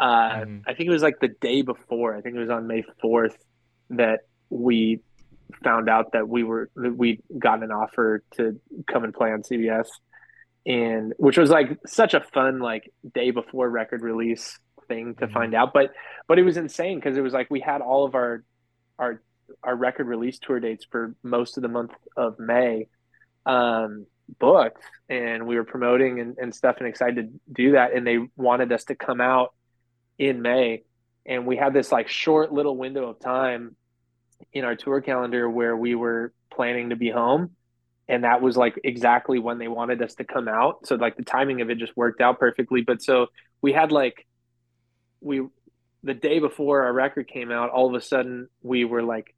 uh 0.00 0.04
Mhm. 0.40 0.62
i 0.66 0.74
think 0.74 0.88
it 0.88 0.90
was 0.90 1.02
like 1.02 1.20
the 1.20 1.28
day 1.40 1.62
before. 1.62 2.16
I 2.16 2.20
think 2.22 2.34
it 2.36 2.38
was 2.40 2.50
on 2.50 2.66
may 2.66 2.82
4th 3.04 3.36
that 3.90 4.20
we 4.50 5.00
found 5.62 5.88
out 5.88 6.12
that 6.12 6.28
we 6.28 6.42
were 6.42 6.70
that 6.76 6.96
we 6.96 7.20
got 7.38 7.62
an 7.62 7.70
offer 7.70 8.22
to 8.36 8.60
come 8.90 9.04
and 9.04 9.14
play 9.14 9.30
on 9.32 9.42
cbs 9.42 9.86
and 10.66 11.12
which 11.18 11.38
was 11.38 11.50
like 11.50 11.78
such 11.86 12.14
a 12.14 12.20
fun 12.34 12.58
like 12.58 12.90
day 13.14 13.30
before 13.30 13.68
record 13.70 14.02
release 14.02 14.58
thing 14.88 15.14
to 15.16 15.26
Mhm. 15.26 15.32
find 15.32 15.54
out 15.54 15.72
but 15.72 15.92
but 16.28 16.38
it 16.38 16.42
was 16.42 16.56
insane 16.56 16.98
because 16.98 17.16
it 17.16 17.20
was 17.22 17.32
like 17.32 17.50
we 17.50 17.60
had 17.60 17.80
all 17.80 18.04
of 18.04 18.14
our 18.14 18.42
our 18.98 19.22
our 19.62 19.76
record 19.76 20.06
release 20.06 20.38
tour 20.38 20.60
dates 20.60 20.84
for 20.90 21.14
most 21.22 21.56
of 21.56 21.62
the 21.62 21.68
month 21.68 21.92
of 22.16 22.38
may 22.38 22.88
um 23.44 24.06
booked 24.40 24.82
and 25.08 25.46
we 25.46 25.54
were 25.54 25.64
promoting 25.64 26.18
and, 26.20 26.36
and 26.38 26.54
stuff 26.54 26.76
and 26.78 26.88
excited 26.88 27.32
to 27.32 27.40
do 27.52 27.72
that 27.72 27.92
and 27.94 28.06
they 28.06 28.18
wanted 28.36 28.72
us 28.72 28.84
to 28.84 28.94
come 28.96 29.20
out 29.20 29.54
in 30.18 30.42
may 30.42 30.82
and 31.24 31.46
we 31.46 31.56
had 31.56 31.72
this 31.72 31.92
like 31.92 32.08
short 32.08 32.52
little 32.52 32.76
window 32.76 33.08
of 33.08 33.20
time 33.20 33.76
in 34.52 34.64
our 34.64 34.74
tour 34.74 35.00
calendar 35.00 35.48
where 35.48 35.76
we 35.76 35.94
were 35.94 36.32
planning 36.52 36.90
to 36.90 36.96
be 36.96 37.08
home 37.10 37.50
and 38.08 38.24
that 38.24 38.42
was 38.42 38.56
like 38.56 38.78
exactly 38.82 39.38
when 39.38 39.58
they 39.58 39.68
wanted 39.68 40.02
us 40.02 40.14
to 40.16 40.24
come 40.24 40.48
out 40.48 40.84
so 40.86 40.96
like 40.96 41.16
the 41.16 41.24
timing 41.24 41.60
of 41.60 41.70
it 41.70 41.78
just 41.78 41.96
worked 41.96 42.20
out 42.20 42.40
perfectly 42.40 42.80
but 42.82 43.00
so 43.00 43.26
we 43.62 43.72
had 43.72 43.92
like 43.92 44.26
we 45.20 45.46
the 46.02 46.14
day 46.14 46.38
before 46.38 46.84
our 46.84 46.92
record 46.92 47.28
came 47.28 47.50
out 47.50 47.70
all 47.70 47.88
of 47.88 47.94
a 47.94 48.00
sudden 48.04 48.48
we 48.62 48.84
were 48.84 49.02
like 49.02 49.34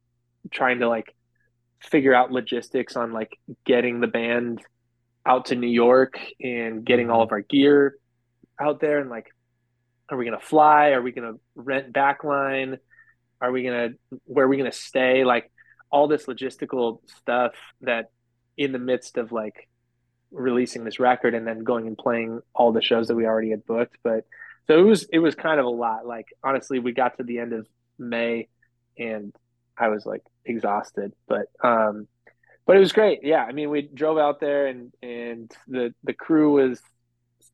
trying 0.51 0.79
to 0.79 0.87
like 0.87 1.15
figure 1.79 2.13
out 2.13 2.31
logistics 2.31 2.95
on 2.95 3.13
like 3.13 3.37
getting 3.65 4.01
the 4.01 4.07
band 4.07 4.61
out 5.25 5.45
to 5.45 5.55
New 5.55 5.67
York 5.67 6.19
and 6.41 6.85
getting 6.85 7.09
all 7.09 7.21
of 7.21 7.31
our 7.31 7.41
gear 7.41 7.95
out 8.59 8.79
there 8.79 8.99
and 8.99 9.09
like 9.09 9.27
are 10.11 10.17
we 10.17 10.27
to 10.27 10.39
fly? 10.39 10.89
Are 10.89 11.03
we 11.03 11.11
to 11.11 11.39
rent 11.55 11.93
backline 11.93 12.79
are 13.41 13.51
we 13.51 13.63
to 13.63 13.93
where 14.25 14.45
are 14.45 14.49
we 14.49 14.57
to 14.57 14.71
stay? 14.71 15.23
Like 15.23 15.51
all 15.91 16.07
this 16.07 16.25
logistical 16.25 16.99
stuff 17.19 17.53
that 17.81 18.11
in 18.57 18.71
the 18.71 18.79
midst 18.79 19.17
of 19.17 19.31
like 19.31 19.69
releasing 20.31 20.83
this 20.83 20.99
record 20.99 21.33
and 21.33 21.47
then 21.47 21.63
going 21.63 21.87
and 21.87 21.97
playing 21.97 22.41
all 22.53 22.71
the 22.71 22.81
shows 22.81 23.07
that 23.07 23.15
we 23.15 23.25
already 23.25 23.49
had 23.49 23.65
booked 23.65 23.97
but 24.03 24.25
so 24.69 24.77
it 24.77 24.83
was 24.83 25.07
it 25.11 25.17
was 25.19 25.33
kind 25.33 25.59
of 25.59 25.65
a 25.65 25.69
lot. 25.69 26.05
Like 26.05 26.27
honestly 26.43 26.77
we 26.77 26.91
got 26.91 27.17
to 27.17 27.23
the 27.23 27.39
end 27.39 27.53
of 27.53 27.67
May 27.97 28.47
and 28.99 29.33
I 29.75 29.87
was 29.87 30.05
like 30.05 30.21
exhausted 30.45 31.13
but 31.27 31.47
um 31.63 32.07
but 32.67 32.77
it 32.77 32.79
was 32.79 32.91
great. 32.91 33.21
Yeah 33.23 33.43
I 33.43 33.51
mean 33.51 33.71
we 33.71 33.81
drove 33.81 34.19
out 34.19 34.39
there 34.39 34.67
and 34.67 34.93
and 35.01 35.51
the 35.67 35.93
the 36.03 36.13
crew 36.13 36.53
was 36.53 36.79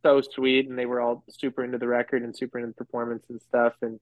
so 0.03 0.21
sweet 0.21 0.67
and 0.67 0.77
they 0.77 0.85
were 0.85 0.99
all 0.99 1.23
super 1.29 1.63
into 1.63 1.77
the 1.77 1.87
record 1.87 2.21
and 2.21 2.35
super 2.35 2.59
into 2.59 2.73
performance 2.73 3.23
and 3.29 3.41
stuff 3.41 3.73
and 3.81 3.99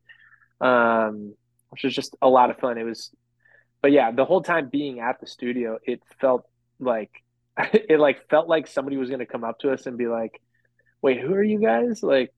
um 0.60 1.36
which 1.70 1.84
was 1.84 1.94
just 1.94 2.16
a 2.20 2.28
lot 2.28 2.50
of 2.50 2.58
fun. 2.58 2.80
It 2.80 2.84
was 2.84 3.12
but 3.84 3.92
yeah 3.92 4.10
the 4.10 4.26
whole 4.26 4.42
time 4.42 4.70
being 4.70 5.02
at 5.02 5.20
the 5.20 5.28
studio 5.28 5.78
it 5.84 6.02
felt 6.20 6.46
like 6.80 7.12
it 7.58 8.00
like 8.00 8.28
felt 8.28 8.48
like 8.48 8.66
somebody 8.66 8.98
was 8.98 9.10
going 9.10 9.20
to 9.20 9.28
come 9.28 9.44
up 9.44 9.60
to 9.60 9.72
us 9.72 9.86
and 9.86 10.00
be 10.00 10.08
like 10.08 10.42
wait 11.04 11.22
who 11.22 11.34
are 11.34 11.44
you 11.44 11.60
guys? 11.60 12.02
Like 12.02 12.34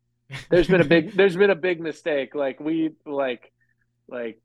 there's 0.50 0.68
been 0.68 0.82
a 0.82 0.86
big 0.86 1.12
there's 1.16 1.36
been 1.36 1.50
a 1.50 1.56
big 1.56 1.80
mistake. 1.80 2.36
Like 2.36 2.60
we 2.60 2.92
like 3.06 3.52
like 4.08 4.40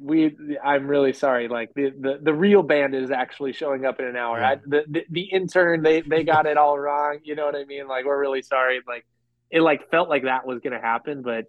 we 0.00 0.36
i'm 0.64 0.86
really 0.86 1.12
sorry. 1.12 1.48
Like 1.48 1.70
the 1.74 1.90
the, 1.98 2.18
the 2.22 2.34
real 2.34 2.62
band 2.62 2.94
is 2.94 3.10
actually 3.10 3.52
showing 3.52 3.84
up 3.84 4.00
in 4.00 4.06
an 4.06 4.16
hour. 4.16 4.42
I, 4.42 4.56
the, 4.56 4.84
the 4.88 5.04
the 5.10 5.22
intern 5.22 5.82
they 5.82 6.02
they 6.02 6.24
got 6.24 6.46
it 6.46 6.56
all 6.56 6.78
wrong. 6.78 7.18
You 7.24 7.34
know 7.34 7.46
what 7.46 7.56
i 7.56 7.64
mean? 7.64 7.88
Like 7.88 8.04
we're 8.04 8.20
really 8.20 8.42
sorry. 8.42 8.80
Like 8.86 9.06
it 9.50 9.60
like 9.60 9.90
felt 9.90 10.08
like 10.08 10.24
that 10.24 10.46
was 10.46 10.60
gonna 10.60 10.80
happen 10.80 11.22
but 11.22 11.44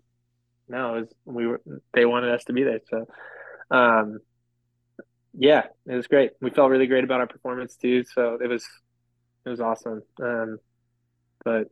no 0.68 0.96
it 0.96 1.00
was 1.02 1.14
we 1.26 1.48
were 1.48 1.62
they 1.94 2.06
wanted 2.06 2.34
us 2.34 2.44
to 2.44 2.54
be 2.54 2.64
there 2.64 2.80
so 2.90 3.06
um 3.72 4.20
yeah 5.34 5.64
it 5.86 5.96
was 5.96 6.08
great. 6.08 6.32
We 6.42 6.52
felt 6.52 6.70
really 6.70 6.88
great 6.88 7.04
about 7.04 7.20
our 7.20 7.28
performance 7.28 7.76
too 7.76 8.04
so 8.14 8.38
it 8.42 8.48
was 8.48 8.66
it 9.46 9.50
was 9.50 9.60
awesome. 9.60 10.02
Um 10.22 10.58
but 11.44 11.68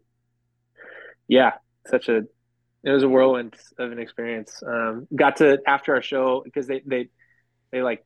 yeah 1.28 1.54
such 1.88 2.10
a 2.10 2.24
it 2.84 2.90
was 2.90 3.04
a 3.04 3.10
whirlwind 3.10 3.56
of 3.78 3.92
an 3.92 4.00
experience. 4.00 4.64
Um, 4.66 5.08
got 5.16 5.38
to 5.38 5.60
after 5.68 5.94
our 5.96 6.02
show 6.02 6.42
because 6.44 6.68
they 6.68 6.82
they 6.86 7.10
they 7.72 7.82
like 7.82 8.06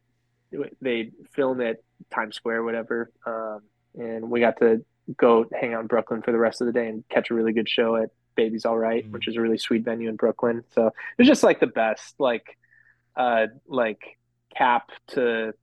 they 0.82 1.11
film 1.34 1.61
at 1.61 1.78
Times 2.13 2.36
Square, 2.36 2.63
whatever, 2.63 3.11
um, 3.26 3.61
and 3.97 4.30
we 4.30 4.39
got 4.39 4.57
to 4.59 4.84
go 5.17 5.45
hang 5.53 5.73
out 5.73 5.82
in 5.82 5.88
Brooklyn 5.88 6.21
for 6.21 6.32
the 6.32 6.38
rest 6.38 6.61
of 6.61 6.67
the 6.67 6.73
day 6.73 6.88
and 6.88 7.07
catch 7.09 7.30
a 7.30 7.34
really 7.34 7.53
good 7.53 7.69
show 7.69 7.95
at 7.95 8.09
Baby's 8.36 8.65
All 8.65 8.78
Right, 8.78 9.05
Mhm. 9.05 9.11
which 9.11 9.28
is 9.28 9.36
a 9.38 9.41
really 9.41 9.57
sweet 9.57 9.84
venue 9.84 10.09
in 10.09 10.15
Brooklyn. 10.15 10.63
So 10.71 10.88
it 10.88 10.93
was 11.17 11.28
just 11.28 11.43
like 11.43 11.59
the 11.59 11.67
best, 11.67 12.15
like 12.19 12.57
uh, 13.15 13.47
like 13.67 14.17
cap 14.55 14.89
to 15.07 15.53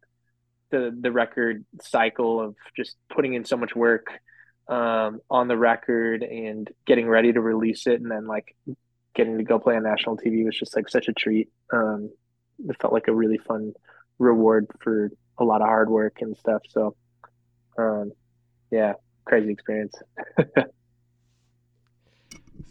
the 0.70 0.96
the 0.98 1.12
record 1.12 1.64
cycle 1.82 2.40
of 2.40 2.56
just 2.76 2.96
putting 3.10 3.34
in 3.34 3.44
so 3.44 3.56
much 3.58 3.76
work 3.76 4.08
um, 4.68 5.20
on 5.30 5.48
the 5.48 5.56
record 5.56 6.22
and 6.22 6.70
getting 6.86 7.08
ready 7.08 7.32
to 7.32 7.40
release 7.40 7.86
it, 7.86 8.00
and 8.00 8.10
then 8.10 8.26
like 8.26 8.54
getting 9.14 9.38
to 9.38 9.44
go 9.44 9.58
play 9.58 9.76
on 9.76 9.82
national 9.82 10.16
TV 10.16 10.44
was 10.44 10.58
just 10.58 10.74
like 10.76 10.88
such 10.88 11.08
a 11.08 11.12
treat. 11.12 11.48
Um, 11.72 12.10
it 12.68 12.76
felt 12.80 12.92
like 12.92 13.08
a 13.08 13.14
really 13.14 13.38
fun 13.38 13.72
reward 14.18 14.66
for 14.80 15.10
a 15.38 15.44
lot 15.44 15.60
of 15.60 15.66
hard 15.66 15.90
work 15.90 16.18
and 16.20 16.36
stuff. 16.36 16.62
So, 16.68 16.96
um, 17.78 18.12
yeah, 18.70 18.94
crazy 19.24 19.50
experience. 19.50 19.94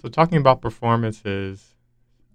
So 0.01 0.09
talking 0.09 0.39
about 0.39 0.61
performances, 0.61 1.75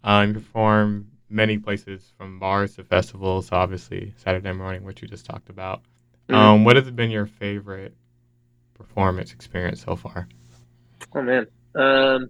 um, 0.04 0.28
you 0.28 0.34
perform 0.34 1.08
many 1.28 1.58
places 1.58 2.12
from 2.16 2.38
bars 2.38 2.76
to 2.76 2.84
festivals. 2.84 3.50
Obviously, 3.50 4.14
Saturday 4.18 4.52
morning, 4.52 4.84
which 4.84 5.02
you 5.02 5.08
just 5.08 5.26
talked 5.26 5.50
about. 5.50 5.82
Mhm. 6.28 6.34
Um, 6.34 6.64
what 6.64 6.76
has 6.76 6.88
been 6.92 7.10
your 7.10 7.26
favorite 7.26 7.94
performance 8.76 9.32
experience 9.32 9.82
so 9.84 9.96
far? 9.96 10.28
Oh 11.14 11.22
man. 11.22 11.46
Um, 11.74 12.28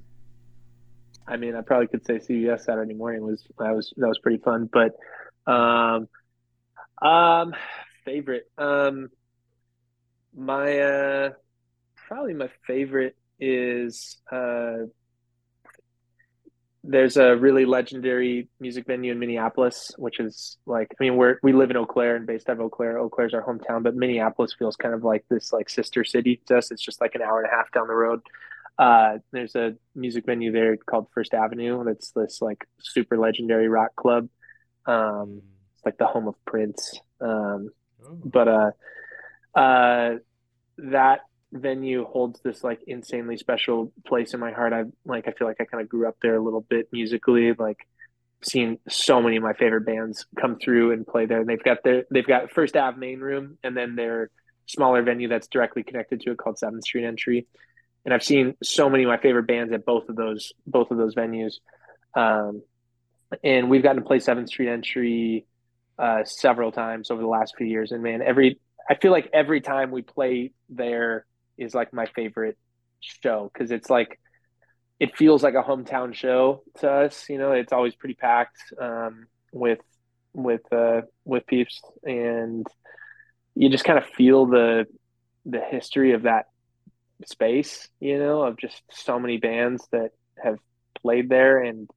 I 1.27 1.37
mean, 1.37 1.55
I 1.57 1.63
probably 1.63 1.89
could 1.89 2.05
say 2.07 2.15
CBS 2.19 2.61
Saturday 2.61 2.95
morning 2.95 3.23
was 3.23 3.43
that 3.59 3.75
was 3.75 3.93
that 3.97 4.09
was 4.09 4.19
pretty 4.19 4.39
fun, 4.39 4.69
but 4.73 4.93
um, 5.53 6.09
Um, 7.03 7.55
favorite. 8.05 8.45
Um, 8.59 9.11
my 10.35 10.79
uh, 10.79 11.31
probably 12.09 12.35
my 12.35 12.49
favorite 12.67 13.17
is 13.41 14.17
uh, 14.31 14.87
there's 16.89 17.17
a 17.17 17.37
really 17.37 17.65
legendary 17.65 18.49
music 18.61 18.87
venue 18.87 19.13
in 19.13 19.19
Minneapolis, 19.19 19.91
which 19.99 20.21
is 20.21 20.57
like, 20.67 20.89
I 20.99 21.03
mean, 21.05 21.17
we're 21.17 21.39
we 21.43 21.53
live 21.53 21.71
in 21.71 21.77
Eau 21.77 21.87
Claire 21.87 22.17
and 22.17 22.27
based 22.27 22.49
out 22.49 22.55
of 22.57 22.61
Eau 22.61 22.69
Claire. 22.69 22.99
Eau 22.99 23.09
Claire's 23.09 23.35
our 23.35 23.43
hometown, 23.43 23.83
but 23.83 23.95
Minneapolis 23.97 24.55
feels 24.59 24.77
kind 24.77 24.95
of 24.95 25.03
like 25.05 25.25
this 25.29 25.53
like 25.53 25.69
sister 25.69 26.05
city 26.05 26.41
to 26.47 26.59
us. 26.59 26.71
It's 26.71 26.83
just 26.83 27.01
like 27.01 27.15
an 27.15 27.23
hour 27.23 27.41
and 27.43 27.51
a 27.51 27.55
half 27.55 27.71
down 27.73 27.89
the 27.89 27.95
road. 27.95 28.21
Uh, 28.79 29.19
there's 29.33 29.55
a 29.57 29.75
music 29.95 30.27
venue 30.27 30.53
there 30.53 30.77
called 30.77 31.09
First 31.15 31.35
Avenue. 31.35 31.83
That's 31.85 32.11
this 32.13 32.41
like 32.43 32.67
super 32.79 33.17
legendary 33.19 33.69
rock 33.69 33.97
club. 33.97 34.29
Um, 34.87 35.43
it's 35.75 35.85
like 35.85 35.99
the 35.99 36.07
home 36.07 36.29
of 36.29 36.35
Prince. 36.45 37.01
Um, 37.21 37.71
Oh. 38.09 38.19
but 38.25 38.47
uh, 38.47 38.71
uh, 39.59 40.17
that 40.79 41.21
venue 41.53 42.05
holds 42.05 42.41
this 42.41 42.65
like 42.65 42.81
insanely 42.87 43.37
special 43.37 43.93
place 44.07 44.35
in 44.35 44.41
my 44.41 44.53
heart. 44.53 44.73
I 44.73 44.85
like 45.05 45.29
I 45.29 45.33
feel 45.33 45.47
like 45.47 45.61
I 45.61 45.65
kind 45.65 45.83
of 45.83 45.89
grew 45.89 46.09
up 46.09 46.17
there 46.23 46.37
a 46.37 46.43
little 46.43 46.61
bit 46.61 46.89
musically, 46.93 47.53
like 47.53 47.87
seen 48.43 48.79
so 48.89 49.21
many 49.21 49.37
of 49.37 49.43
my 49.43 49.55
favorite 49.55 49.87
bands 49.87 50.27
come 50.41 50.59
through 50.59 50.93
and 50.93 51.07
play 51.07 51.27
there. 51.27 51.41
And 51.41 51.49
they've 51.49 51.63
got 51.63 51.79
their 51.85 52.05
they've 52.11 52.27
got 52.27 52.51
First 52.51 52.77
Ave 52.77 52.99
main 52.99 53.21
room 53.21 53.59
and 53.63 53.77
then 53.77 53.97
their 53.97 54.31
smaller 54.67 55.03
venue 55.03 55.29
that's 55.29 55.49
directly 55.49 55.83
connected 55.83 56.21
to 56.21 56.33
it 56.33 56.39
called 56.39 56.59
Seventh 56.59 56.85
Street 56.85 57.05
Entry. 57.05 57.47
And 58.05 58.13
I've 58.13 58.25
seen 58.25 58.55
so 58.63 58.89
many 58.89 59.05
of 59.05 59.09
my 59.09 59.19
favorite 59.19 59.47
bands 59.47 59.73
at 59.73 59.85
both 59.85 60.09
of 60.09 60.17
those 60.17 60.53
both 60.67 60.91
of 60.91 60.99
those 60.99 61.15
venues. 61.15 61.55
Um, 62.15 62.63
and 63.43 63.69
we've 63.69 63.83
gotten 63.83 64.03
to 64.03 64.07
play 64.07 64.21
Seventh 64.21 64.49
Street 64.49 64.69
Entry 64.69 65.47
uh, 65.99 66.25
several 66.25 66.73
times 66.73 67.11
over 67.11 67.21
the 67.21 67.29
last 67.29 67.55
few 67.57 67.67
years. 67.67 67.93
And 67.93 68.03
man, 68.03 68.23
every 68.23 68.61
I 68.89 68.95
feel 68.95 69.13
like 69.13 69.31
every 69.33 69.61
time 69.61 69.91
we 69.91 70.03
play 70.03 70.53
there 70.69 71.27
is 71.59 71.75
like 71.75 71.93
my 71.93 72.07
favorite 72.07 72.59
show 73.01 73.51
because 73.53 73.71
it's 73.71 73.91
like 73.91 74.19
it 74.99 75.17
feels 75.17 75.43
like 75.43 75.55
a 75.55 75.63
hometown 75.63 76.15
show 76.15 76.63
to 76.79 76.91
us. 76.91 77.29
You 77.29 77.39
know, 77.39 77.53
it's 77.53 77.73
always 77.73 77.95
pretty 77.95 78.15
packed 78.15 78.59
um, 78.81 79.27
with 79.53 79.81
with 80.33 80.73
uh, 80.73 81.03
with 81.25 81.47
peeps, 81.47 81.81
and 82.05 82.67
you 83.55 83.69
just 83.69 83.85
kind 83.85 83.99
of 83.99 84.07
feel 84.07 84.47
the 84.47 84.87
the 85.45 85.61
history 85.61 86.13
of 86.13 86.23
that 86.23 86.47
space. 87.27 87.89
You 88.01 88.19
know, 88.19 88.43
of 88.43 88.57
just 88.57 88.83
so 88.91 89.19
many 89.19 89.39
bands 89.39 89.87
that 89.93 90.11
have 90.43 90.59
played 91.03 91.29
there 91.29 91.63
and 91.63 91.91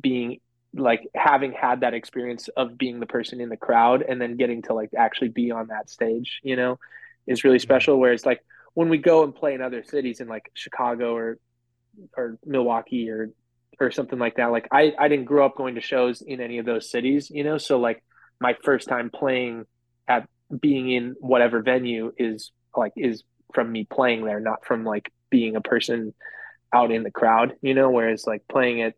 being 0.00 0.40
like 0.76 1.08
having 1.14 1.52
had 1.52 1.80
that 1.80 1.94
experience 1.94 2.48
of 2.56 2.76
being 2.76 2.98
the 3.00 3.06
person 3.06 3.40
in 3.40 3.48
the 3.48 3.56
crowd 3.56 4.02
and 4.02 4.20
then 4.20 4.36
getting 4.36 4.62
to 4.62 4.74
like 4.74 4.90
actually 4.96 5.28
be 5.28 5.50
on 5.50 5.68
that 5.68 5.88
stage, 5.88 6.40
you 6.42 6.56
know, 6.56 6.78
is 7.26 7.44
really 7.44 7.58
special. 7.58 7.98
Whereas 7.98 8.26
like 8.26 8.40
when 8.74 8.88
we 8.88 8.98
go 8.98 9.24
and 9.24 9.34
play 9.34 9.54
in 9.54 9.62
other 9.62 9.82
cities 9.82 10.20
in 10.20 10.28
like 10.28 10.50
Chicago 10.54 11.14
or 11.14 11.38
or 12.16 12.38
Milwaukee 12.44 13.08
or 13.10 13.30
or 13.80 13.90
something 13.90 14.18
like 14.18 14.36
that, 14.36 14.52
like 14.52 14.68
I 14.70 14.92
I 14.98 15.08
didn't 15.08 15.24
grow 15.24 15.46
up 15.46 15.56
going 15.56 15.76
to 15.76 15.80
shows 15.80 16.22
in 16.22 16.40
any 16.40 16.58
of 16.58 16.66
those 16.66 16.90
cities, 16.90 17.30
you 17.30 17.44
know, 17.44 17.58
so 17.58 17.78
like 17.78 18.02
my 18.40 18.56
first 18.62 18.88
time 18.88 19.10
playing 19.10 19.64
at 20.06 20.28
being 20.60 20.90
in 20.90 21.14
whatever 21.20 21.62
venue 21.62 22.12
is 22.18 22.52
like 22.76 22.92
is 22.96 23.22
from 23.54 23.70
me 23.70 23.84
playing 23.84 24.24
there, 24.24 24.40
not 24.40 24.64
from 24.64 24.84
like 24.84 25.12
being 25.30 25.56
a 25.56 25.60
person 25.60 26.12
out 26.72 26.90
in 26.90 27.04
the 27.04 27.10
crowd, 27.10 27.54
you 27.62 27.74
know, 27.74 27.90
whereas 27.90 28.26
like 28.26 28.46
playing 28.48 28.82
at 28.82 28.94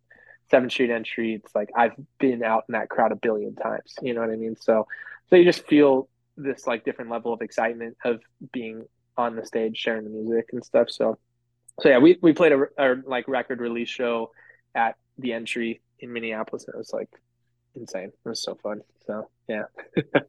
Seventh 0.51 0.72
Street 0.72 0.91
Entry, 0.91 1.35
it's 1.35 1.55
like 1.55 1.70
I've 1.77 1.95
been 2.18 2.43
out 2.43 2.64
in 2.68 2.72
that 2.72 2.89
crowd 2.89 3.12
a 3.12 3.16
billion 3.16 3.55
times. 3.55 3.95
You 4.01 4.14
know 4.14 4.20
what 4.20 4.31
I 4.31 4.37
mean? 4.37 4.57
So, 4.57 4.87
so 5.29 5.37
you 5.37 5.45
just 5.45 5.66
feel 5.66 6.09
this 6.37 6.66
like 6.66 6.85
different 6.85 7.11
level 7.11 7.33
of 7.33 7.43
excitement 7.43 7.97
of 8.05 8.20
being 8.53 8.85
on 9.17 9.37
the 9.37 9.45
stage, 9.45 9.77
sharing 9.77 10.05
the 10.05 10.11
music 10.11 10.51
and 10.53 10.64
stuff. 10.64 10.91
So, 10.91 11.19
so 11.81 11.89
yeah, 11.89 11.99
we 11.99 12.19
we 12.23 12.33
played 12.33 12.53
a, 12.53 12.67
a 12.79 12.97
like 13.07 13.29
record 13.29 13.61
release 13.61 13.89
show 13.89 14.31
at 14.75 14.97
the 15.19 15.33
Entry 15.33 15.81
in 16.01 16.12
Minneapolis, 16.12 16.64
and 16.67 16.75
it 16.75 16.79
was 16.79 16.93
like 16.93 17.09
insane. 17.75 18.12
It 18.25 18.29
was 18.29 18.43
so 18.43 18.55
fun. 18.57 18.83
So 19.07 19.29
yeah, 19.49 19.64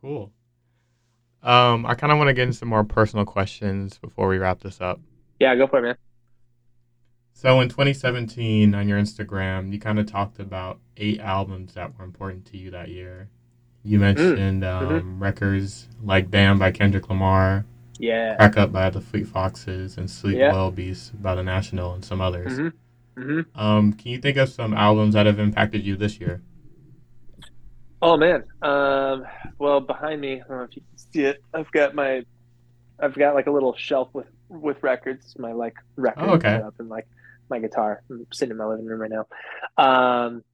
Cool. 0.00 0.32
Um, 1.42 1.86
I 1.86 1.94
kind 1.94 2.12
of 2.12 2.18
want 2.18 2.28
to 2.28 2.34
get 2.34 2.42
into 2.42 2.56
some 2.58 2.68
more 2.68 2.84
personal 2.84 3.24
questions 3.24 3.98
before 3.98 4.28
we 4.28 4.38
wrap 4.38 4.60
this 4.60 4.80
up. 4.80 5.00
yeah, 5.38 5.54
go 5.54 5.66
for 5.66 5.78
it, 5.78 5.82
man. 5.82 5.96
So 7.32 7.60
in 7.60 7.70
2017, 7.70 8.74
on 8.74 8.88
your 8.88 9.00
Instagram, 9.00 9.72
you 9.72 9.78
kind 9.78 9.98
of 9.98 10.04
talked 10.06 10.38
about 10.38 10.78
eight 10.98 11.20
albums 11.20 11.72
that 11.74 11.96
were 11.98 12.04
important 12.04 12.44
to 12.46 12.58
you 12.58 12.70
that 12.72 12.88
year. 12.88 13.30
You 13.82 13.98
mentioned 13.98 14.62
um, 14.64 15.22
records 15.22 15.88
like 16.02 16.30
"Damn" 16.30 16.58
by 16.58 16.70
Kendrick 16.70 17.08
Lamar, 17.08 17.64
Yeah. 18.00 18.38
"Crack 18.38 18.56
Up" 18.56 18.72
by 18.72 18.90
the 18.90 19.00
Fleet 19.00 19.28
Foxes, 19.28 19.96
and 19.96 20.10
"Sleep 20.10 20.38
Yeah. 20.38 20.46
Well 20.46 20.70
Beast" 20.72 21.22
by 21.22 21.34
the 21.36 21.44
National, 21.44 21.94
and 21.94 22.04
some 22.04 22.20
others. 22.20 22.52
hmm 22.56 22.68
hmm 23.16 23.42
Um, 23.54 23.92
can 23.94 24.12
you 24.12 24.18
think 24.20 24.36
of 24.38 24.48
some 24.50 24.74
albums 24.74 25.14
that 25.14 25.26
have 25.26 25.38
impacted 25.40 25.84
you 25.86 25.96
this 25.96 26.20
year? 26.20 26.42
Oh 28.02 28.16
man. 28.16 28.44
Um, 28.62 29.24
well, 29.58 29.80
behind 29.80 30.20
me, 30.20 30.34
I 30.34 30.44
don't 30.48 30.58
know 30.58 30.64
if 30.64 30.76
you 30.76 30.82
can 30.82 30.98
see 31.12 31.24
it. 31.24 31.38
I've 31.52 31.70
got 31.70 31.94
my, 31.94 32.22
I've 33.00 33.16
got 33.16 33.34
like 33.34 33.48
a 33.48 33.52
little 33.52 33.74
shelf 33.76 34.10
with 34.14 34.28
with 34.48 34.82
records. 34.82 35.34
My 35.38 35.52
like 35.52 35.74
record 35.96 36.22
Oh, 36.22 36.34
okay. 36.34 36.56
up 36.66 36.74
and 36.78 36.88
like 36.88 37.08
my 37.50 37.60
guitar. 37.60 38.02
I'm 38.10 38.26
sitting 38.32 38.52
in 38.52 38.58
my 38.58 38.66
living 38.66 38.86
room 38.86 39.00
right 39.00 39.10
now. 39.10 39.26
Um, 39.78 40.44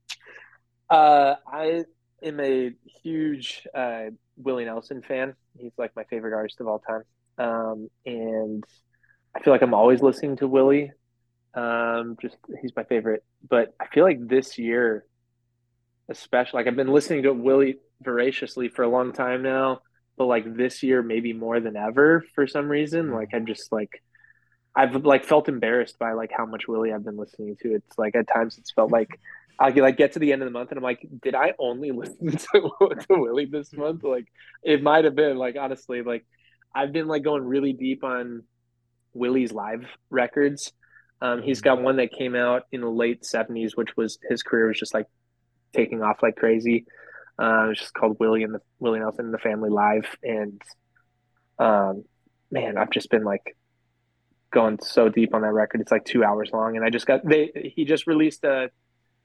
uh, 0.89 1.35
I 1.51 1.85
am 2.23 2.39
a 2.39 2.71
huge 3.03 3.67
uh, 3.73 4.05
Willie 4.37 4.65
Nelson 4.65 5.01
fan. 5.01 5.35
He's 5.57 5.73
like 5.77 5.95
my 5.95 6.03
favorite 6.05 6.33
artist 6.33 6.61
of 6.61 6.67
all 6.67 6.79
time. 6.79 7.03
Um, 7.37 7.89
and 8.05 8.63
I 9.35 9.41
feel 9.41 9.53
like 9.53 9.61
I'm 9.61 9.73
always 9.73 10.01
listening 10.01 10.37
to 10.37 10.47
Willie. 10.47 10.91
Um, 11.53 12.17
just 12.21 12.37
he's 12.61 12.75
my 12.75 12.83
favorite. 12.83 13.23
But 13.47 13.73
I 13.79 13.87
feel 13.87 14.03
like 14.03 14.27
this 14.27 14.57
year 14.57 15.05
especially 16.09 16.59
like 16.59 16.67
I've 16.67 16.75
been 16.75 16.93
listening 16.93 17.23
to 17.23 17.33
Willie 17.33 17.77
voraciously 18.01 18.69
for 18.69 18.83
a 18.83 18.87
long 18.87 19.13
time 19.13 19.41
now, 19.41 19.81
but 20.17 20.25
like 20.25 20.55
this 20.55 20.83
year 20.83 21.01
maybe 21.01 21.33
more 21.33 21.59
than 21.59 21.75
ever 21.75 22.23
for 22.33 22.47
some 22.47 22.69
reason. 22.69 23.11
Like 23.11 23.33
I 23.33 23.39
just 23.39 23.71
like 23.71 24.03
I've 24.75 25.05
like 25.05 25.25
felt 25.25 25.49
embarrassed 25.49 25.97
by 25.99 26.13
like 26.13 26.31
how 26.35 26.45
much 26.45 26.67
Willie 26.67 26.93
I've 26.93 27.03
been 27.03 27.17
listening 27.17 27.57
to. 27.61 27.75
It's 27.75 27.97
like 27.97 28.15
at 28.15 28.27
times 28.27 28.57
it's 28.57 28.71
felt 28.71 28.91
like 28.91 29.19
I 29.59 29.69
like 29.71 29.97
get 29.97 30.13
to 30.13 30.19
the 30.19 30.33
end 30.33 30.43
of 30.43 30.45
the 30.45 30.51
month 30.51 30.69
and 30.69 30.77
I'm 30.77 30.83
like, 30.83 31.05
did 31.23 31.33
I 31.33 31.53
only 31.57 31.91
listen 31.91 32.31
to, 32.31 32.71
to 32.79 33.05
Willie 33.09 33.45
this 33.45 33.73
month? 33.73 34.03
Like 34.03 34.27
it 34.63 34.83
might 34.83 35.05
have 35.05 35.15
been 35.15 35.37
like 35.37 35.57
honestly, 35.59 36.03
like 36.03 36.25
I've 36.73 36.91
been 36.91 37.07
like 37.07 37.23
going 37.23 37.43
really 37.43 37.73
deep 37.73 38.03
on 38.03 38.43
Willie's 39.13 39.51
live 39.51 39.85
records. 40.09 40.71
Um, 41.21 41.41
he's 41.41 41.61
got 41.61 41.81
one 41.81 41.97
that 41.97 42.11
came 42.11 42.35
out 42.35 42.63
in 42.71 42.81
the 42.81 42.89
late 42.89 43.23
'70s, 43.23 43.71
which 43.75 43.97
was 43.97 44.19
his 44.29 44.43
career 44.43 44.67
was 44.67 44.79
just 44.79 44.93
like 44.93 45.07
taking 45.73 46.03
off 46.03 46.21
like 46.21 46.35
crazy. 46.35 46.85
Uh, 47.39 47.69
it's 47.71 47.79
just 47.79 47.93
called 47.93 48.17
Willie 48.19 48.43
and 48.43 48.53
the 48.53 48.61
Willie 48.79 48.99
Nelson 48.99 49.25
and 49.25 49.33
the 49.33 49.39
Family 49.39 49.69
Live, 49.69 50.05
and 50.23 50.61
um, 51.59 52.03
man, 52.51 52.77
I've 52.77 52.91
just 52.91 53.09
been 53.09 53.23
like 53.23 53.55
going 54.51 54.79
so 54.81 55.09
deep 55.09 55.33
on 55.33 55.41
that 55.41 55.53
record. 55.53 55.81
It's 55.81 55.91
like 55.91 56.05
two 56.05 56.23
hours 56.23 56.49
long, 56.53 56.75
and 56.75 56.85
I 56.85 56.89
just 56.89 57.05
got 57.05 57.25
they. 57.25 57.71
He 57.75 57.85
just 57.85 58.07
released 58.07 58.43
a, 58.43 58.69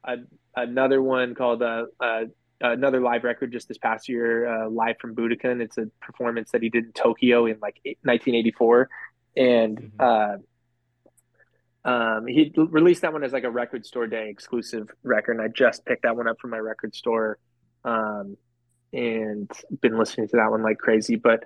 a 0.05 0.17
another 0.57 1.03
one 1.03 1.35
called 1.35 1.63
uh, 1.63 1.87
uh, 2.01 2.25
another 2.63 3.01
live 3.01 3.25
record 3.25 3.53
just 3.53 3.69
this 3.69 3.79
past 3.79 4.09
year, 4.09 4.47
uh, 4.47 4.69
live 4.69 4.97
from 5.01 5.15
Budokan. 5.15 5.61
It's 5.61 5.79
a 5.79 5.87
performance 6.01 6.51
that 6.53 6.63
he 6.63 6.69
did 6.69 6.85
in 6.87 6.93
Tokyo 6.93 7.47
in 7.47 7.59
like 7.61 7.81
1984, 7.85 8.89
and. 9.37 9.93
Uh, 9.99 10.37
um, 11.85 12.27
he 12.29 12.53
released 12.57 13.03
that 13.03 13.13
one 13.13 13.25
as 13.25 13.33
like 13.33 13.45
a 13.45 13.51
record 13.51 13.85
store 13.85 14.07
day 14.07 14.29
exclusive 14.31 14.89
record, 15.03 15.33
and 15.33 15.43
I 15.43 15.49
just 15.49 15.85
picked 15.85 16.03
that 16.05 16.17
one 16.17 16.29
up 16.29 16.39
from 16.41 16.51
my 16.51 16.59
record 16.59 16.95
store, 16.95 17.39
um, 17.85 18.37
and 18.93 19.51
been 19.81 19.99
listening 19.99 20.29
to 20.29 20.37
that 20.37 20.51
one 20.51 20.63
like 20.63 20.79
crazy. 20.79 21.17
But 21.17 21.43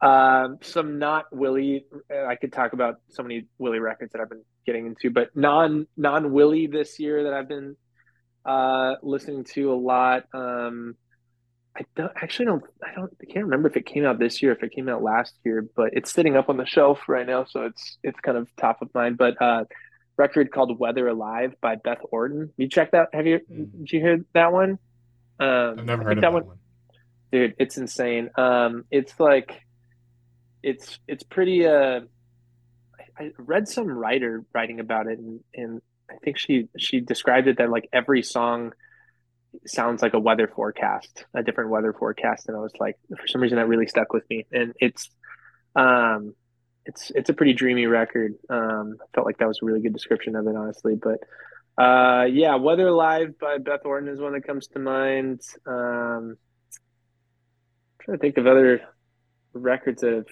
um, 0.00 0.58
some 0.62 0.98
not 0.98 1.26
Willie, 1.32 1.86
I 2.10 2.36
could 2.36 2.52
talk 2.52 2.72
about 2.72 2.96
so 3.08 3.22
many 3.22 3.46
Willie 3.58 3.80
records 3.80 4.12
that 4.12 4.20
I've 4.20 4.30
been 4.30 4.44
getting 4.64 4.86
into, 4.86 5.10
but 5.10 5.34
non 5.34 5.86
non 5.96 6.32
Willie 6.32 6.68
this 6.68 7.00
year 7.00 7.24
that 7.24 7.32
I've 7.32 7.48
been 7.48 7.76
uh, 8.44 8.96
listening 9.02 9.44
to 9.54 9.72
a 9.72 9.74
lot. 9.74 10.24
Um, 10.32 10.96
I 11.76 11.82
don't 11.94 12.12
actually 12.16 12.46
don't 12.46 12.64
I 12.82 12.94
don't 12.94 13.12
I 13.22 13.24
can't 13.26 13.44
remember 13.44 13.68
if 13.68 13.76
it 13.76 13.86
came 13.86 14.04
out 14.04 14.18
this 14.18 14.42
year 14.42 14.52
if 14.52 14.62
it 14.62 14.72
came 14.72 14.88
out 14.88 15.02
last 15.02 15.34
year, 15.44 15.66
but 15.76 15.90
it's 15.92 16.12
sitting 16.12 16.36
up 16.36 16.48
on 16.48 16.56
the 16.56 16.66
shelf 16.66 17.00
right 17.08 17.26
now, 17.26 17.44
so 17.44 17.62
it's 17.62 17.98
it's 18.02 18.18
kind 18.20 18.36
of 18.36 18.48
top 18.56 18.82
of 18.82 18.92
mind. 18.94 19.18
But 19.18 19.40
uh, 19.40 19.64
record 20.16 20.50
called 20.50 20.78
"Weather 20.78 21.08
Alive" 21.08 21.54
by 21.60 21.76
Beth 21.76 22.00
Orton. 22.10 22.52
You 22.56 22.68
check 22.68 22.90
that? 22.92 23.08
Have 23.12 23.26
you? 23.26 23.40
Mm. 23.50 23.70
Did 23.78 23.92
you 23.92 24.00
hear 24.00 24.24
that 24.34 24.52
one? 24.52 24.78
Um, 25.38 25.78
I've 25.78 25.84
never 25.84 26.02
heard 26.04 26.18
of 26.18 26.22
that 26.22 26.32
one, 26.32 26.44
dude. 27.32 27.54
It's 27.58 27.78
insane. 27.78 28.30
Um, 28.36 28.84
it's 28.90 29.18
like 29.18 29.62
it's 30.62 30.98
it's 31.06 31.22
pretty. 31.22 31.66
Uh, 31.66 32.00
I, 33.18 33.24
I 33.24 33.30
read 33.38 33.68
some 33.68 33.88
writer 33.88 34.44
writing 34.52 34.80
about 34.80 35.06
it, 35.06 35.18
and, 35.18 35.40
and 35.54 35.80
I 36.10 36.16
think 36.24 36.38
she 36.38 36.68
she 36.76 37.00
described 37.00 37.46
it 37.46 37.58
that 37.58 37.70
like 37.70 37.88
every 37.92 38.22
song 38.22 38.72
sounds 39.66 40.02
like 40.02 40.14
a 40.14 40.18
weather 40.18 40.48
forecast, 40.48 41.24
a 41.34 41.42
different 41.42 41.70
weather 41.70 41.92
forecast, 41.92 42.48
and 42.48 42.56
I 42.56 42.60
was 42.60 42.72
like, 42.78 42.96
for 43.08 43.26
some 43.26 43.40
reason, 43.40 43.56
that 43.56 43.68
really 43.68 43.86
stuck 43.86 44.12
with 44.12 44.24
me, 44.30 44.46
and 44.52 44.72
it's, 44.80 45.10
um, 45.76 46.34
it's 46.86 47.10
it's 47.14 47.30
a 47.30 47.34
pretty 47.34 47.52
dreamy 47.52 47.86
record. 47.86 48.34
Um, 48.48 48.96
I 49.00 49.06
felt 49.14 49.26
like 49.26 49.38
that 49.38 49.48
was 49.48 49.60
a 49.62 49.66
really 49.66 49.80
good 49.80 49.92
description 49.92 50.36
of 50.36 50.46
it, 50.46 50.56
honestly. 50.56 50.94
But 50.96 51.20
uh, 51.82 52.24
yeah, 52.24 52.56
Weather 52.56 52.90
Live 52.90 53.38
by 53.38 53.58
Beth 53.58 53.84
Orton 53.84 54.08
is 54.08 54.20
one 54.20 54.32
that 54.32 54.46
comes 54.46 54.66
to 54.68 54.78
mind. 54.78 55.40
Um, 55.66 56.36
I'm 56.36 58.04
trying 58.04 58.18
to 58.18 58.20
think 58.20 58.38
of 58.38 58.46
other 58.46 58.82
records 59.52 60.02
that 60.02 60.12
have 60.12 60.26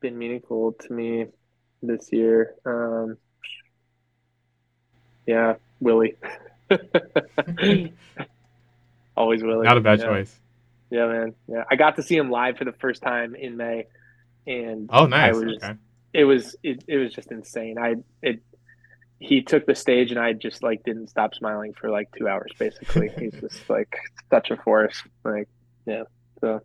been 0.00 0.18
meaningful 0.18 0.72
to 0.72 0.92
me 0.92 1.26
this 1.82 2.08
year. 2.12 2.54
Um, 2.66 3.16
yeah, 5.28 5.56
Willie. 5.78 6.16
Always 9.16 9.42
Willie. 9.42 9.66
Not 9.66 9.76
a 9.76 9.80
bad 9.82 9.98
yeah. 9.98 10.06
choice. 10.06 10.34
Yeah, 10.90 11.06
man. 11.06 11.34
Yeah, 11.46 11.64
I 11.70 11.76
got 11.76 11.96
to 11.96 12.02
see 12.02 12.16
him 12.16 12.30
live 12.30 12.56
for 12.56 12.64
the 12.64 12.72
first 12.72 13.02
time 13.02 13.34
in 13.34 13.58
May, 13.58 13.86
and 14.46 14.88
Oh, 14.90 15.04
nice. 15.04 15.34
I 15.34 15.38
was, 15.38 15.56
okay. 15.62 15.74
it 16.14 16.24
was 16.24 16.56
it, 16.62 16.82
it 16.88 16.96
was 16.96 17.12
just 17.12 17.30
insane. 17.30 17.76
I 17.78 17.96
it 18.22 18.42
he 19.20 19.42
took 19.42 19.66
the 19.66 19.74
stage 19.74 20.12
and 20.12 20.18
I 20.18 20.32
just 20.32 20.62
like 20.62 20.82
didn't 20.84 21.08
stop 21.08 21.34
smiling 21.34 21.74
for 21.74 21.90
like 21.90 22.08
two 22.16 22.26
hours. 22.26 22.50
Basically, 22.58 23.10
he's 23.18 23.34
just 23.38 23.68
like 23.68 23.94
such 24.30 24.50
a 24.50 24.56
force. 24.56 25.02
Like 25.24 25.48
yeah, 25.84 26.04
so 26.40 26.62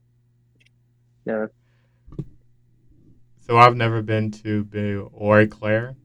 yeah. 1.26 1.48
So 3.42 3.58
I've 3.58 3.76
never 3.76 4.02
been 4.02 4.32
to 4.32 4.64
Be- 4.64 5.00
Eau 5.00 5.48
Claire. 5.48 5.96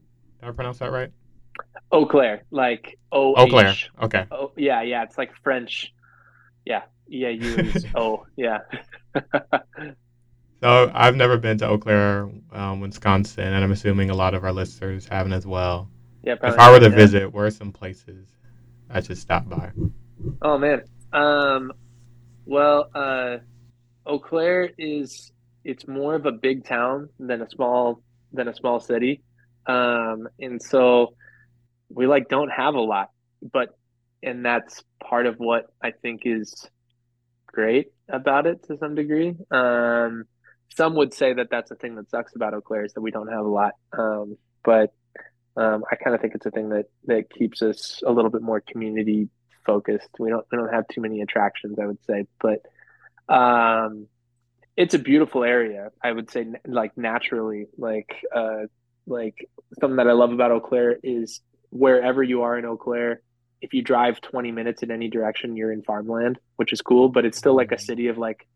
Did 0.41 0.49
I 0.49 0.51
pronounce 0.51 0.79
that 0.79 0.91
right? 0.91 1.13
Eau 1.91 2.05
Claire, 2.05 2.43
like 2.51 2.97
O 3.11 3.33
Eau 3.35 3.47
Claire. 3.47 3.75
Okay. 4.01 4.25
Oh 4.31 4.51
yeah, 4.55 4.81
yeah. 4.83 5.03
It's 5.03 5.17
like 5.17 5.31
French. 5.43 5.93
Yeah, 6.65 6.83
yeah. 7.07 7.29
You 7.29 7.71
oh 7.95 8.25
yeah. 8.35 8.59
So 10.61 10.91
I've 10.93 11.15
never 11.15 11.37
been 11.37 11.57
to 11.59 11.69
Eau 11.69 11.77
Claire, 11.77 12.29
um, 12.51 12.81
Wisconsin, 12.81 13.45
and 13.45 13.63
I'm 13.63 13.71
assuming 13.71 14.09
a 14.09 14.13
lot 14.13 14.33
of 14.33 14.43
our 14.43 14.51
listeners 14.51 15.07
haven't 15.07 15.31
as 15.31 15.47
well. 15.47 15.89
yeah. 16.21 16.35
probably. 16.35 16.55
If 16.55 16.59
I 16.59 16.71
were 16.71 16.79
to 16.79 16.89
yeah. 16.89 16.95
visit, 16.95 17.33
where 17.33 17.45
are 17.45 17.51
some 17.51 17.71
places 17.71 18.27
I 18.89 19.01
should 19.01 19.17
stop 19.17 19.47
by? 19.47 19.71
Oh 20.41 20.57
man. 20.57 20.83
Um 21.13 21.71
well 22.45 22.89
uh 22.93 23.37
Eau 24.05 24.19
Claire 24.19 24.69
is 24.77 25.31
it's 25.63 25.87
more 25.87 26.15
of 26.15 26.25
a 26.25 26.31
big 26.31 26.65
town 26.65 27.09
than 27.19 27.41
a 27.41 27.49
small 27.49 28.01
than 28.33 28.47
a 28.47 28.53
small 28.53 28.79
city. 28.79 29.21
Um 29.65 30.27
and 30.39 30.61
so 30.61 31.13
we 31.89 32.07
like 32.07 32.29
don't 32.29 32.49
have 32.49 32.75
a 32.75 32.81
lot, 32.81 33.09
but 33.41 33.69
and 34.21 34.45
that's 34.45 34.83
part 35.03 35.25
of 35.25 35.35
what 35.37 35.65
I 35.81 35.91
think 35.91 36.21
is 36.25 36.67
great 37.47 37.87
about 38.07 38.45
it 38.47 38.63
to 38.67 38.77
some 38.77 38.95
degree. 38.95 39.35
Um 39.51 40.25
some 40.75 40.95
would 40.95 41.13
say 41.13 41.33
that 41.33 41.47
that's 41.49 41.69
the 41.69 41.75
thing 41.75 41.95
that 41.95 42.09
sucks 42.09 42.35
about 42.35 42.53
Eau 42.53 42.61
Claire 42.61 42.85
is 42.85 42.93
that 42.93 43.01
we 43.01 43.11
don't 43.11 43.31
have 43.31 43.45
a 43.45 43.49
lot. 43.49 43.73
Um 43.91 44.37
but 44.63 44.93
um, 45.59 45.83
I 45.91 45.95
kind 45.95 46.15
of 46.15 46.21
think 46.21 46.35
it's 46.35 46.45
a 46.45 46.51
thing 46.51 46.69
that 46.69 46.85
that 47.05 47.29
keeps 47.29 47.61
us 47.61 48.01
a 48.05 48.11
little 48.11 48.31
bit 48.31 48.41
more 48.41 48.61
community 48.61 49.29
focused. 49.65 50.09
We 50.17 50.29
don't 50.29 50.45
we 50.51 50.57
don't 50.57 50.73
have 50.73 50.87
too 50.87 51.01
many 51.01 51.21
attractions, 51.21 51.77
I 51.81 51.85
would 51.85 52.03
say, 52.05 52.27
but 52.39 52.61
um, 53.33 54.07
it's 54.77 54.93
a 54.93 54.99
beautiful 54.99 55.43
area. 55.43 55.89
I 56.01 56.11
would 56.11 56.31
say, 56.31 56.47
like 56.65 56.97
naturally, 56.97 57.67
like 57.77 58.15
uh, 58.33 58.67
like 59.05 59.49
something 59.79 59.97
that 59.97 60.07
I 60.07 60.13
love 60.13 60.31
about 60.31 60.51
Eau 60.51 60.61
Claire 60.61 60.97
is 61.03 61.41
wherever 61.69 62.23
you 62.23 62.43
are 62.43 62.57
in 62.57 62.65
Eau 62.65 62.77
Claire, 62.77 63.21
if 63.61 63.73
you 63.73 63.81
drive 63.81 64.21
20 64.21 64.51
minutes 64.51 64.83
in 64.83 64.91
any 64.91 65.09
direction, 65.09 65.55
you're 65.55 65.71
in 65.71 65.83
farmland, 65.83 66.39
which 66.55 66.73
is 66.73 66.81
cool. 66.81 67.09
But 67.09 67.25
it's 67.25 67.37
still 67.37 67.55
like 67.55 67.71
a 67.71 67.75
mm-hmm. 67.75 67.83
city 67.83 68.07
of 68.07 68.17
like 68.17 68.47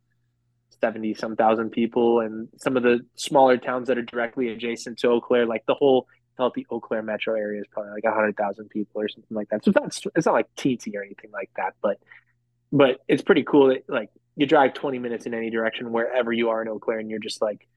70 0.81 1.13
some 1.15 1.35
thousand 1.35 1.71
people, 1.71 2.19
and 2.19 2.49
some 2.57 2.77
of 2.77 2.83
the 2.83 2.99
smaller 3.15 3.57
towns 3.57 3.87
that 3.87 3.97
are 3.97 4.03
directly 4.03 4.49
adjacent 4.49 4.99
to 4.99 5.09
Eau 5.09 5.21
Claire, 5.21 5.45
like 5.45 5.65
the 5.65 5.75
whole 5.75 6.07
healthy 6.37 6.65
Eau 6.71 6.79
Claire 6.79 7.03
metro 7.03 7.35
area 7.35 7.61
is 7.61 7.67
probably 7.71 7.91
like 7.91 8.03
hundred 8.05 8.35
thousand 8.37 8.69
people 8.69 9.01
or 9.01 9.07
something 9.07 9.35
like 9.35 9.49
that. 9.49 9.63
So 9.63 9.71
it's 9.71 10.05
not 10.05 10.13
it's 10.15 10.25
not 10.25 10.33
like 10.33 10.47
teensy 10.57 10.95
or 10.95 11.03
anything 11.03 11.31
like 11.31 11.49
that, 11.57 11.75
but 11.81 11.97
but 12.71 12.99
it's 13.07 13.21
pretty 13.21 13.43
cool 13.43 13.67
that 13.67 13.83
like 13.87 14.09
you 14.35 14.45
drive 14.45 14.73
twenty 14.73 14.99
minutes 14.99 15.25
in 15.25 15.33
any 15.33 15.49
direction 15.49 15.91
wherever 15.91 16.31
you 16.31 16.49
are 16.49 16.61
in 16.61 16.67
Eau 16.67 16.79
Claire, 16.79 16.99
and 16.99 17.09
you're 17.09 17.19
just 17.19 17.41
like 17.41 17.67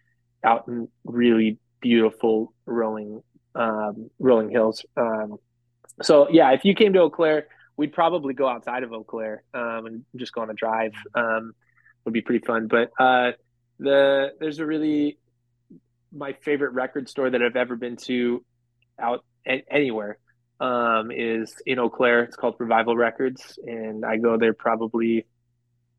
out 0.43 0.69
in 0.69 0.89
really 1.05 1.59
beautiful 1.81 2.53
rolling 2.65 3.23
um, 3.57 4.11
rolling 4.19 4.51
hills. 4.51 4.85
Um, 4.97 5.37
so 6.03 6.29
yeah, 6.31 6.53
if 6.53 6.65
you 6.65 6.75
came 6.75 6.93
to 6.93 7.01
Eau 7.01 7.11
Claire, 7.11 7.49
we'd 7.77 7.93
probably 7.93 8.35
go 8.35 8.49
outside 8.49 8.83
of 8.83 8.93
Eau 8.93 9.05
Claire 9.05 9.43
um, 9.55 9.87
and 9.87 10.05
just 10.17 10.33
go 10.33 10.43
on 10.43 10.51
a 10.51 10.55
drive. 10.55 10.93
Um, 11.15 11.53
would 12.05 12.15
be 12.15 12.23
pretty 12.23 12.45
fun. 12.45 12.69
But 12.69 12.91
uh, 12.99 13.33
the 13.79 14.33
there's 14.41 14.59
a 14.61 14.67
really 14.67 15.19
my 16.13 16.33
favorite 16.33 16.73
record 16.73 17.09
store 17.09 17.29
that 17.29 17.43
I've 17.43 17.57
ever 17.57 17.77
been 17.77 17.97
to 17.97 18.43
out 18.99 19.25
anywhere 19.45 20.19
um, 20.61 21.11
is 21.11 21.55
in 21.67 21.79
Eau 21.79 21.91
Claire. 21.91 22.23
It's 22.23 22.37
called 22.37 22.55
Revival 22.59 22.97
Records, 22.97 23.59
and 23.63 24.05
I 24.05 24.17
go 24.17 24.39
there 24.39 24.55
probably 24.55 25.27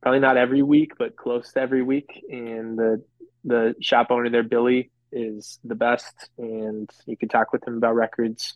probably 0.01 0.19
not 0.19 0.37
every 0.37 0.63
week, 0.63 0.93
but 0.97 1.15
close 1.15 1.51
to 1.53 1.59
every 1.59 1.83
week. 1.83 2.23
And 2.29 2.77
the 2.77 3.03
the 3.43 3.75
shop 3.81 4.07
owner 4.09 4.29
there, 4.29 4.43
Billy, 4.43 4.91
is 5.11 5.59
the 5.63 5.75
best, 5.75 6.13
and 6.37 6.89
you 7.05 7.17
can 7.17 7.29
talk 7.29 7.53
with 7.53 7.65
him 7.67 7.77
about 7.77 7.95
records 7.95 8.55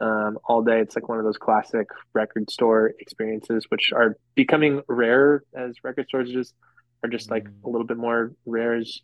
um, 0.00 0.38
all 0.44 0.62
day. 0.62 0.80
It's 0.80 0.94
like 0.94 1.08
one 1.08 1.18
of 1.18 1.24
those 1.24 1.38
classic 1.38 1.88
record 2.14 2.50
store 2.50 2.92
experiences, 2.98 3.66
which 3.68 3.92
are 3.92 4.16
becoming 4.34 4.82
rare 4.88 5.42
as 5.54 5.76
record 5.82 6.06
stores 6.08 6.30
just 6.30 6.54
are 7.02 7.08
just 7.08 7.30
like 7.30 7.44
Mm. 7.44 7.64
a 7.64 7.68
little 7.68 7.86
bit 7.86 7.96
more 7.96 8.32
rare 8.44 8.74
as 8.74 9.00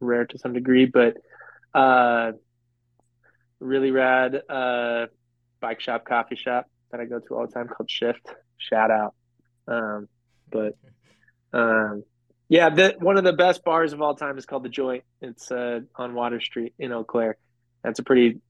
rare 0.00 0.24
to 0.26 0.38
some 0.38 0.52
degree, 0.52 0.86
but 0.86 1.16
uh, 1.74 2.32
really 3.60 3.90
rad 3.90 4.40
uh, 4.48 5.06
bike 5.60 5.80
shop, 5.80 6.04
coffee 6.04 6.36
shop 6.36 6.66
that 6.90 7.00
I 7.00 7.04
go 7.04 7.18
to 7.20 7.34
all 7.34 7.46
the 7.46 7.52
time 7.52 7.68
called 7.68 7.90
Shift. 7.90 8.34
Shout 8.58 8.90
out. 8.90 9.14
Um, 9.66 10.08
but 10.50 10.76
um, 11.52 12.04
yeah, 12.52 12.68
the, 12.68 12.96
one 12.98 13.16
of 13.16 13.24
the 13.24 13.32
best 13.32 13.64
bars 13.64 13.94
of 13.94 14.02
all 14.02 14.14
time 14.14 14.36
is 14.36 14.44
called 14.44 14.62
the 14.62 14.68
Joynt. 14.68 15.04
It's 15.22 15.50
uh, 15.50 15.80
on 15.96 16.12
Water 16.12 16.38
Street 16.38 16.74
in 16.78 16.92
Eau 16.92 17.02
Claire. 17.02 17.38
That's 17.82 17.98
a 17.98 18.02
pretty. 18.02 18.42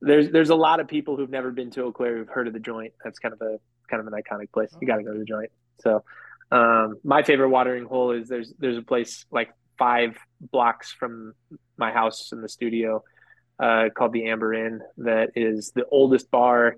There's 0.00 0.30
there's 0.30 0.50
a 0.50 0.54
lot 0.54 0.78
of 0.78 0.86
people 0.86 1.16
who've 1.16 1.28
never 1.28 1.50
been 1.50 1.72
to 1.72 1.82
Eau 1.82 1.90
Claire 1.90 2.18
who've 2.18 2.28
heard 2.28 2.46
of 2.46 2.52
the 2.52 2.60
Joynt. 2.60 2.92
That's 3.02 3.18
kind 3.18 3.32
of 3.32 3.40
a 3.40 3.58
kind 3.90 4.00
of 4.00 4.06
an 4.06 4.12
iconic 4.12 4.52
place. 4.52 4.72
You 4.80 4.86
got 4.86 4.98
to 4.98 5.02
go 5.02 5.12
to 5.12 5.18
the 5.18 5.24
Joynt. 5.24 5.48
So, 5.80 6.04
um, 6.52 7.00
my 7.02 7.24
favorite 7.24 7.48
watering 7.48 7.86
hole 7.86 8.12
is 8.12 8.28
there's 8.28 8.52
there's 8.60 8.78
a 8.78 8.82
place 8.82 9.26
like 9.32 9.52
five 9.76 10.16
blocks 10.52 10.92
from 10.92 11.34
my 11.76 11.90
house 11.90 12.30
in 12.30 12.40
the 12.40 12.48
studio 12.48 13.02
uh, 13.58 13.88
called 13.92 14.12
the 14.12 14.26
Amber 14.26 14.54
Inn 14.54 14.80
that 14.98 15.30
is 15.34 15.72
the 15.74 15.84
oldest 15.90 16.30
bar 16.30 16.76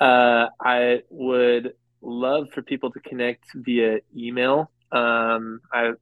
uh, 0.00 0.46
I 0.60 1.02
would 1.10 1.74
love 2.00 2.50
for 2.52 2.62
people 2.62 2.90
to 2.92 3.00
connect 3.00 3.44
via 3.54 3.98
email. 4.16 4.70
Um, 4.92 5.60
I 5.72 5.92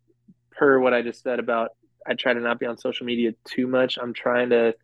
per 0.53 0.79
what 0.79 0.95
I 0.95 1.03
just 1.03 1.23
said 1.23 1.39
about 1.39 1.71
I 2.07 2.15
try 2.15 2.33
to 2.33 2.41
not 2.41 2.59
be 2.59 2.67
on 2.67 2.79
social 2.79 3.07
media 3.07 3.33
too 3.45 3.67
much. 3.67 3.99
I'm 4.01 4.15
trying 4.15 4.51
to 4.51 4.75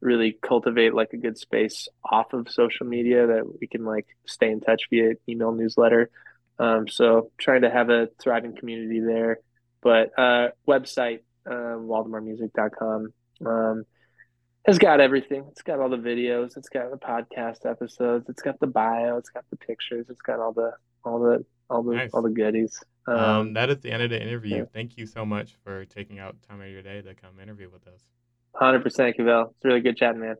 really 0.00 0.38
cultivate 0.40 0.94
like 0.94 1.12
a 1.12 1.16
good 1.16 1.38
space 1.38 1.88
off 2.04 2.32
of 2.32 2.48
social 2.50 2.86
media 2.86 3.26
that 3.26 3.60
we 3.60 3.66
can 3.66 3.84
like 3.84 4.06
stay 4.26 4.50
in 4.50 4.60
touch 4.60 4.82
via 4.90 5.14
email 5.28 5.52
newsletter. 5.52 6.10
Um, 6.58 6.88
so 6.88 7.30
trying 7.38 7.62
to 7.62 7.70
have 7.70 7.88
a 7.90 8.08
thriving 8.20 8.56
community 8.56 9.00
there. 9.00 9.38
But 9.80 10.10
uh, 10.18 10.48
website, 10.66 11.20
uh, 11.46 11.78
waldemarmusic.com, 11.78 13.12
um, 13.46 13.84
has 14.66 14.78
got 14.78 15.00
everything. 15.00 15.46
It's 15.50 15.62
got 15.62 15.78
all 15.80 15.88
the 15.88 15.96
videos. 15.96 16.56
It's 16.56 16.68
got 16.68 16.90
the 16.90 16.98
podcast 16.98 17.64
episodes. 17.64 18.28
It's 18.28 18.42
got 18.42 18.58
the 18.60 18.66
bio. 18.66 19.16
It's 19.16 19.30
got 19.30 19.44
the 19.50 19.56
pictures. 19.56 20.06
It's 20.10 20.20
got 20.20 20.40
all 20.40 20.52
the 20.52 20.72
all 21.04 21.20
the 21.20 21.44
all 21.70 21.82
the 21.82 21.94
Nice. 21.94 22.10
all 22.12 22.22
the 22.22 22.30
goodies. 22.30 22.82
Um, 23.06 23.16
Um, 23.18 23.52
that 23.54 23.70
is 23.70 23.78
the 23.80 23.90
end 23.92 24.02
of 24.02 24.10
the 24.10 24.20
interview. 24.20 24.56
yeah. 24.58 24.64
Thank 24.74 24.98
you 24.98 25.06
so 25.06 25.24
much 25.24 25.56
for 25.64 25.84
taking 25.86 26.18
out 26.18 26.36
time 26.48 26.60
of 26.60 26.68
your 26.68 26.82
day 26.82 27.00
to 27.00 27.14
come 27.14 27.38
interview 27.40 27.70
with 27.72 27.86
us. 27.86 28.00
Hundred 28.54 28.82
percent, 28.82 29.16
Kevelle. 29.16 29.50
It's 29.50 29.64
really 29.64 29.80
good 29.80 29.96
chatting, 29.96 30.20
man. 30.20 30.36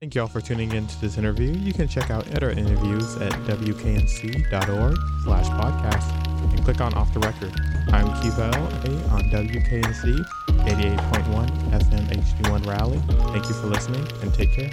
Thank 0.00 0.14
you 0.14 0.22
all 0.22 0.28
for 0.28 0.40
tuning 0.40 0.72
in 0.72 0.86
to 0.86 1.00
this 1.02 1.18
interview. 1.18 1.52
You 1.52 1.74
can 1.74 1.86
check 1.86 2.10
out 2.10 2.26
other 2.34 2.48
interviews 2.48 3.16
at 3.16 3.32
wknc.org 3.32 4.96
slash 5.24 5.46
podcast 5.46 6.52
and 6.54 6.64
click 6.64 6.80
on 6.80 6.94
Off 6.94 7.12
the 7.12 7.20
Record. 7.20 7.52
I'm 7.92 8.06
Kevelle 8.22 9.12
on 9.12 9.24
WKNC 9.24 10.24
88.1 10.48 11.50
FM 11.70 12.08
HD1 12.14 12.66
Raleigh. 12.66 13.02
Thank 13.30 13.50
you 13.50 13.54
for 13.54 13.66
listening 13.66 14.08
and 14.22 14.32
take 14.32 14.54
care. 14.54 14.70